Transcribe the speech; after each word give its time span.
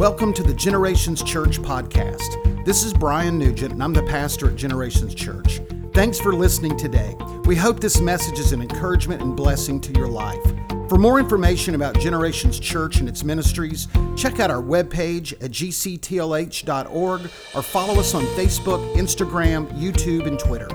Welcome 0.00 0.32
to 0.32 0.42
the 0.42 0.54
Generations 0.54 1.22
Church 1.22 1.60
podcast. 1.60 2.64
This 2.64 2.84
is 2.84 2.94
Brian 2.94 3.36
Neugent, 3.36 3.72
and 3.74 3.82
I'm 3.82 3.92
the 3.92 4.02
pastor 4.04 4.48
at 4.48 4.56
Generations 4.56 5.14
Church. 5.14 5.60
Thanks 5.92 6.18
for 6.18 6.32
listening 6.32 6.78
today. 6.78 7.14
We 7.44 7.54
hope 7.54 7.80
this 7.80 8.00
message 8.00 8.38
is 8.38 8.52
an 8.52 8.62
encouragement 8.62 9.20
and 9.20 9.36
blessing 9.36 9.78
to 9.82 9.92
your 9.92 10.08
life. 10.08 10.42
For 10.88 10.96
more 10.96 11.20
information 11.20 11.74
about 11.74 11.98
Generations 11.98 12.58
Church 12.58 13.00
and 13.00 13.10
its 13.10 13.24
ministries, 13.24 13.88
check 14.16 14.40
out 14.40 14.50
our 14.50 14.62
webpage 14.62 15.34
at 15.34 15.50
gctlh.org 15.50 17.20
or 17.54 17.62
follow 17.62 18.00
us 18.00 18.14
on 18.14 18.24
Facebook, 18.24 18.96
Instagram, 18.96 19.70
YouTube, 19.78 20.26
and 20.26 20.38
Twitter. 20.38 20.68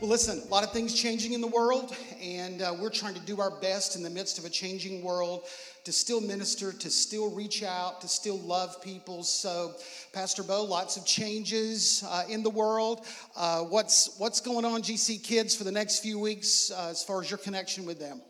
Well, 0.00 0.10
listen, 0.10 0.42
a 0.44 0.50
lot 0.50 0.64
of 0.64 0.72
things 0.72 0.94
changing 0.94 1.32
in 1.32 1.40
the 1.40 1.46
world, 1.46 1.96
and 2.36 2.60
uh, 2.60 2.74
we're 2.78 2.90
trying 2.90 3.14
to 3.14 3.20
do 3.20 3.40
our 3.40 3.50
best 3.50 3.96
in 3.96 4.02
the 4.02 4.10
midst 4.10 4.38
of 4.38 4.44
a 4.44 4.50
changing 4.50 5.02
world 5.02 5.44
to 5.84 5.92
still 5.92 6.20
minister, 6.20 6.72
to 6.72 6.90
still 6.90 7.30
reach 7.30 7.62
out, 7.62 8.02
to 8.02 8.08
still 8.08 8.38
love 8.40 8.82
people. 8.82 9.22
So, 9.22 9.74
Pastor 10.12 10.42
Bo, 10.42 10.64
lots 10.64 10.98
of 10.98 11.06
changes 11.06 12.04
uh, 12.06 12.24
in 12.28 12.42
the 12.42 12.50
world. 12.50 13.06
Uh, 13.34 13.60
what's 13.60 14.18
what's 14.18 14.40
going 14.40 14.66
on, 14.66 14.82
GC 14.82 15.22
Kids, 15.22 15.56
for 15.56 15.64
the 15.64 15.72
next 15.72 16.00
few 16.00 16.18
weeks 16.18 16.70
uh, 16.70 16.88
as 16.90 17.02
far 17.02 17.22
as 17.22 17.30
your 17.30 17.38
connection 17.38 17.86
with 17.86 17.98
them? 17.98 18.20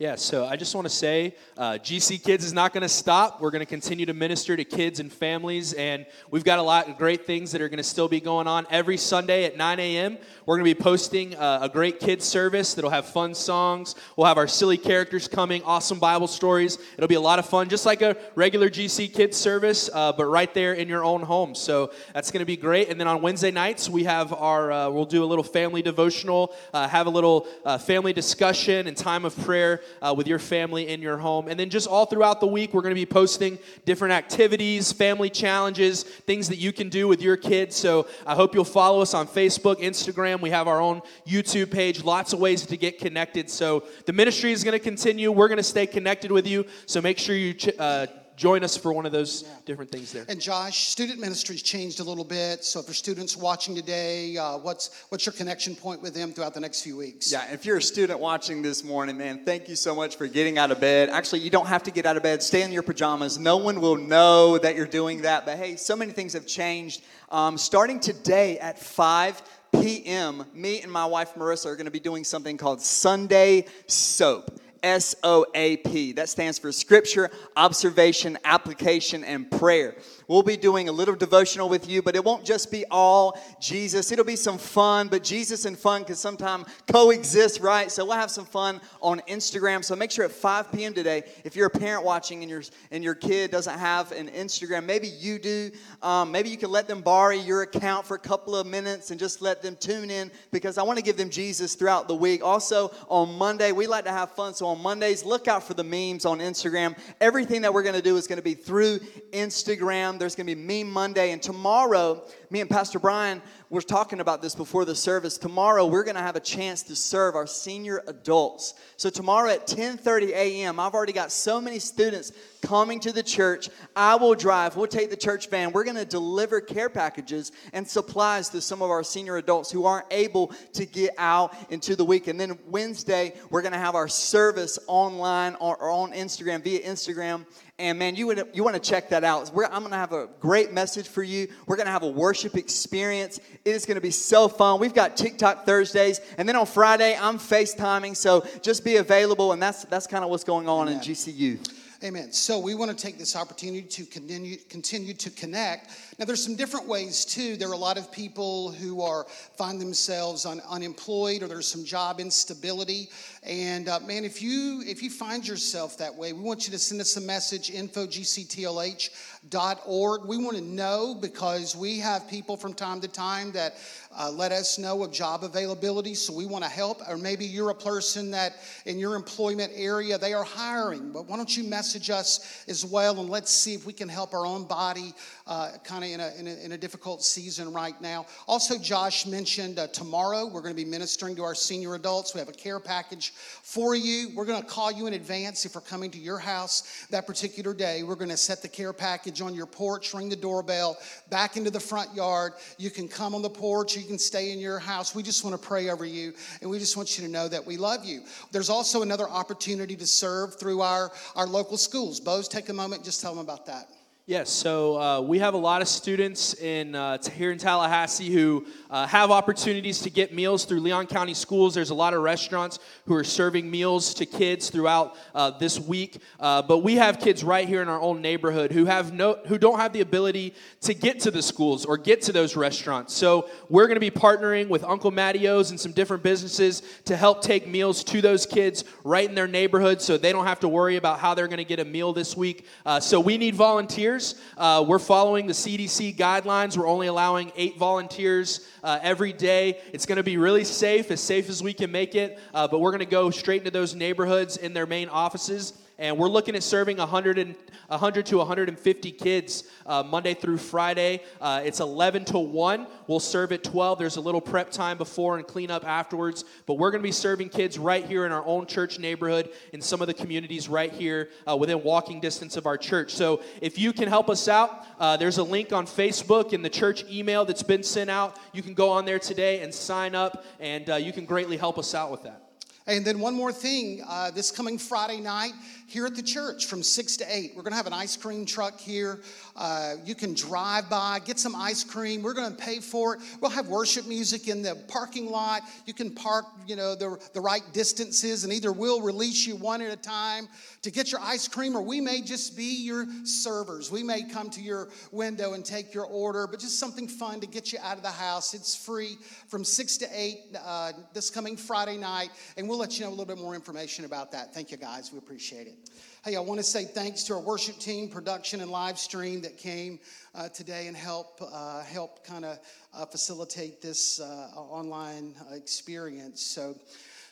Yeah, 0.00 0.14
so 0.14 0.46
I 0.46 0.54
just 0.54 0.76
want 0.76 0.84
to 0.84 0.94
say 0.94 1.34
uh, 1.56 1.72
GC 1.72 2.22
Kids 2.22 2.44
is 2.44 2.52
not 2.52 2.72
going 2.72 2.82
to 2.82 2.88
stop. 2.88 3.40
We're 3.40 3.50
going 3.50 3.66
to 3.66 3.66
continue 3.66 4.06
to 4.06 4.14
minister 4.14 4.56
to 4.56 4.62
kids 4.62 5.00
and 5.00 5.12
families, 5.12 5.72
and 5.72 6.06
we've 6.30 6.44
got 6.44 6.60
a 6.60 6.62
lot 6.62 6.88
of 6.88 6.96
great 6.96 7.26
things 7.26 7.50
that 7.50 7.60
are 7.60 7.68
going 7.68 7.78
to 7.78 7.82
still 7.82 8.06
be 8.06 8.20
going 8.20 8.46
on. 8.46 8.64
Every 8.70 8.96
Sunday 8.96 9.44
at 9.44 9.56
9 9.56 9.80
a.m., 9.80 10.18
we're 10.46 10.56
going 10.56 10.70
to 10.70 10.76
be 10.76 10.80
posting 10.80 11.34
uh, 11.34 11.58
a 11.62 11.68
great 11.68 11.98
kids 11.98 12.24
service 12.24 12.74
that'll 12.74 12.92
have 12.92 13.06
fun 13.06 13.34
songs. 13.34 13.96
We'll 14.16 14.28
have 14.28 14.38
our 14.38 14.46
silly 14.46 14.76
characters 14.76 15.26
coming, 15.26 15.64
awesome 15.64 15.98
Bible 15.98 16.28
stories. 16.28 16.78
It'll 16.96 17.08
be 17.08 17.16
a 17.16 17.20
lot 17.20 17.40
of 17.40 17.46
fun, 17.46 17.68
just 17.68 17.84
like 17.84 18.00
a 18.00 18.16
regular 18.36 18.70
GC 18.70 19.12
Kids 19.12 19.36
service, 19.36 19.90
uh, 19.92 20.12
but 20.12 20.26
right 20.26 20.54
there 20.54 20.74
in 20.74 20.86
your 20.86 21.02
own 21.02 21.22
home. 21.22 21.56
So 21.56 21.90
that's 22.14 22.30
going 22.30 22.38
to 22.38 22.46
be 22.46 22.56
great. 22.56 22.88
And 22.88 23.00
then 23.00 23.08
on 23.08 23.20
Wednesday 23.20 23.50
nights, 23.50 23.88
we 23.90 24.04
have 24.04 24.32
our, 24.32 24.70
uh, 24.70 24.90
we'll 24.90 25.06
do 25.06 25.24
a 25.24 25.26
little 25.26 25.42
family 25.42 25.82
devotional, 25.82 26.54
uh, 26.72 26.86
have 26.86 27.08
a 27.08 27.10
little 27.10 27.48
uh, 27.64 27.78
family 27.78 28.12
discussion 28.12 28.86
and 28.86 28.96
time 28.96 29.24
of 29.24 29.36
prayer 29.38 29.80
uh, 30.00 30.14
with 30.16 30.26
your 30.26 30.38
family 30.38 30.88
in 30.88 31.02
your 31.02 31.18
home. 31.18 31.48
And 31.48 31.58
then 31.58 31.70
just 31.70 31.86
all 31.86 32.06
throughout 32.06 32.40
the 32.40 32.46
week, 32.46 32.74
we're 32.74 32.82
going 32.82 32.94
to 32.94 33.00
be 33.00 33.06
posting 33.06 33.58
different 33.84 34.12
activities, 34.12 34.92
family 34.92 35.30
challenges, 35.30 36.02
things 36.02 36.48
that 36.48 36.58
you 36.58 36.72
can 36.72 36.88
do 36.88 37.08
with 37.08 37.20
your 37.20 37.36
kids. 37.36 37.76
So 37.76 38.06
I 38.26 38.34
hope 38.34 38.54
you'll 38.54 38.64
follow 38.64 39.00
us 39.00 39.14
on 39.14 39.26
Facebook, 39.26 39.76
Instagram. 39.76 40.40
We 40.40 40.50
have 40.50 40.68
our 40.68 40.80
own 40.80 41.02
YouTube 41.26 41.70
page, 41.70 42.04
lots 42.04 42.32
of 42.32 42.38
ways 42.38 42.64
to 42.66 42.76
get 42.76 42.98
connected. 42.98 43.50
So 43.50 43.84
the 44.06 44.12
ministry 44.12 44.52
is 44.52 44.64
going 44.64 44.78
to 44.78 44.84
continue. 44.84 45.30
We're 45.30 45.48
going 45.48 45.58
to 45.58 45.62
stay 45.62 45.86
connected 45.86 46.30
with 46.30 46.46
you. 46.46 46.66
So 46.86 47.00
make 47.00 47.18
sure 47.18 47.34
you. 47.36 47.54
Uh, 47.78 48.06
join 48.38 48.62
us 48.62 48.76
for 48.76 48.92
one 48.92 49.04
of 49.04 49.12
those 49.12 49.42
yeah. 49.42 49.48
different 49.66 49.90
things 49.90 50.12
there. 50.12 50.24
And 50.28 50.40
Josh, 50.40 50.88
student 50.88 51.18
ministry's 51.18 51.60
changed 51.60 52.00
a 52.00 52.04
little 52.04 52.24
bit. 52.24 52.64
So 52.64 52.80
if 52.80 52.86
there's 52.86 52.96
students 52.96 53.36
watching 53.36 53.74
today, 53.74 54.36
uh, 54.36 54.56
what's 54.58 55.04
what's 55.08 55.26
your 55.26 55.32
connection 55.32 55.74
point 55.74 56.00
with 56.00 56.14
them 56.14 56.32
throughout 56.32 56.54
the 56.54 56.60
next 56.60 56.82
few 56.82 56.96
weeks? 56.96 57.30
Yeah, 57.30 57.52
if 57.52 57.66
you're 57.66 57.78
a 57.78 57.82
student 57.82 58.20
watching 58.20 58.62
this 58.62 58.84
morning, 58.84 59.18
man, 59.18 59.44
thank 59.44 59.68
you 59.68 59.76
so 59.76 59.94
much 59.94 60.16
for 60.16 60.28
getting 60.28 60.56
out 60.56 60.70
of 60.70 60.80
bed. 60.80 61.10
Actually, 61.10 61.40
you 61.40 61.50
don't 61.50 61.66
have 61.66 61.82
to 61.82 61.90
get 61.90 62.06
out 62.06 62.16
of 62.16 62.22
bed. 62.22 62.42
Stay 62.42 62.62
in 62.62 62.70
your 62.70 62.84
pajamas. 62.84 63.38
No 63.38 63.56
one 63.56 63.80
will 63.80 63.96
know 63.96 64.56
that 64.58 64.76
you're 64.76 64.86
doing 64.86 65.22
that. 65.22 65.44
But 65.44 65.58
hey, 65.58 65.76
so 65.76 65.96
many 65.96 66.12
things 66.12 66.32
have 66.32 66.46
changed. 66.46 67.02
Um, 67.30 67.58
starting 67.58 67.98
today 68.00 68.58
at 68.60 68.78
5 68.78 69.42
p.m., 69.80 70.46
me 70.54 70.80
and 70.80 70.90
my 70.90 71.04
wife 71.04 71.34
Marissa 71.34 71.66
are 71.66 71.76
going 71.76 71.86
to 71.86 71.90
be 71.90 72.00
doing 72.00 72.24
something 72.24 72.56
called 72.56 72.80
Sunday 72.80 73.66
Soap. 73.86 74.58
S 74.82 75.14
O 75.22 75.46
A 75.54 75.78
P. 75.78 76.12
That 76.12 76.28
stands 76.28 76.58
for 76.58 76.72
Scripture, 76.72 77.30
Observation, 77.56 78.38
Application, 78.44 79.24
and 79.24 79.50
Prayer. 79.50 79.96
We'll 80.28 80.42
be 80.42 80.58
doing 80.58 80.90
a 80.90 80.92
little 80.92 81.14
devotional 81.14 81.70
with 81.70 81.88
you, 81.88 82.02
but 82.02 82.14
it 82.14 82.22
won't 82.22 82.44
just 82.44 82.70
be 82.70 82.84
all 82.90 83.40
Jesus. 83.62 84.12
It'll 84.12 84.26
be 84.26 84.36
some 84.36 84.58
fun, 84.58 85.08
but 85.08 85.24
Jesus 85.24 85.64
and 85.64 85.76
fun 85.76 86.04
can 86.04 86.16
sometimes 86.16 86.66
coexist, 86.86 87.60
right? 87.60 87.90
So 87.90 88.04
we'll 88.04 88.18
have 88.18 88.30
some 88.30 88.44
fun 88.44 88.82
on 89.00 89.20
Instagram. 89.20 89.82
So 89.82 89.96
make 89.96 90.10
sure 90.10 90.26
at 90.26 90.30
5 90.30 90.70
p.m. 90.70 90.92
today, 90.92 91.22
if 91.44 91.56
you're 91.56 91.68
a 91.68 91.70
parent 91.70 92.04
watching 92.04 92.42
and 92.42 92.50
your, 92.50 92.62
and 92.90 93.02
your 93.02 93.14
kid 93.14 93.50
doesn't 93.50 93.78
have 93.78 94.12
an 94.12 94.28
Instagram, 94.28 94.84
maybe 94.84 95.08
you 95.08 95.38
do. 95.38 95.70
Um, 96.02 96.30
maybe 96.30 96.50
you 96.50 96.58
can 96.58 96.70
let 96.70 96.88
them 96.88 97.00
borrow 97.00 97.34
your 97.34 97.62
account 97.62 98.04
for 98.04 98.14
a 98.14 98.20
couple 98.20 98.54
of 98.54 98.66
minutes 98.66 99.10
and 99.10 99.18
just 99.18 99.40
let 99.40 99.62
them 99.62 99.76
tune 99.80 100.10
in 100.10 100.30
because 100.50 100.76
I 100.76 100.82
want 100.82 100.98
to 100.98 101.02
give 101.02 101.16
them 101.16 101.30
Jesus 101.30 101.74
throughout 101.74 102.06
the 102.06 102.14
week. 102.14 102.44
Also, 102.44 102.92
on 103.08 103.32
Monday, 103.38 103.72
we 103.72 103.86
like 103.86 104.04
to 104.04 104.12
have 104.12 104.32
fun. 104.32 104.52
So 104.52 104.66
on 104.66 104.82
Mondays, 104.82 105.24
look 105.24 105.48
out 105.48 105.62
for 105.62 105.72
the 105.72 105.84
memes 105.84 106.26
on 106.26 106.40
Instagram. 106.40 106.98
Everything 107.18 107.62
that 107.62 107.72
we're 107.72 107.82
going 107.82 107.94
to 107.94 108.02
do 108.02 108.18
is 108.18 108.26
going 108.26 108.36
to 108.36 108.42
be 108.42 108.52
through 108.52 108.98
Instagram. 109.32 110.17
There's 110.18 110.34
going 110.34 110.46
to 110.46 110.54
be 110.54 110.82
Meme 110.82 110.92
Monday. 110.92 111.32
And 111.32 111.42
tomorrow, 111.42 112.24
me 112.50 112.60
and 112.60 112.68
Pastor 112.68 112.98
Brian 112.98 113.40
were 113.70 113.82
talking 113.82 114.20
about 114.20 114.42
this 114.42 114.54
before 114.54 114.84
the 114.84 114.94
service. 114.94 115.38
Tomorrow, 115.38 115.86
we're 115.86 116.04
going 116.04 116.16
to 116.16 116.22
have 116.22 116.36
a 116.36 116.40
chance 116.40 116.82
to 116.84 116.96
serve 116.96 117.34
our 117.34 117.46
senior 117.46 118.02
adults. 118.06 118.74
So 118.96 119.10
tomorrow 119.10 119.50
at 119.50 119.66
10:30 119.66 120.30
a.m., 120.30 120.80
I've 120.80 120.94
already 120.94 121.12
got 121.12 121.30
so 121.30 121.60
many 121.60 121.78
students 121.78 122.32
coming 122.62 122.98
to 123.00 123.12
the 123.12 123.22
church. 123.22 123.68
I 123.94 124.16
will 124.16 124.34
drive. 124.34 124.76
We'll 124.76 124.86
take 124.86 125.10
the 125.10 125.16
church 125.16 125.48
van. 125.48 125.72
We're 125.72 125.84
going 125.84 125.96
to 125.96 126.04
deliver 126.04 126.60
care 126.60 126.88
packages 126.88 127.52
and 127.72 127.86
supplies 127.86 128.48
to 128.50 128.60
some 128.60 128.82
of 128.82 128.90
our 128.90 129.04
senior 129.04 129.36
adults 129.36 129.70
who 129.70 129.84
aren't 129.84 130.06
able 130.10 130.48
to 130.72 130.86
get 130.86 131.14
out 131.18 131.54
into 131.70 131.94
the 131.94 132.04
week. 132.04 132.26
And 132.26 132.40
then 132.40 132.58
Wednesday, 132.66 133.34
we're 133.50 133.62
going 133.62 133.72
to 133.72 133.78
have 133.78 133.94
our 133.94 134.08
service 134.08 134.78
online 134.86 135.54
or 135.56 135.90
on 135.90 136.12
Instagram 136.12 136.62
via 136.64 136.80
Instagram 136.80 137.46
and 137.80 137.96
man, 137.96 138.16
you, 138.16 138.26
would, 138.26 138.48
you 138.52 138.64
want 138.64 138.74
to 138.74 138.80
check 138.80 139.08
that 139.10 139.22
out. 139.22 139.52
We're, 139.54 139.66
I'm 139.66 139.80
going 139.80 139.92
to 139.92 139.98
have 139.98 140.12
a 140.12 140.28
great 140.40 140.72
message 140.72 141.06
for 141.06 141.22
you. 141.22 141.46
We're 141.66 141.76
going 141.76 141.86
to 141.86 141.92
have 141.92 142.02
a 142.02 142.08
worship 142.08 142.56
experience. 142.56 143.38
It 143.64 143.70
is 143.70 143.86
going 143.86 143.94
to 143.94 144.00
be 144.00 144.10
so 144.10 144.48
fun. 144.48 144.80
We've 144.80 144.94
got 144.94 145.16
TikTok 145.16 145.64
Thursdays. 145.64 146.20
And 146.38 146.48
then 146.48 146.56
on 146.56 146.66
Friday, 146.66 147.16
I'm 147.16 147.38
FaceTiming. 147.38 148.16
So 148.16 148.44
just 148.62 148.84
be 148.84 148.96
available. 148.96 149.52
And 149.52 149.62
that's, 149.62 149.84
that's 149.84 150.08
kind 150.08 150.24
of 150.24 150.30
what's 150.30 150.42
going 150.42 150.68
on 150.68 150.88
Amen. 150.88 151.00
in 151.00 151.08
GCU. 151.08 151.72
Amen. 152.04 152.32
So 152.32 152.60
we 152.60 152.76
want 152.76 152.96
to 152.96 152.96
take 152.96 153.18
this 153.18 153.34
opportunity 153.34 153.82
to 153.82 154.04
continue, 154.04 154.56
continue 154.68 155.14
to 155.14 155.30
connect. 155.30 155.90
Now, 156.18 156.24
there's 156.24 156.42
some 156.42 156.56
different 156.56 156.88
ways 156.88 157.24
too. 157.24 157.54
There 157.54 157.68
are 157.68 157.74
a 157.74 157.76
lot 157.76 157.96
of 157.96 158.10
people 158.10 158.72
who 158.72 159.02
are 159.02 159.24
find 159.56 159.80
themselves 159.80 160.46
un, 160.46 160.60
unemployed, 160.68 161.44
or 161.44 161.46
there's 161.46 161.68
some 161.68 161.84
job 161.84 162.18
instability. 162.18 163.08
And 163.44 163.88
uh, 163.88 164.00
man, 164.00 164.24
if 164.24 164.42
you 164.42 164.82
if 164.84 165.00
you 165.00 165.10
find 165.10 165.46
yourself 165.46 165.96
that 165.98 166.12
way, 166.12 166.32
we 166.32 166.40
want 166.40 166.66
you 166.66 166.72
to 166.72 166.78
send 166.80 167.00
us 167.00 167.16
a 167.16 167.20
message 167.20 167.70
info.gctlh.org. 167.70 170.24
We 170.24 170.38
want 170.38 170.56
to 170.56 170.62
know 170.62 171.14
because 171.14 171.76
we 171.76 172.00
have 172.00 172.28
people 172.28 172.56
from 172.56 172.74
time 172.74 173.00
to 173.02 173.08
time 173.08 173.52
that 173.52 173.76
uh, 174.18 174.28
let 174.32 174.50
us 174.50 174.76
know 174.76 175.04
of 175.04 175.12
job 175.12 175.44
availability, 175.44 176.14
so 176.14 176.32
we 176.32 176.46
want 176.46 176.64
to 176.64 176.70
help. 176.70 177.00
Or 177.08 177.16
maybe 177.16 177.44
you're 177.44 177.70
a 177.70 177.76
person 177.76 178.32
that 178.32 178.56
in 178.86 178.98
your 178.98 179.14
employment 179.14 179.70
area 179.76 180.18
they 180.18 180.34
are 180.34 180.42
hiring, 180.42 181.12
but 181.12 181.26
why 181.26 181.36
don't 181.36 181.56
you 181.56 181.62
message 181.62 182.10
us 182.10 182.64
as 182.66 182.84
well 182.84 183.20
and 183.20 183.30
let's 183.30 183.52
see 183.52 183.74
if 183.74 183.86
we 183.86 183.92
can 183.92 184.08
help 184.08 184.34
our 184.34 184.44
own 184.44 184.64
body 184.64 185.14
uh, 185.46 185.70
kind 185.84 186.02
of 186.02 186.07
in 186.12 186.20
a, 186.20 186.32
in, 186.38 186.46
in, 186.46 186.72
a, 186.72 186.78
difficult 186.78 187.22
season 187.22 187.72
right 187.72 188.00
now. 188.00 188.26
Also, 188.46 188.78
Josh 188.78 189.26
mentioned 189.26 189.78
uh, 189.78 189.88
tomorrow 189.88 190.46
we're 190.46 190.62
going 190.62 190.74
to 190.74 190.84
be 190.84 190.88
ministering 190.88 191.34
to 191.36 191.42
our 191.42 191.54
senior 191.54 191.94
adults. 191.94 192.34
We 192.34 192.38
have 192.38 192.48
a 192.48 192.52
care 192.52 192.80
package 192.80 193.30
for 193.62 193.94
you. 193.94 194.30
We're 194.34 194.44
going 194.44 194.62
to 194.62 194.68
call 194.68 194.92
you 194.92 195.06
in 195.06 195.14
advance 195.14 195.64
if 195.64 195.74
we're 195.74 195.80
coming 195.80 196.10
to 196.12 196.18
your 196.18 196.38
house 196.38 197.06
that 197.10 197.26
particular 197.26 197.74
day. 197.74 198.02
We're 198.02 198.14
going 198.14 198.30
to 198.30 198.36
set 198.36 198.62
the 198.62 198.68
care 198.68 198.92
package 198.92 199.40
on 199.40 199.54
your 199.54 199.66
porch, 199.66 200.14
ring 200.14 200.28
the 200.28 200.36
doorbell, 200.36 200.98
back 201.30 201.56
into 201.56 201.70
the 201.70 201.80
front 201.80 202.14
yard. 202.14 202.52
You 202.78 202.90
can 202.90 203.08
come 203.08 203.34
on 203.34 203.42
the 203.42 203.50
porch, 203.50 203.96
you 203.96 204.04
can 204.04 204.18
stay 204.18 204.52
in 204.52 204.58
your 204.58 204.78
house. 204.78 205.14
We 205.14 205.22
just 205.22 205.44
want 205.44 205.60
to 205.60 205.68
pray 205.68 205.90
over 205.90 206.04
you, 206.04 206.32
and 206.60 206.70
we 206.70 206.78
just 206.78 206.96
want 206.96 207.18
you 207.18 207.24
to 207.26 207.30
know 207.30 207.48
that 207.48 207.66
we 207.66 207.76
love 207.76 208.04
you. 208.04 208.22
There's 208.52 208.70
also 208.70 209.02
another 209.02 209.28
opportunity 209.28 209.96
to 209.96 210.06
serve 210.06 210.58
through 210.58 210.80
our, 210.80 211.10
our 211.36 211.46
local 211.46 211.76
schools. 211.76 212.20
Bose, 212.20 212.48
take 212.48 212.68
a 212.68 212.72
moment, 212.72 213.04
just 213.04 213.20
tell 213.20 213.34
them 213.34 213.44
about 213.44 213.66
that. 213.66 213.88
Yes, 214.28 214.50
so 214.50 215.00
uh, 215.00 215.20
we 215.22 215.38
have 215.38 215.54
a 215.54 215.56
lot 215.56 215.80
of 215.80 215.88
students 215.88 216.52
in 216.52 216.94
uh, 216.94 217.16
here 217.32 217.50
in 217.50 217.56
Tallahassee 217.56 218.28
who 218.28 218.66
uh, 218.90 219.06
have 219.06 219.30
opportunities 219.30 220.00
to 220.00 220.10
get 220.10 220.34
meals 220.34 220.66
through 220.66 220.80
Leon 220.80 221.06
County 221.06 221.32
Schools. 221.32 221.72
There's 221.74 221.88
a 221.88 221.94
lot 221.94 222.12
of 222.12 222.20
restaurants 222.20 222.78
who 223.06 223.14
are 223.14 223.24
serving 223.24 223.70
meals 223.70 224.12
to 224.12 224.26
kids 224.26 224.68
throughout 224.68 225.16
uh, 225.34 225.52
this 225.52 225.80
week. 225.80 226.20
Uh, 226.38 226.60
but 226.60 226.80
we 226.80 226.96
have 226.96 227.20
kids 227.20 227.42
right 227.42 227.66
here 227.66 227.80
in 227.80 227.88
our 227.88 228.02
own 228.02 228.20
neighborhood 228.20 228.70
who 228.70 228.84
have 228.84 229.14
no, 229.14 229.38
who 229.46 229.56
don't 229.56 229.78
have 229.78 229.94
the 229.94 230.02
ability 230.02 230.52
to 230.82 230.92
get 230.92 231.20
to 231.20 231.30
the 231.30 231.40
schools 231.40 231.86
or 231.86 231.96
get 231.96 232.20
to 232.20 232.30
those 232.30 232.54
restaurants. 232.54 233.14
So 233.14 233.48
we're 233.70 233.86
going 233.86 233.96
to 233.96 234.00
be 234.00 234.10
partnering 234.10 234.68
with 234.68 234.84
Uncle 234.84 235.10
Maddio's 235.10 235.70
and 235.70 235.80
some 235.80 235.92
different 235.92 236.22
businesses 236.22 236.82
to 237.06 237.16
help 237.16 237.40
take 237.40 237.66
meals 237.66 238.04
to 238.04 238.20
those 238.20 238.44
kids 238.44 238.84
right 239.04 239.26
in 239.26 239.34
their 239.34 239.48
neighborhood, 239.48 240.02
so 240.02 240.18
they 240.18 240.32
don't 240.32 240.44
have 240.44 240.60
to 240.60 240.68
worry 240.68 240.96
about 240.96 241.18
how 241.18 241.32
they're 241.32 241.48
going 241.48 241.56
to 241.56 241.64
get 241.64 241.80
a 241.80 241.84
meal 241.86 242.12
this 242.12 242.36
week. 242.36 242.66
Uh, 242.84 243.00
so 243.00 243.18
we 243.18 243.38
need 243.38 243.54
volunteers 243.54 244.17
volunteers. 244.18 244.34
Uh, 244.56 244.84
we're 244.86 244.98
following 244.98 245.46
the 245.46 245.52
CDC 245.52 246.16
guidelines. 246.16 246.76
We're 246.76 246.88
only 246.88 247.06
allowing 247.06 247.52
eight 247.56 247.78
volunteers 247.78 248.66
uh, 248.82 248.98
every 249.02 249.32
day. 249.32 249.80
It's 249.92 250.06
going 250.06 250.16
to 250.16 250.22
be 250.22 250.36
really 250.36 250.64
safe, 250.64 251.10
as 251.10 251.20
safe 251.20 251.48
as 251.48 251.62
we 251.62 251.72
can 251.72 251.92
make 251.92 252.14
it. 252.14 252.38
Uh, 252.52 252.68
but 252.68 252.80
we're 252.80 252.90
going 252.90 253.00
to 253.00 253.06
go 253.06 253.30
straight 253.30 253.60
into 253.60 253.70
those 253.70 253.94
neighborhoods 253.94 254.56
in 254.56 254.72
their 254.72 254.86
main 254.86 255.08
offices 255.08 255.74
and 255.98 256.16
we're 256.16 256.28
looking 256.28 256.54
at 256.54 256.62
serving 256.62 256.98
100, 256.98 257.38
and, 257.38 257.56
100 257.88 258.26
to 258.26 258.36
150 258.36 259.10
kids 259.12 259.64
uh, 259.84 260.04
Monday 260.04 260.32
through 260.32 260.58
Friday. 260.58 261.22
Uh, 261.40 261.60
it's 261.64 261.80
11 261.80 262.24
to 262.26 262.38
1. 262.38 262.86
We'll 263.08 263.18
serve 263.18 263.50
at 263.50 263.64
12. 263.64 263.98
There's 263.98 264.14
a 264.14 264.20
little 264.20 264.40
prep 264.40 264.70
time 264.70 264.96
before 264.96 265.38
and 265.38 265.46
cleanup 265.46 265.84
afterwards. 265.84 266.44
But 266.66 266.74
we're 266.74 266.92
going 266.92 267.00
to 267.02 267.08
be 267.08 267.12
serving 267.12 267.48
kids 267.48 267.78
right 267.78 268.04
here 268.04 268.26
in 268.26 268.32
our 268.32 268.46
own 268.46 268.66
church 268.66 269.00
neighborhood 269.00 269.50
in 269.72 269.80
some 269.80 270.00
of 270.00 270.06
the 270.06 270.14
communities 270.14 270.68
right 270.68 270.92
here 270.92 271.30
uh, 271.48 271.56
within 271.56 271.82
walking 271.82 272.20
distance 272.20 272.56
of 272.56 272.66
our 272.66 272.78
church. 272.78 273.12
So 273.12 273.42
if 273.60 273.76
you 273.76 273.92
can 273.92 274.06
help 274.06 274.30
us 274.30 274.46
out, 274.46 274.86
uh, 275.00 275.16
there's 275.16 275.38
a 275.38 275.44
link 275.44 275.72
on 275.72 275.84
Facebook 275.84 276.52
in 276.52 276.62
the 276.62 276.70
church 276.70 277.04
email 277.10 277.44
that's 277.44 277.64
been 277.64 277.82
sent 277.82 278.08
out. 278.08 278.38
You 278.52 278.62
can 278.62 278.74
go 278.74 278.88
on 278.90 279.04
there 279.04 279.18
today 279.18 279.62
and 279.62 279.74
sign 279.74 280.14
up, 280.14 280.44
and 280.60 280.88
uh, 280.90 280.94
you 280.94 281.12
can 281.12 281.24
greatly 281.24 281.56
help 281.56 281.76
us 281.76 281.92
out 281.92 282.12
with 282.12 282.22
that. 282.22 282.44
And 282.88 283.04
then 283.04 283.20
one 283.20 283.34
more 283.34 283.52
thing, 283.52 284.02
uh, 284.08 284.30
this 284.30 284.50
coming 284.50 284.78
Friday 284.78 285.20
night 285.20 285.52
here 285.88 286.04
at 286.04 286.14
the 286.14 286.22
church 286.22 286.66
from 286.66 286.82
6 286.82 287.16
to 287.16 287.24
8, 287.26 287.52
we're 287.56 287.62
going 287.62 287.72
to 287.72 287.76
have 287.78 287.86
an 287.86 287.94
ice 287.94 288.14
cream 288.14 288.44
truck 288.44 288.78
here. 288.78 289.20
Uh, 289.56 289.94
you 290.04 290.14
can 290.14 290.34
drive 290.34 290.90
by, 290.90 291.18
get 291.18 291.38
some 291.38 291.56
ice 291.56 291.82
cream. 291.82 292.20
We're 292.20 292.34
going 292.34 292.54
to 292.54 292.62
pay 292.62 292.80
for 292.80 293.14
it. 293.14 293.22
We'll 293.40 293.50
have 293.52 293.68
worship 293.68 294.06
music 294.06 294.48
in 294.48 294.60
the 294.60 294.74
parking 294.88 295.30
lot. 295.30 295.62
You 295.86 295.94
can 295.94 296.10
park, 296.10 296.44
you 296.66 296.76
know, 296.76 296.94
the, 296.94 297.18
the 297.32 297.40
right 297.40 297.62
distances, 297.72 298.44
and 298.44 298.52
either 298.52 298.70
we'll 298.70 299.00
release 299.00 299.46
you 299.46 299.56
one 299.56 299.80
at 299.80 299.90
a 299.90 299.96
time 299.96 300.46
to 300.82 300.90
get 300.90 301.10
your 301.10 301.22
ice 301.22 301.48
cream, 301.48 301.74
or 301.74 301.80
we 301.80 302.02
may 302.02 302.20
just 302.20 302.54
be 302.54 302.84
your 302.84 303.06
servers. 303.24 303.90
We 303.90 304.02
may 304.02 304.24
come 304.24 304.50
to 304.50 304.60
your 304.60 304.90
window 305.10 305.54
and 305.54 305.64
take 305.64 305.94
your 305.94 306.04
order, 306.04 306.46
but 306.46 306.60
just 306.60 306.78
something 306.78 307.08
fun 307.08 307.40
to 307.40 307.46
get 307.46 307.72
you 307.72 307.78
out 307.82 307.96
of 307.96 308.02
the 308.02 308.10
house. 308.10 308.52
It's 308.52 308.76
free 308.76 309.16
from 309.48 309.64
6 309.64 309.96
to 309.96 310.06
8 310.12 310.38
uh, 310.62 310.92
this 311.14 311.30
coming 311.30 311.56
Friday 311.56 311.96
night, 311.96 312.28
and 312.58 312.68
we'll 312.68 312.78
let 312.78 312.98
you 312.98 313.06
know 313.06 313.08
a 313.08 313.16
little 313.16 313.24
bit 313.24 313.38
more 313.38 313.54
information 313.54 314.04
about 314.04 314.32
that. 314.32 314.52
Thank 314.52 314.70
you, 314.70 314.76
guys. 314.76 315.10
We 315.10 315.18
appreciate 315.18 315.66
it. 315.66 315.77
Hey, 316.24 316.36
I 316.36 316.40
want 316.40 316.58
to 316.58 316.64
say 316.64 316.84
thanks 316.84 317.22
to 317.24 317.34
our 317.34 317.40
worship 317.40 317.78
team, 317.78 318.08
production, 318.08 318.60
and 318.60 318.70
live 318.70 318.98
stream 318.98 319.40
that 319.42 319.56
came 319.56 319.98
uh, 320.34 320.48
today 320.48 320.88
and 320.88 320.96
help 320.96 321.40
uh, 321.40 321.82
help 321.84 322.24
kind 322.26 322.44
of 322.44 322.58
uh, 322.92 323.06
facilitate 323.06 323.80
this 323.80 324.20
uh, 324.20 324.50
online 324.54 325.34
uh, 325.50 325.54
experience. 325.54 326.42
So. 326.42 326.76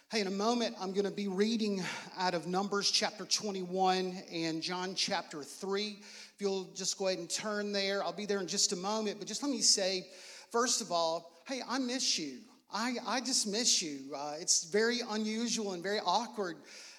Hey, 0.08 0.20
in 0.20 0.28
a 0.28 0.30
moment, 0.30 0.76
I'm 0.80 0.92
going 0.92 1.04
to 1.04 1.10
be 1.10 1.26
reading 1.26 1.82
out 2.16 2.34
of 2.34 2.46
Numbers 2.46 2.92
chapter 2.92 3.24
21 3.24 4.16
and 4.32 4.62
John 4.62 4.94
chapter 4.94 5.42
3. 5.42 5.98
If 5.98 6.34
you'll 6.38 6.70
just 6.76 6.96
go 6.96 7.08
ahead 7.08 7.18
and 7.18 7.28
turn 7.28 7.72
there, 7.72 8.04
I'll 8.04 8.12
be 8.12 8.24
there 8.24 8.38
in 8.38 8.46
just 8.46 8.72
a 8.72 8.76
moment. 8.76 9.18
But 9.18 9.26
just 9.26 9.42
let 9.42 9.50
me 9.50 9.60
say, 9.60 10.06
first 10.52 10.80
of 10.80 10.92
all, 10.92 11.42
hey, 11.48 11.60
I 11.68 11.78
miss 11.78 12.20
you. 12.20 12.38
I, 12.72 12.94
I 13.04 13.20
just 13.20 13.48
miss 13.48 13.82
you. 13.82 14.14
Uh, 14.14 14.34
it's 14.40 14.70
very 14.70 15.00
unusual 15.10 15.72
and 15.72 15.82
very 15.82 15.98
awkward 16.06 16.56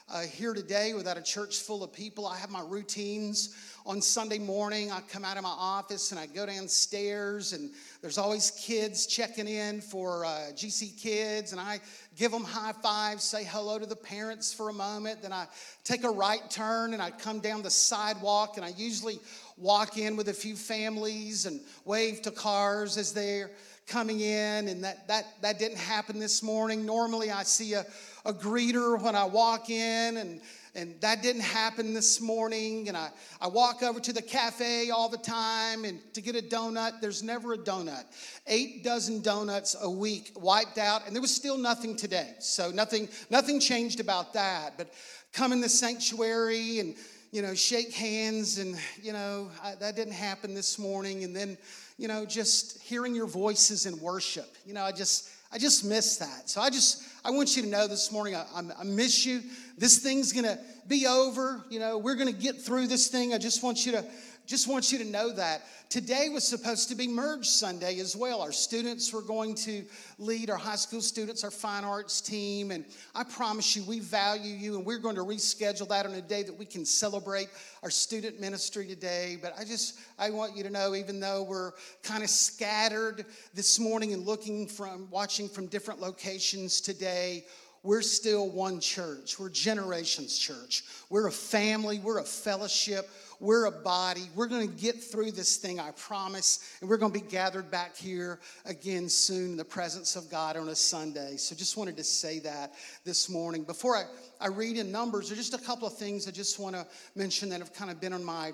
uh, 0.10 0.22
here 0.22 0.54
today 0.54 0.94
without 0.94 1.18
a 1.18 1.22
church 1.22 1.58
full 1.60 1.84
of 1.84 1.92
people. 1.92 2.26
I 2.26 2.38
have 2.38 2.50
my 2.50 2.64
routines 2.66 3.56
on 3.86 4.02
Sunday 4.02 4.40
morning. 4.40 4.90
I 4.90 5.02
come 5.02 5.26
out 5.26 5.36
of 5.36 5.44
my 5.44 5.54
office 5.58 6.12
and 6.12 6.20
I 6.20 6.28
go 6.28 6.46
downstairs, 6.46 7.52
and 7.52 7.72
there's 8.02 8.18
always 8.18 8.52
kids 8.52 9.06
checking 9.06 9.50
in 9.50 9.82
for 9.82 10.24
uh, 10.24 10.30
GC 10.54 10.98
Kids, 10.98 11.52
and 11.52 11.60
I 11.60 11.82
give 12.16 12.32
them 12.32 12.46
high 12.46 12.72
fives, 12.72 13.26
say 13.26 13.44
hello 13.44 13.80
to 13.80 13.86
the 13.86 13.98
parents 13.98 14.54
for 14.54 14.70
a 14.70 14.74
moment. 14.74 15.22
Then 15.22 15.34
I 15.34 15.48
take 15.84 16.06
a 16.06 16.10
right 16.10 16.50
turn 16.50 16.94
and 16.94 17.02
I 17.02 17.12
come 17.12 17.40
down 17.40 17.62
the 17.62 17.70
sidewalk, 17.70 18.56
and 18.56 18.66
I 18.66 18.70
usually 18.78 19.20
walk 19.58 19.98
in 19.98 20.16
with 20.16 20.30
a 20.30 20.34
few 20.34 20.56
families 20.56 21.46
and 21.46 21.60
wave 21.84 22.22
to 22.22 22.32
cars 22.32 22.98
as 22.98 23.12
they're 23.12 23.52
coming 23.88 24.20
in, 24.20 24.68
and 24.68 24.84
that, 24.84 25.08
that, 25.08 25.26
that 25.42 25.58
didn't 25.58 25.80
happen 25.80 26.20
this 26.20 26.44
morning. 26.44 26.86
Normally, 26.86 27.32
I 27.32 27.44
see 27.44 27.74
a 27.74 27.86
a 28.28 28.34
greeter 28.34 29.02
when 29.02 29.16
I 29.16 29.24
walk 29.24 29.70
in, 29.70 30.18
and, 30.18 30.42
and 30.76 31.00
that 31.00 31.24
didn't 31.24 31.44
happen 31.44 31.94
this 31.94 32.20
morning. 32.20 32.90
And 32.90 32.98
I, 32.98 33.10
I 33.40 33.48
walk 33.48 33.82
over 33.82 34.02
to 34.02 34.12
the 34.12 34.22
cafe 34.22 34.90
all 34.90 35.08
the 35.08 35.18
time 35.18 35.86
and 35.86 36.00
to 36.14 36.22
get 36.22 36.36
a 36.36 36.42
donut. 36.42 37.00
There's 37.00 37.24
never 37.24 37.54
a 37.54 37.58
donut. 37.58 38.04
Eight 38.46 38.84
dozen 38.84 39.22
donuts 39.22 39.78
a 39.82 39.90
week 39.90 40.34
wiped 40.36 40.78
out, 40.78 41.08
and 41.08 41.16
there 41.16 41.22
was 41.22 41.34
still 41.34 41.58
nothing 41.58 41.96
today. 41.96 42.34
So 42.40 42.70
nothing, 42.70 43.08
nothing 43.30 43.62
changed 43.62 44.02
about 44.02 44.34
that. 44.34 44.78
But 44.78 44.94
come 45.32 45.54
in 45.54 45.62
the 45.62 45.70
sanctuary 45.70 46.80
and 46.80 46.96
you 47.32 47.42
know 47.42 47.56
shake 47.56 47.94
hands, 47.94 48.58
and 48.58 48.78
you 49.02 49.14
know 49.14 49.50
I, 49.64 49.76
that 49.76 49.96
didn't 49.96 50.14
happen 50.14 50.54
this 50.54 50.78
morning. 50.78 51.24
And 51.24 51.34
then 51.34 51.58
you 51.98 52.08
know 52.08 52.26
just 52.26 52.82
hearing 52.82 53.16
your 53.16 53.28
voices 53.28 53.86
in 53.86 54.00
worship. 54.00 54.56
You 54.66 54.74
know 54.74 54.84
I 54.84 54.92
just 54.92 55.30
I 55.52 55.58
just 55.58 55.86
miss 55.86 56.18
that. 56.18 56.50
So 56.50 56.62
I 56.62 56.70
just, 56.70 57.04
I 57.24 57.32
want 57.32 57.56
you 57.56 57.64
to 57.64 57.70
know 57.70 57.88
this 57.88 58.12
morning, 58.12 58.36
I, 58.36 58.46
I 58.80 58.84
miss 58.84 59.26
you. 59.26 59.42
This 59.78 60.00
thing's 60.00 60.34
gonna 60.34 60.60
be 60.88 61.08
over. 61.08 61.64
You 61.70 61.80
know, 61.80 61.98
we're 61.98 62.16
gonna 62.16 62.32
get 62.34 62.62
through 62.62 62.88
this 62.88 63.08
thing. 63.08 63.34
I 63.34 63.38
just 63.38 63.64
want 63.64 63.86
you 63.86 63.94
to, 63.94 64.06
just 64.48 64.70
want 64.70 64.94
you 64.94 64.98
to 65.00 65.04
know 65.04 65.34
that. 65.34 65.64
Today 65.90 66.30
was 66.30 66.48
supposed 66.48 66.88
to 66.90 66.96
be 66.96 67.06
Merge 67.06 67.46
Sunday 67.46 68.00
as 68.00 68.16
well. 68.16 68.42
Our 68.42 68.54
students 68.54 69.12
were 69.12 69.22
going 69.22 69.56
to 69.56 69.84
lead, 70.20 70.50
our 70.50 70.58
high 70.58 70.78
school 70.78 71.02
students, 71.02 71.44
our 71.44 71.52
fine 71.52 71.84
arts 71.84 72.22
team. 72.22 72.72
And 72.72 72.86
I 73.14 73.26
promise 73.26 73.76
you, 73.76 73.84
we 73.84 74.00
value 74.00 74.54
you, 74.54 74.78
and 74.78 74.86
we're 74.86 75.00
going 75.00 75.16
to 75.16 75.24
reschedule 75.24 75.90
that 75.90 76.06
on 76.06 76.14
a 76.14 76.22
day 76.22 76.44
that 76.44 76.58
we 76.58 76.66
can 76.66 76.86
celebrate 76.86 77.50
our 77.84 77.90
student 77.90 78.40
ministry 78.40 78.88
today. 78.88 79.38
But 79.42 79.54
I 79.60 79.66
just, 79.66 80.00
I 80.18 80.30
want 80.30 80.56
you 80.56 80.64
to 80.64 80.70
know, 80.70 80.96
even 80.96 81.20
though 81.20 81.44
we're 81.44 81.74
kind 82.02 82.24
of 82.24 82.30
scattered 82.30 83.26
this 83.54 83.80
morning 83.80 84.14
and 84.14 84.26
looking 84.26 84.66
from, 84.66 85.10
watching 85.12 85.50
from 85.50 85.68
different 85.68 86.00
locations 86.00 86.80
today, 86.80 87.44
we're 87.84 88.02
still 88.02 88.50
one 88.50 88.80
church. 88.80 89.40
We're 89.40 89.50
Generations 89.50 90.38
Church. 90.38 90.84
We're 91.10 91.28
a 91.28 91.32
family, 91.32 92.00
we're 92.00 92.20
a 92.20 92.24
fellowship. 92.24 93.10
We're 93.40 93.66
a 93.66 93.72
body. 93.72 94.30
We're 94.36 94.48
going 94.48 94.68
to 94.68 94.76
get 94.76 95.02
through 95.02 95.32
this 95.32 95.58
thing, 95.58 95.80
I 95.80 95.92
promise. 95.92 96.78
And 96.82 96.90
we're 96.90 96.98
going 96.98 97.14
to 97.14 97.20
be 97.20 97.26
gathered 97.26 97.70
back 97.70 97.96
here 97.96 98.40
again 98.66 99.10
soon 99.10 99.52
in 99.52 99.58
the 99.58 99.66
presence 99.66 100.16
of 100.16 100.30
God 100.32 100.58
on 100.58 100.70
a 100.70 100.76
Sunday. 100.76 101.38
So 101.38 101.56
just 101.56 101.78
wanted 101.78 101.98
to 101.98 102.04
say 102.04 102.40
that 102.40 102.74
this 103.04 103.30
morning. 103.30 103.64
Before 103.64 103.96
I, 103.96 104.06
I 104.42 104.48
read 104.48 104.78
in 104.78 104.92
Numbers, 104.92 105.30
there's 105.30 105.40
just 105.40 105.54
a 105.54 105.64
couple 105.64 105.88
of 105.88 105.96
things 105.96 106.28
I 106.28 106.32
just 106.32 106.58
want 106.58 106.76
to 106.76 106.88
mention 107.16 107.50
that 107.50 107.60
have 107.60 107.74
kind 107.74 107.92
of 107.92 108.02
been 108.02 108.14
on 108.14 108.24
my, 108.24 108.54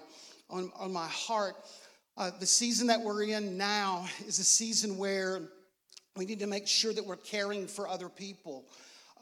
on, 0.49 0.69
on 0.77 0.91
my 0.91 1.07
heart. 1.07 1.55
Uh, 2.17 2.31
the 2.39 2.45
season 2.45 2.87
that 2.87 2.99
we're 2.99 3.23
in 3.23 3.57
now 3.57 4.05
is 4.27 4.39
a 4.39 4.43
season 4.43 4.97
where 4.97 5.41
we 6.17 6.25
need 6.25 6.39
to 6.39 6.47
make 6.47 6.67
sure 6.67 6.93
that 6.93 7.05
we're 7.05 7.15
caring 7.15 7.67
for 7.67 7.87
other 7.87 8.09
people. 8.09 8.65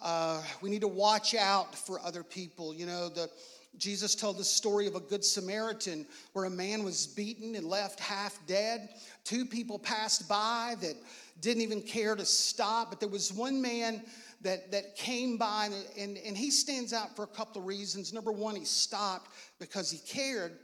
Uh, 0.02 0.42
we 0.62 0.72
need 0.72 0.82
to 0.82 0.88
watch 0.88 1.36
out 1.36 1.76
for 1.76 2.00
other 2.02 2.24
people. 2.24 2.74
You 2.74 2.88
know, 2.88 3.08
the 3.08 3.30
Jesus 3.78 4.16
told 4.16 4.38
the 4.38 4.44
story 4.44 4.86
of 4.86 4.96
a 4.96 5.00
good 5.00 5.24
Samaritan 5.24 6.06
where 6.34 6.46
a 6.46 6.50
man 6.50 6.84
was 6.84 7.08
beaten 7.08 7.56
and 7.56 7.66
left 7.66 8.00
half 8.00 8.38
dead. 8.46 8.90
Two 9.24 9.46
people 9.46 9.80
passed 9.80 10.28
by 10.28 10.76
that 10.82 10.96
didn't 11.40 11.64
even 11.64 11.82
care 11.82 12.16
to 12.16 12.26
stop, 12.26 12.90
but 12.90 13.00
there 13.00 13.10
was 13.10 13.32
one 13.34 13.62
man 13.62 14.04
that, 14.42 14.72
that 14.72 14.96
came 14.96 15.38
by, 15.38 15.66
and, 15.66 15.86
and, 15.98 16.18
and 16.26 16.38
he 16.38 16.52
stands 16.52 16.94
out 16.94 17.16
for 17.16 17.24
a 17.24 17.28
couple 17.28 17.62
of 17.62 17.68
reasons. 17.68 18.12
Number 18.12 18.32
one, 18.32 18.56
he 18.56 18.66
stopped 18.66 19.32
because 19.60 19.90
he 19.90 20.00
cared. 20.00 20.58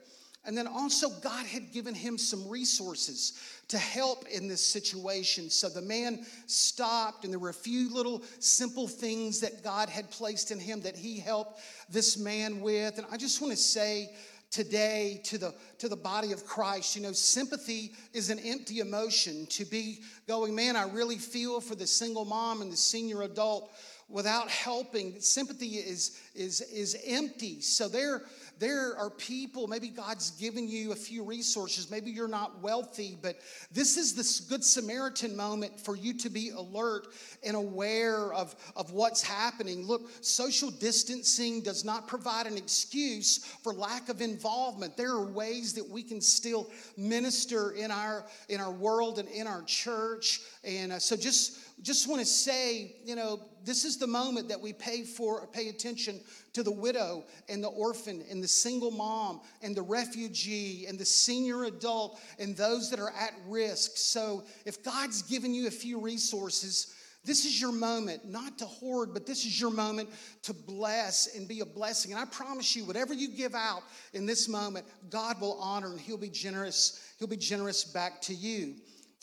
And 0.47 0.57
then 0.57 0.65
also, 0.65 1.09
God 1.21 1.45
had 1.45 1.73
given 1.73 1.93
him 1.93 2.17
some 2.17 2.47
resources 2.47 3.33
to 3.67 3.77
help 3.77 4.25
in 4.27 4.47
this 4.47 4.65
situation. 4.65 5.49
So 5.49 5.67
the 5.67 5.81
man 5.81 6.25
stopped, 6.45 7.25
and 7.25 7.33
there 7.33 7.39
were 7.39 7.49
a 7.49 7.53
few 7.53 7.93
little 7.93 8.23
simple 8.39 8.87
things 8.87 9.41
that 9.41 9.61
God 9.61 9.89
had 9.89 10.09
placed 10.09 10.51
in 10.51 10.59
him 10.59 10.79
that 10.81 10.95
he 10.95 11.19
helped 11.19 11.59
this 11.89 12.17
man 12.17 12.61
with. 12.61 12.97
And 12.97 13.05
I 13.11 13.17
just 13.17 13.41
want 13.41 13.51
to 13.51 13.57
say, 13.57 14.09
today 14.49 15.19
to 15.25 15.37
the 15.37 15.53
to 15.77 15.89
the 15.89 15.95
body 15.95 16.31
of 16.31 16.45
Christ. 16.45 16.95
You 16.95 17.01
know, 17.01 17.11
sympathy 17.11 17.93
is 18.13 18.29
an 18.29 18.39
empty 18.39 18.79
emotion 18.79 19.45
to 19.47 19.65
be 19.65 19.99
going, 20.27 20.55
man, 20.55 20.75
I 20.75 20.83
really 20.83 21.17
feel 21.17 21.59
for 21.59 21.75
the 21.75 21.87
single 21.87 22.25
mom 22.25 22.61
and 22.61 22.71
the 22.71 22.77
senior 22.77 23.23
adult 23.23 23.71
without 24.09 24.49
helping. 24.49 25.19
Sympathy 25.19 25.75
is 25.75 26.19
is 26.33 26.61
is 26.61 26.97
empty. 27.05 27.61
So 27.61 27.87
there 27.87 28.23
there 28.59 28.97
are 28.97 29.09
people, 29.09 29.67
maybe 29.67 29.89
God's 29.89 30.31
given 30.31 30.67
you 30.67 30.91
a 30.91 30.95
few 30.95 31.23
resources, 31.23 31.91
maybe 31.91 32.11
you're 32.11 32.27
not 32.27 32.61
wealthy, 32.61 33.17
but 33.21 33.37
this 33.71 33.97
is 33.97 34.15
this 34.15 34.39
Good 34.39 34.63
Samaritan 34.63 35.35
moment 35.35 35.79
for 35.79 35.95
you 35.95 36.13
to 36.15 36.29
be 36.29 36.49
alert 36.49 37.07
and 37.43 37.55
aware 37.55 38.33
of, 38.33 38.55
of 38.75 38.91
what's 38.91 39.21
happening. 39.21 39.85
Look, 39.85 40.09
social 40.21 40.71
distancing 40.71 41.61
does 41.61 41.85
not 41.85 42.07
provide 42.07 42.47
an 42.47 42.57
excuse 42.57 43.37
for 43.63 43.73
lack 43.73 44.09
of 44.09 44.21
involvement. 44.21 44.97
There 44.97 45.11
are 45.11 45.25
ways 45.25 45.73
that 45.73 45.87
we 45.87 46.03
can 46.03 46.21
still 46.21 46.69
minister 46.95 47.71
in 47.71 47.91
our 47.91 48.25
in 48.49 48.59
our 48.59 48.71
world 48.71 49.19
and 49.19 49.27
in 49.29 49.47
our 49.47 49.63
church. 49.63 50.41
And 50.63 50.91
uh, 50.91 50.99
so 50.99 51.15
just 51.15 51.66
just 51.83 52.07
want 52.07 52.19
to 52.19 52.25
say, 52.25 52.95
you 53.05 53.15
know, 53.15 53.39
this 53.63 53.85
is 53.85 53.97
the 53.97 54.07
moment 54.07 54.49
that 54.49 54.59
we 54.59 54.73
pay 54.73 55.03
for 55.03 55.45
pay 55.47 55.69
attention 55.69 56.19
to 56.53 56.63
the 56.63 56.71
widow 56.71 57.23
and 57.49 57.63
the 57.63 57.67
orphan 57.67 58.23
and 58.31 58.43
the 58.43 58.47
single 58.47 58.89
mom 58.89 59.41
and 59.61 59.75
the 59.75 59.81
refugee 59.81 60.85
and 60.87 60.97
the 60.97 61.05
senior 61.05 61.65
adult 61.65 62.19
and 62.39 62.57
those 62.57 62.89
that 62.89 62.99
are 62.99 63.11
at 63.11 63.33
risk. 63.47 63.91
So 63.95 64.43
if 64.65 64.83
God's 64.83 65.21
given 65.21 65.53
you 65.53 65.67
a 65.67 65.71
few 65.71 65.99
resources, 65.99 66.95
this 67.23 67.45
is 67.45 67.59
your 67.59 67.73
moment, 67.73 68.25
not 68.25 68.57
to 68.59 68.65
hoard, 68.65 69.13
but 69.13 69.25
this 69.25 69.45
is 69.45 69.59
your 69.59 69.69
moment 69.69 70.09
to 70.43 70.53
bless 70.53 71.35
and 71.35 71.47
be 71.47 71.59
a 71.59 71.65
blessing. 71.65 72.13
And 72.13 72.21
I 72.21 72.25
promise 72.25 72.75
you, 72.75 72.85
whatever 72.85 73.13
you 73.13 73.29
give 73.29 73.53
out 73.53 73.83
in 74.13 74.25
this 74.25 74.47
moment, 74.47 74.85
God 75.09 75.39
will 75.41 75.59
honor 75.61 75.91
and 75.91 75.99
He'll 75.99 76.17
be 76.17 76.29
generous. 76.29 77.13
He'll 77.19 77.27
be 77.27 77.35
generous 77.35 77.83
back 77.83 78.21
to 78.23 78.33
you. 78.33 78.75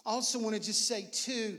Also 0.05 0.39
want 0.39 0.55
to 0.55 0.61
just 0.61 0.87
say, 0.87 1.09
too, 1.11 1.59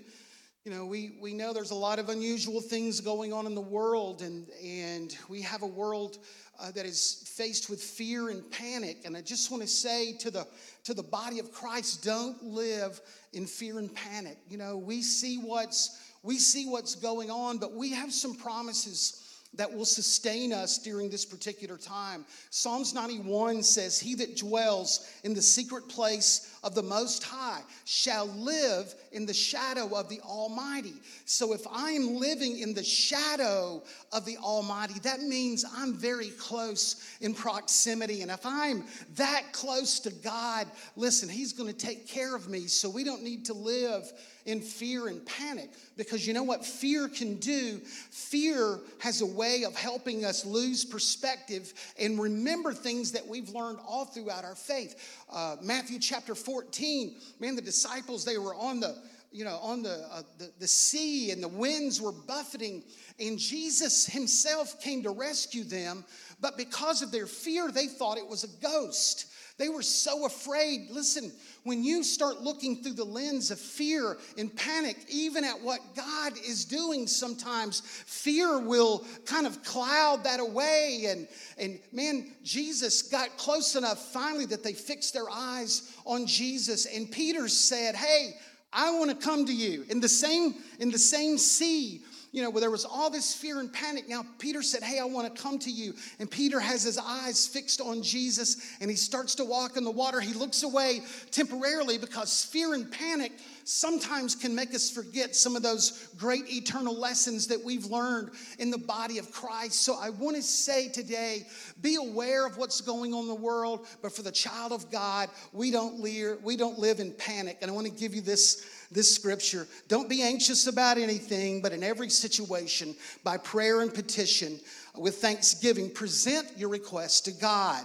you 0.65 0.72
know, 0.72 0.84
we, 0.84 1.12
we 1.22 1.36
know 1.36 1.53
there's 1.53 1.69
a 1.69 1.75
lot 1.75 2.00
of 2.00 2.10
unusual 2.10 2.60
things 2.60 3.00
going 3.00 3.31
on 3.31 3.45
in 3.45 3.53
the 3.53 3.62
world, 3.62 4.24
and, 4.24 4.48
and 4.63 5.15
we 5.29 5.39
have 5.43 5.62
a 5.62 5.67
world 5.67 6.17
uh, 6.60 6.72
that 6.72 6.88
is 6.88 7.24
faced 7.38 7.69
with 7.69 7.79
fear 7.79 8.29
and 8.29 8.50
panic. 8.50 9.01
And 9.05 9.15
I 9.15 9.22
just 9.22 9.51
want 9.51 9.62
to 9.62 9.69
say 9.69 10.13
to 10.13 10.31
the, 10.31 10.48
to 10.86 10.95
the 10.95 11.03
body 11.03 11.38
of 11.38 11.51
Christ, 11.51 12.03
don't 12.03 12.43
live 12.43 13.00
in 13.31 13.45
fear 13.45 13.77
and 13.77 13.93
panic. 13.93 14.39
You 14.50 14.57
know, 14.57 14.75
we 14.75 15.03
see 15.03 15.38
what's, 15.38 16.01
we 16.24 16.39
see 16.39 16.65
what's 16.67 16.95
going 16.95 17.29
on, 17.29 17.60
but 17.60 17.74
we 17.74 17.91
have 17.91 18.12
some 18.12 18.34
promises 18.34 19.22
that 19.57 19.71
will 19.71 19.85
sustain 19.85 20.53
us 20.53 20.77
during 20.77 21.09
this 21.09 21.25
particular 21.25 21.77
time. 21.77 22.25
Psalms 22.50 22.93
91 22.93 23.63
says, 23.63 24.00
He 24.00 24.15
that 24.15 24.38
dwells 24.38 25.09
in 25.24 25.33
the 25.33 25.41
secret 25.41 25.88
place 25.88 26.57
of 26.63 26.75
the 26.75 26.83
Most 26.83 27.24
High 27.24 27.62
shall 27.85 28.27
live 28.27 28.93
in 29.12 29.25
the 29.25 29.33
shadow 29.33 29.95
of 29.95 30.09
the 30.09 30.19
Almighty. 30.21 30.95
So 31.25 31.53
if 31.53 31.65
I 31.71 31.91
am 31.91 32.15
living 32.15 32.59
in 32.59 32.74
the 32.74 32.83
shadow 32.83 33.83
of 34.12 34.25
the 34.25 34.38
Almighty, 34.38 35.00
that 35.03 35.21
means 35.21 35.65
I'm 35.75 35.93
very 35.93 36.29
close 36.31 37.17
in 37.21 37.33
proximity. 37.33 38.21
And 38.21 38.31
if 38.31 38.45
I'm 38.45 38.83
that 39.15 39.51
close 39.51 40.00
to 40.01 40.12
God, 40.12 40.67
listen, 40.95 41.29
He's 41.29 41.53
going 41.53 41.71
to 41.71 41.77
take 41.77 42.07
care 42.07 42.35
of 42.35 42.50
me. 42.50 42.67
So 42.67 42.89
we 42.89 43.03
don't 43.03 43.24
need 43.24 43.45
to 43.45 43.53
live 43.53 44.12
in 44.46 44.62
fear 44.62 45.08
and 45.08 45.25
panic 45.25 45.70
because 45.98 46.25
you 46.25 46.34
know 46.34 46.44
what 46.44 46.66
fear 46.66 47.08
can 47.08 47.36
do? 47.36 47.80
Fear 48.12 48.80
has 49.00 49.22
a 49.22 49.25
way 49.25 49.64
of 49.64 49.75
helping 49.75 50.24
us 50.24 50.46
lose 50.46 50.86
perspective 50.86 51.74
and 52.00 52.20
remember 52.20 52.74
things 52.74 53.12
that 53.12 53.28
we've 53.28 53.50
learned 53.50 53.80
all 53.88 54.06
throughout 54.06 54.44
our 54.44 54.56
faith. 54.56 55.24
Uh, 55.32 55.58
Matthew 55.62 56.00
chapter 56.00 56.36
14, 56.36 57.16
man, 57.40 57.56
the 57.56 57.62
disciples, 57.62 58.24
they 58.24 58.38
were 58.38 58.56
on 58.56 58.80
the 58.80 58.96
you 59.32 59.44
know, 59.44 59.58
on 59.62 59.84
the, 59.84 60.08
uh, 60.10 60.22
the, 60.38 60.50
the 60.60 60.68
sea 60.68 61.32
and 61.32 61.44
the 61.44 61.50
winds 61.50 62.00
were 62.00 62.14
buffeting, 62.14 62.82
and 63.20 63.38
Jesus 63.38 64.06
himself 64.06 64.80
came 64.80 65.04
to 65.04 65.10
rescue 65.10 65.66
them. 65.66 66.06
But 66.40 66.56
because 66.56 67.02
of 67.02 67.12
their 67.12 67.28
fear, 67.28 67.70
they 67.70 67.88
thought 67.88 68.18
it 68.18 68.25
was 68.25 68.46
a 68.46 68.62
ghost. 68.62 69.25
They 69.57 69.69
were 69.69 69.81
so 69.81 70.25
afraid. 70.25 70.89
Listen, 70.91 71.31
when 71.63 71.81
you 71.81 72.03
start 72.03 72.41
looking 72.41 72.83
through 72.83 72.93
the 72.93 73.05
lens 73.05 73.51
of 73.51 73.59
fear 73.59 74.17
and 74.38 74.53
panic, 74.53 74.97
even 75.07 75.45
at 75.45 75.62
what 75.62 75.79
God 75.95 76.33
is 76.45 76.65
doing, 76.65 77.07
sometimes 77.07 77.79
fear 77.79 78.59
will 78.59 79.05
kind 79.25 79.47
of 79.47 79.63
cloud 79.63 80.25
that 80.25 80.41
away. 80.41 81.05
And, 81.07 81.27
and 81.57 81.79
man, 81.93 82.33
Jesus 82.43 83.01
got 83.01 83.38
close 83.38 83.77
enough 83.77 84.12
finally 84.12 84.45
that 84.47 84.63
they 84.63 84.74
fixed 84.74 85.13
their 85.13 85.29
eyes 85.31 85.93
on 86.05 86.27
Jesus. 86.27 86.85
And 86.85 87.09
Peter 87.09 87.47
said, 87.47 87.95
Hey, 87.95 88.35
I 88.74 88.91
want 88.91 89.09
to 89.09 89.15
come 89.15 89.45
to 89.45 89.53
you 89.53 89.85
in 89.89 90.01
the 90.01 90.09
same 90.09 90.55
in 90.79 90.91
the 90.91 91.00
same 91.00 91.38
sea 91.38 92.03
you 92.36 92.42
know, 92.42 92.50
where 92.50 92.60
there 92.60 92.70
was 92.70 92.84
all 92.84 93.10
this 93.10 93.34
fear 93.34 93.62
and 93.62 93.72
panic. 93.72 94.10
Now, 94.10 94.25
Peter 94.39 94.62
said, 94.62 94.84
Hey, 94.84 95.00
I 95.00 95.06
want 95.06 95.34
to 95.34 95.42
come 95.42 95.58
to 95.60 95.72
you. 95.72 95.94
And 96.20 96.30
Peter 96.30 96.60
has 96.60 96.84
his 96.84 96.98
eyes 96.98 97.48
fixed 97.48 97.80
on 97.80 98.04
Jesus 98.04 98.75
and 98.82 98.89
he 98.89 98.98
starts 98.98 99.36
to 99.36 99.46
walk 99.46 99.77
in 99.77 99.86
the 99.86 99.92
water. 99.92 100.20
He 100.20 100.34
looks 100.34 100.63
away 100.63 101.04
temporarily 101.32 101.98
because 101.98 102.44
fear 102.44 102.74
and 102.74 102.92
panic 102.92 103.32
sometimes 103.63 104.36
can 104.36 104.54
make 104.54 104.75
us 104.75 104.92
forget 104.92 105.34
some 105.34 105.56
of 105.56 105.63
those 105.63 106.10
great 106.18 106.51
eternal 106.51 106.94
lessons 106.94 107.48
that 107.48 107.63
we've 107.63 107.86
learned 107.86 108.32
in 108.60 108.70
the 108.70 108.77
body 108.77 109.18
of 109.18 109.32
Christ. 109.32 109.84
So 109.84 109.98
I 109.98 110.10
want 110.10 110.36
to 110.36 110.44
say 110.44 110.89
today 110.89 111.48
be 111.82 111.96
aware 111.96 112.46
of 112.46 112.58
what's 112.58 112.82
going 112.82 113.13
on 113.13 113.22
in 113.22 113.27
the 113.30 113.34
world, 113.34 113.88
but 114.01 114.13
for 114.13 114.24
the 114.24 114.32
child 114.32 114.74
of 114.74 114.92
God, 114.92 115.30
we 115.54 115.72
don't 115.72 116.01
leer, 116.01 116.38
we 116.44 116.58
don't 116.58 116.77
live 116.77 117.00
in 117.00 117.13
panic. 117.13 117.60
And 117.62 117.72
I 117.72 117.74
want 117.74 117.88
to 117.88 117.94
give 117.94 118.13
you 118.13 118.22
this 118.22 118.75
this 118.92 119.13
scripture. 119.13 119.68
Don't 119.88 120.10
be 120.10 120.22
anxious 120.22 120.68
about 120.68 120.98
anything, 120.98 121.62
but 121.62 121.72
in 121.72 121.84
every 121.84 122.10
situation, 122.10 122.96
by 123.24 123.38
prayer 123.38 123.82
and 123.82 123.94
petition, 123.94 124.60
with 124.98 125.18
thanksgiving, 125.18 125.89
present 125.89 126.48
your 126.58 126.70
requests 126.70 127.22
to 127.22 127.32
God. 127.32 127.84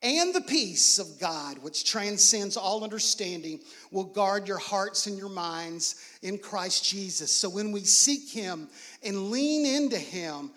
And 0.00 0.32
the 0.32 0.42
peace 0.42 1.00
of 1.00 1.18
God, 1.18 1.58
which 1.58 1.84
transcends 1.84 2.56
all 2.56 2.84
understanding, 2.84 3.58
will 3.90 4.04
guard 4.04 4.46
your 4.46 4.58
hearts 4.58 5.08
and 5.08 5.18
your 5.18 5.28
minds 5.28 5.96
in 6.22 6.38
Christ 6.38 6.84
Jesus. 6.84 7.32
So 7.34 7.48
when 7.48 7.72
we 7.72 7.80
seek 7.80 8.30
Him 8.30 8.68
and 9.02 9.30
lean 9.30 9.66
into 9.66 9.98
Him, 9.98 10.52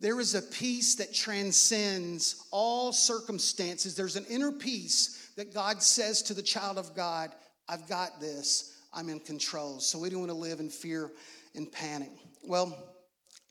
there 0.00 0.20
is 0.20 0.34
a 0.34 0.42
peace 0.42 0.94
that 0.94 1.12
transcends 1.12 2.46
all 2.50 2.92
circumstances. 2.92 3.94
There's 3.94 4.16
an 4.16 4.26
inner 4.30 4.52
peace 4.52 5.32
that 5.36 5.52
God 5.52 5.82
says 5.82 6.22
to 6.22 6.34
the 6.34 6.42
child 6.42 6.78
of 6.78 6.94
God, 6.94 7.32
I've 7.68 7.88
got 7.88 8.20
this. 8.20 8.77
I'm 8.92 9.08
in 9.08 9.20
control. 9.20 9.80
So 9.80 9.98
we 9.98 10.10
don't 10.10 10.20
want 10.20 10.30
to 10.30 10.36
live 10.36 10.60
in 10.60 10.70
fear 10.70 11.10
and 11.54 11.70
panic. 11.70 12.10
Well, 12.42 12.76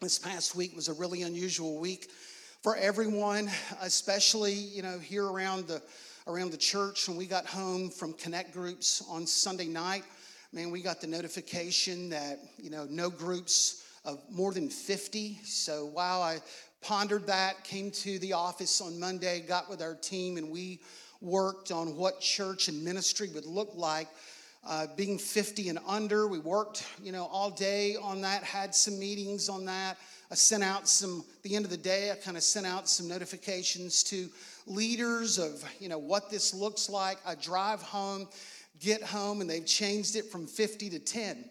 this 0.01 0.19
past 0.19 0.55
week 0.55 0.75
was 0.75 0.87
a 0.87 0.93
really 0.93 1.23
unusual 1.23 1.79
week 1.79 2.09
for 2.63 2.75
everyone, 2.75 3.49
especially 3.81 4.53
you 4.53 4.81
know 4.81 4.99
here 4.99 5.25
around 5.25 5.67
the 5.67 5.81
around 6.25 6.51
the 6.51 6.57
church. 6.57 7.07
When 7.07 7.17
we 7.17 7.25
got 7.25 7.45
home 7.45 7.89
from 7.89 8.13
Connect 8.13 8.51
groups 8.51 9.03
on 9.09 9.27
Sunday 9.27 9.67
night, 9.67 10.03
man, 10.51 10.71
we 10.71 10.81
got 10.81 11.01
the 11.01 11.07
notification 11.07 12.09
that 12.09 12.39
you 12.57 12.69
know 12.69 12.87
no 12.89 13.09
groups 13.09 13.83
of 14.05 14.21
more 14.31 14.53
than 14.53 14.69
50. 14.69 15.39
So 15.43 15.85
while 15.85 16.21
I 16.21 16.39
pondered 16.81 17.27
that, 17.27 17.63
came 17.63 17.91
to 17.91 18.19
the 18.19 18.33
office 18.33 18.81
on 18.81 18.99
Monday, 18.99 19.41
got 19.41 19.69
with 19.69 19.81
our 19.81 19.95
team, 19.95 20.37
and 20.37 20.49
we 20.49 20.79
worked 21.21 21.71
on 21.71 21.95
what 21.95 22.21
church 22.21 22.67
and 22.67 22.83
ministry 22.83 23.29
would 23.33 23.45
look 23.45 23.71
like 23.75 24.07
uh, 24.67 24.87
being 24.97 25.17
50 25.17 25.69
and 25.69 25.79
under. 25.87 26.27
We 26.27 26.39
worked, 26.39 26.85
you 27.01 27.11
know, 27.11 27.25
all 27.31 27.49
day 27.49 27.95
on 27.95 28.21
that, 28.21 28.43
had 28.43 28.75
some 28.75 28.99
meetings 28.99 29.47
on 29.47 29.65
that. 29.65 29.97
I 30.29 30.35
sent 30.35 30.61
out 30.61 30.89
some, 30.89 31.23
the 31.43 31.55
end 31.55 31.63
of 31.63 31.71
the 31.71 31.77
day, 31.77 32.11
I 32.11 32.15
kind 32.15 32.35
of 32.35 32.43
sent 32.43 32.65
out 32.65 32.89
some 32.89 33.07
notifications 33.07 34.03
to 34.03 34.27
leaders 34.65 35.39
of, 35.39 35.63
you 35.79 35.87
know, 35.87 35.97
what 35.97 36.29
this 36.29 36.53
looks 36.53 36.89
like. 36.89 37.17
I 37.25 37.35
drive 37.35 37.81
home, 37.81 38.27
get 38.81 39.01
home, 39.01 39.39
and 39.39 39.49
they've 39.49 39.65
changed 39.65 40.17
it 40.17 40.25
from 40.25 40.45
50 40.45 40.89
to 40.89 40.99
10. 40.99 41.45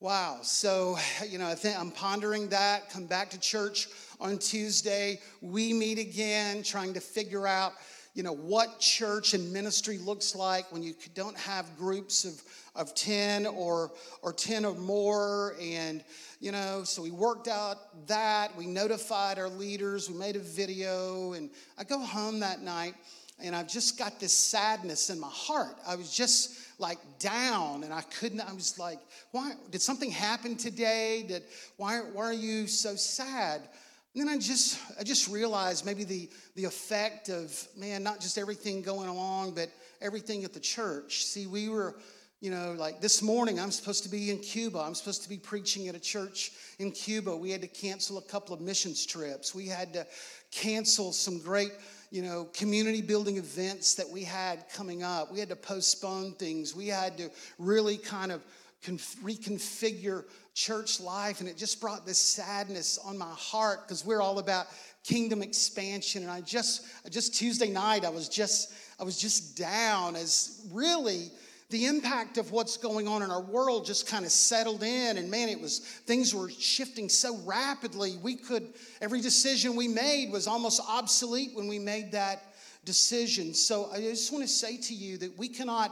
Wow. 0.00 0.38
So, 0.42 0.96
you 1.28 1.38
know, 1.38 1.46
I 1.46 1.54
think 1.54 1.78
I'm 1.78 1.90
pondering 1.90 2.48
that, 2.48 2.88
come 2.88 3.04
back 3.04 3.28
to 3.30 3.40
church 3.40 3.88
on 4.18 4.38
Tuesday. 4.38 5.20
We 5.42 5.74
meet 5.74 5.98
again, 5.98 6.62
trying 6.62 6.94
to 6.94 7.00
figure 7.00 7.46
out 7.46 7.74
you 8.16 8.22
know, 8.22 8.32
what 8.32 8.80
church 8.80 9.34
and 9.34 9.52
ministry 9.52 9.98
looks 9.98 10.34
like 10.34 10.72
when 10.72 10.82
you 10.82 10.94
don't 11.14 11.36
have 11.36 11.76
groups 11.76 12.24
of, 12.24 12.42
of 12.74 12.94
10 12.94 13.44
or, 13.44 13.92
or 14.22 14.32
10 14.32 14.64
or 14.64 14.74
more. 14.74 15.54
And, 15.60 16.02
you 16.40 16.50
know, 16.50 16.82
so 16.82 17.02
we 17.02 17.10
worked 17.10 17.46
out 17.46 18.06
that. 18.08 18.56
We 18.56 18.66
notified 18.66 19.38
our 19.38 19.50
leaders. 19.50 20.10
We 20.10 20.18
made 20.18 20.34
a 20.34 20.40
video. 20.40 21.34
And 21.34 21.50
I 21.76 21.84
go 21.84 21.98
home 21.98 22.40
that 22.40 22.62
night 22.62 22.94
and 23.38 23.54
I've 23.54 23.68
just 23.68 23.98
got 23.98 24.18
this 24.18 24.32
sadness 24.32 25.10
in 25.10 25.20
my 25.20 25.30
heart. 25.30 25.76
I 25.86 25.94
was 25.94 26.10
just 26.10 26.58
like 26.78 26.98
down 27.18 27.84
and 27.84 27.92
I 27.92 28.00
couldn't, 28.00 28.40
I 28.40 28.54
was 28.54 28.78
like, 28.78 28.98
why, 29.32 29.52
did 29.70 29.82
something 29.82 30.10
happen 30.10 30.56
today? 30.56 31.26
Did, 31.28 31.42
why, 31.76 31.98
why 31.98 32.24
are 32.24 32.32
you 32.32 32.66
so 32.66 32.96
sad? 32.96 33.68
And 34.16 34.26
then 34.26 34.34
I 34.34 34.38
just 34.38 34.80
I 34.98 35.02
just 35.02 35.28
realized 35.28 35.84
maybe 35.84 36.02
the 36.02 36.30
the 36.54 36.64
effect 36.64 37.28
of 37.28 37.68
man, 37.76 38.02
not 38.02 38.18
just 38.18 38.38
everything 38.38 38.80
going 38.80 39.10
along, 39.10 39.54
but 39.54 39.68
everything 40.00 40.42
at 40.42 40.54
the 40.54 40.60
church. 40.60 41.26
See, 41.26 41.46
we 41.46 41.68
were, 41.68 41.96
you 42.40 42.50
know, 42.50 42.74
like 42.78 43.02
this 43.02 43.20
morning 43.20 43.60
I'm 43.60 43.70
supposed 43.70 44.04
to 44.04 44.08
be 44.08 44.30
in 44.30 44.38
Cuba. 44.38 44.78
I'm 44.78 44.94
supposed 44.94 45.22
to 45.24 45.28
be 45.28 45.36
preaching 45.36 45.88
at 45.88 45.94
a 45.94 46.00
church 46.00 46.52
in 46.78 46.92
Cuba. 46.92 47.36
We 47.36 47.50
had 47.50 47.60
to 47.60 47.68
cancel 47.68 48.16
a 48.16 48.22
couple 48.22 48.54
of 48.54 48.62
missions 48.62 49.04
trips. 49.04 49.54
We 49.54 49.66
had 49.66 49.92
to 49.92 50.06
cancel 50.50 51.12
some 51.12 51.38
great 51.38 51.72
you 52.10 52.22
know, 52.22 52.44
community 52.54 53.02
building 53.02 53.36
events 53.36 53.96
that 53.96 54.08
we 54.08 54.22
had 54.22 54.64
coming 54.72 55.02
up. 55.02 55.30
We 55.30 55.40
had 55.40 55.50
to 55.50 55.56
postpone 55.56 56.36
things. 56.36 56.74
We 56.74 56.86
had 56.86 57.18
to 57.18 57.30
really 57.58 57.98
kind 57.98 58.32
of 58.32 58.42
reconfigure 58.82 60.24
church 60.54 61.00
life 61.00 61.40
and 61.40 61.48
it 61.48 61.56
just 61.56 61.80
brought 61.80 62.06
this 62.06 62.18
sadness 62.18 62.98
on 63.04 63.18
my 63.18 63.32
heart 63.36 63.80
because 63.86 64.04
we're 64.04 64.22
all 64.22 64.38
about 64.38 64.66
kingdom 65.04 65.42
expansion. 65.42 66.22
And 66.22 66.30
i 66.30 66.40
just 66.40 66.86
just 67.10 67.34
tuesday 67.34 67.68
night 67.68 68.04
i 68.04 68.08
was 68.08 68.28
just 68.28 68.72
i 68.98 69.04
was 69.04 69.18
just 69.18 69.56
down 69.56 70.16
as 70.16 70.66
really 70.72 71.30
the 71.68 71.86
impact 71.86 72.38
of 72.38 72.52
what's 72.52 72.76
going 72.76 73.08
on 73.08 73.22
in 73.22 73.30
our 73.30 73.42
world 73.42 73.84
just 73.84 74.06
kind 74.06 74.24
of 74.24 74.30
settled 74.30 74.82
in. 74.82 75.18
And 75.18 75.30
man 75.30 75.48
it 75.48 75.60
was 75.60 75.80
things 75.80 76.34
were 76.34 76.48
shifting 76.48 77.08
so 77.08 77.36
rapidly. 77.44 78.16
We 78.22 78.36
could 78.36 78.68
every 79.00 79.20
decision 79.20 79.76
we 79.76 79.88
made 79.88 80.30
was 80.30 80.46
almost 80.46 80.80
obsolete 80.88 81.50
when 81.54 81.68
we 81.68 81.78
made 81.78 82.12
that 82.12 82.54
decision. 82.84 83.52
So 83.52 83.90
i 83.92 84.00
just 84.00 84.32
want 84.32 84.44
to 84.44 84.48
say 84.48 84.76
to 84.76 84.94
you 84.94 85.18
that 85.18 85.36
we 85.36 85.48
cannot 85.48 85.90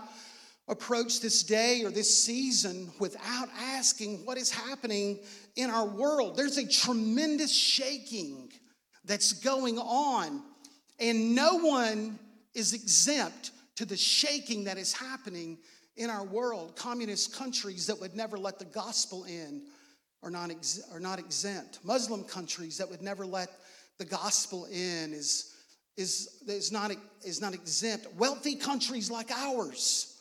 approach 0.69 1.21
this 1.21 1.43
day 1.43 1.83
or 1.85 1.91
this 1.91 2.25
season 2.25 2.91
without 2.99 3.49
asking 3.59 4.25
what 4.25 4.39
is 4.39 4.51
happening 4.51 5.19
in 5.57 5.69
our 5.69 5.87
world 5.87 6.37
there's 6.37 6.57
a 6.57 6.67
tremendous 6.67 7.55
shaking 7.55 8.51
that's 9.05 9.35
going 9.35 9.79
on 9.79 10.43
and 11.01 11.35
no 11.35 11.57
one 11.57 12.19
is 12.55 12.73
exempt 12.73 13.51
to 13.77 13.85
the 13.85 13.97
shaking 13.97 14.65
that 14.65 14.79
is 14.79 14.93
happening 14.93 15.59
in 15.97 16.11
our 16.11 16.25
world. 16.25 16.77
Communist 16.77 17.37
countries 17.37 17.87
that 17.87 18.01
would 18.01 18.15
never 18.15 18.39
let 18.39 18.59
the 18.59 18.65
gospel 18.65 19.25
in 19.25 19.63
are 20.23 20.31
not, 20.31 20.51
ex- 20.51 20.83
are 20.93 21.01
not 21.01 21.19
exempt. 21.19 21.81
Muslim 21.85 22.25
countries 22.25 22.79
that 22.79 22.89
would 22.89 23.03
never 23.03 23.27
let 23.27 23.49
the 23.99 24.05
gospel 24.05 24.67
in 24.67 25.13
is, 25.13 25.55
is, 25.97 26.43
is, 26.47 26.73
not, 26.73 26.93
is 27.25 27.41
not 27.41 27.55
exempt. 27.55 28.07
Wealthy 28.17 28.55
countries 28.55 29.11
like 29.11 29.31
ours 29.31 30.14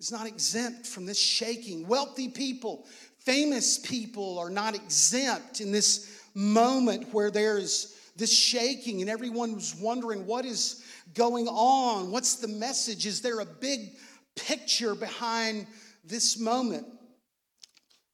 is 0.00 0.12
not 0.12 0.26
exempt 0.26 0.86
from 0.86 1.06
this 1.06 1.18
shaking. 1.18 1.86
Wealthy 1.86 2.28
people, 2.28 2.86
famous 3.18 3.78
people 3.78 4.38
are 4.38 4.50
not 4.50 4.74
exempt 4.74 5.60
in 5.60 5.72
this 5.72 6.22
moment 6.34 7.12
where 7.12 7.30
there 7.30 7.58
is 7.58 7.94
this 8.16 8.32
shaking 8.32 9.00
and 9.00 9.10
everyone 9.10 9.54
was 9.54 9.74
wondering 9.76 10.26
what 10.26 10.44
is 10.44 10.84
going 11.14 11.48
on? 11.48 12.10
What's 12.10 12.36
the 12.36 12.48
message? 12.48 13.06
Is 13.06 13.20
there 13.20 13.40
a 13.40 13.46
big 13.46 13.96
picture 14.36 14.94
behind 14.94 15.66
this 16.04 16.38
moment? 16.38 16.86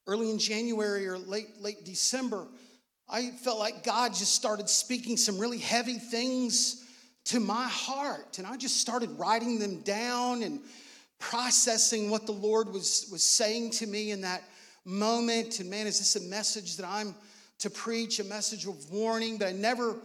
Early 0.07 0.31
in 0.31 0.39
January 0.39 1.07
or 1.07 1.17
late, 1.17 1.59
late 1.59 1.85
December, 1.85 2.47
I 3.09 3.31
felt 3.31 3.59
like 3.59 3.85
God 3.85 4.15
just 4.15 4.35
started 4.35 4.69
speaking 4.69 5.17
some 5.17 5.39
really 5.39 5.59
heavy 5.59 5.99
things 5.99 6.85
to 7.27 7.41
my 7.41 7.69
heart. 7.69 8.39
And 8.39 8.47
I 8.47 8.57
just 8.57 8.81
started 8.81 9.11
writing 9.19 9.59
them 9.59 9.81
down 9.81 10.43
and 10.43 10.61
processing 11.19 12.11
what 12.11 12.27
the 12.27 12.33
Lord 12.33 12.73
was, 12.73 13.09
was 13.11 13.25
saying 13.25 13.71
to 13.73 13.87
me 13.87 14.11
in 14.11 14.21
that 14.23 14.43
moment. 14.85 15.61
And 15.61 15.71
man, 15.71 15.87
is 15.87 15.99
this 15.99 16.17
a 16.17 16.29
message 16.29 16.77
that 16.77 16.87
I'm 16.87 17.15
to 17.59 17.71
preach, 17.71 18.21
a 18.21 18.25
message 18.25 18.67
of 18.67 18.91
warning? 18.91 19.39
But 19.39 19.49
I 19.49 19.53
never 19.53 19.97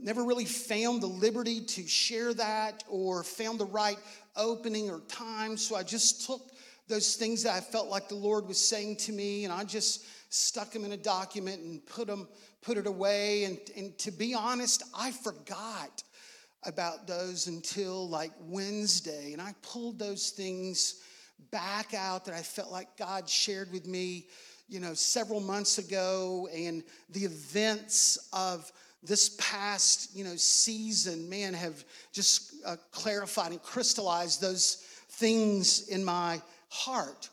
never 0.00 0.24
really 0.24 0.44
found 0.44 1.00
the 1.00 1.06
liberty 1.06 1.60
to 1.60 1.86
share 1.86 2.34
that 2.34 2.82
or 2.88 3.22
found 3.22 3.60
the 3.60 3.66
right 3.66 3.98
opening 4.36 4.90
or 4.90 5.00
time. 5.00 5.56
So 5.56 5.76
I 5.76 5.82
just 5.82 6.26
took 6.26 6.50
those 6.88 7.16
things 7.16 7.42
that 7.44 7.54
I 7.54 7.60
felt 7.60 7.88
like 7.88 8.08
the 8.08 8.14
Lord 8.14 8.46
was 8.46 8.58
saying 8.58 8.96
to 8.96 9.12
me 9.12 9.44
and 9.44 9.52
I 9.52 9.64
just 9.64 10.04
stuck 10.32 10.70
them 10.70 10.84
in 10.84 10.92
a 10.92 10.96
document 10.96 11.62
and 11.62 11.84
put 11.86 12.06
them 12.06 12.28
put 12.60 12.76
it 12.76 12.86
away 12.86 13.44
and, 13.44 13.58
and 13.76 13.96
to 13.98 14.10
be 14.10 14.34
honest 14.34 14.82
I 14.96 15.12
forgot 15.12 16.02
about 16.66 17.06
those 17.06 17.46
until 17.46 18.08
like 18.08 18.32
Wednesday 18.40 19.32
and 19.32 19.42
I 19.42 19.54
pulled 19.62 19.98
those 19.98 20.30
things 20.30 21.02
back 21.50 21.94
out 21.94 22.24
that 22.24 22.34
I 22.34 22.42
felt 22.42 22.70
like 22.70 22.96
God 22.96 23.28
shared 23.28 23.70
with 23.72 23.86
me 23.86 24.26
you 24.68 24.80
know 24.80 24.94
several 24.94 25.40
months 25.40 25.78
ago 25.78 26.48
and 26.54 26.82
the 27.10 27.24
events 27.24 28.28
of 28.32 28.70
this 29.02 29.36
past 29.38 30.16
you 30.16 30.24
know 30.24 30.36
season 30.36 31.28
man 31.28 31.54
have 31.54 31.84
just 32.12 32.54
uh, 32.64 32.76
clarified 32.90 33.52
and 33.52 33.62
crystallized 33.62 34.40
those 34.40 34.76
things 35.10 35.88
in 35.88 36.04
my 36.04 36.40
heart. 36.68 37.28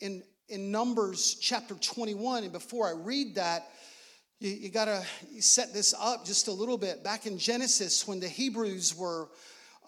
In 0.00 0.22
in 0.48 0.70
numbers 0.70 1.36
chapter 1.40 1.74
21 1.74 2.44
and 2.44 2.52
before 2.52 2.86
i 2.86 2.92
read 2.92 3.34
that 3.36 3.70
you, 4.42 4.52
you 4.52 4.68
got 4.68 4.86
to 4.86 5.04
set 5.40 5.72
this 5.72 5.94
up 5.98 6.24
just 6.24 6.48
a 6.48 6.52
little 6.52 6.78
bit. 6.78 7.04
Back 7.04 7.26
in 7.26 7.38
genesis 7.38 8.06
when 8.06 8.20
the 8.20 8.28
hebrews 8.28 8.96
were 8.96 9.28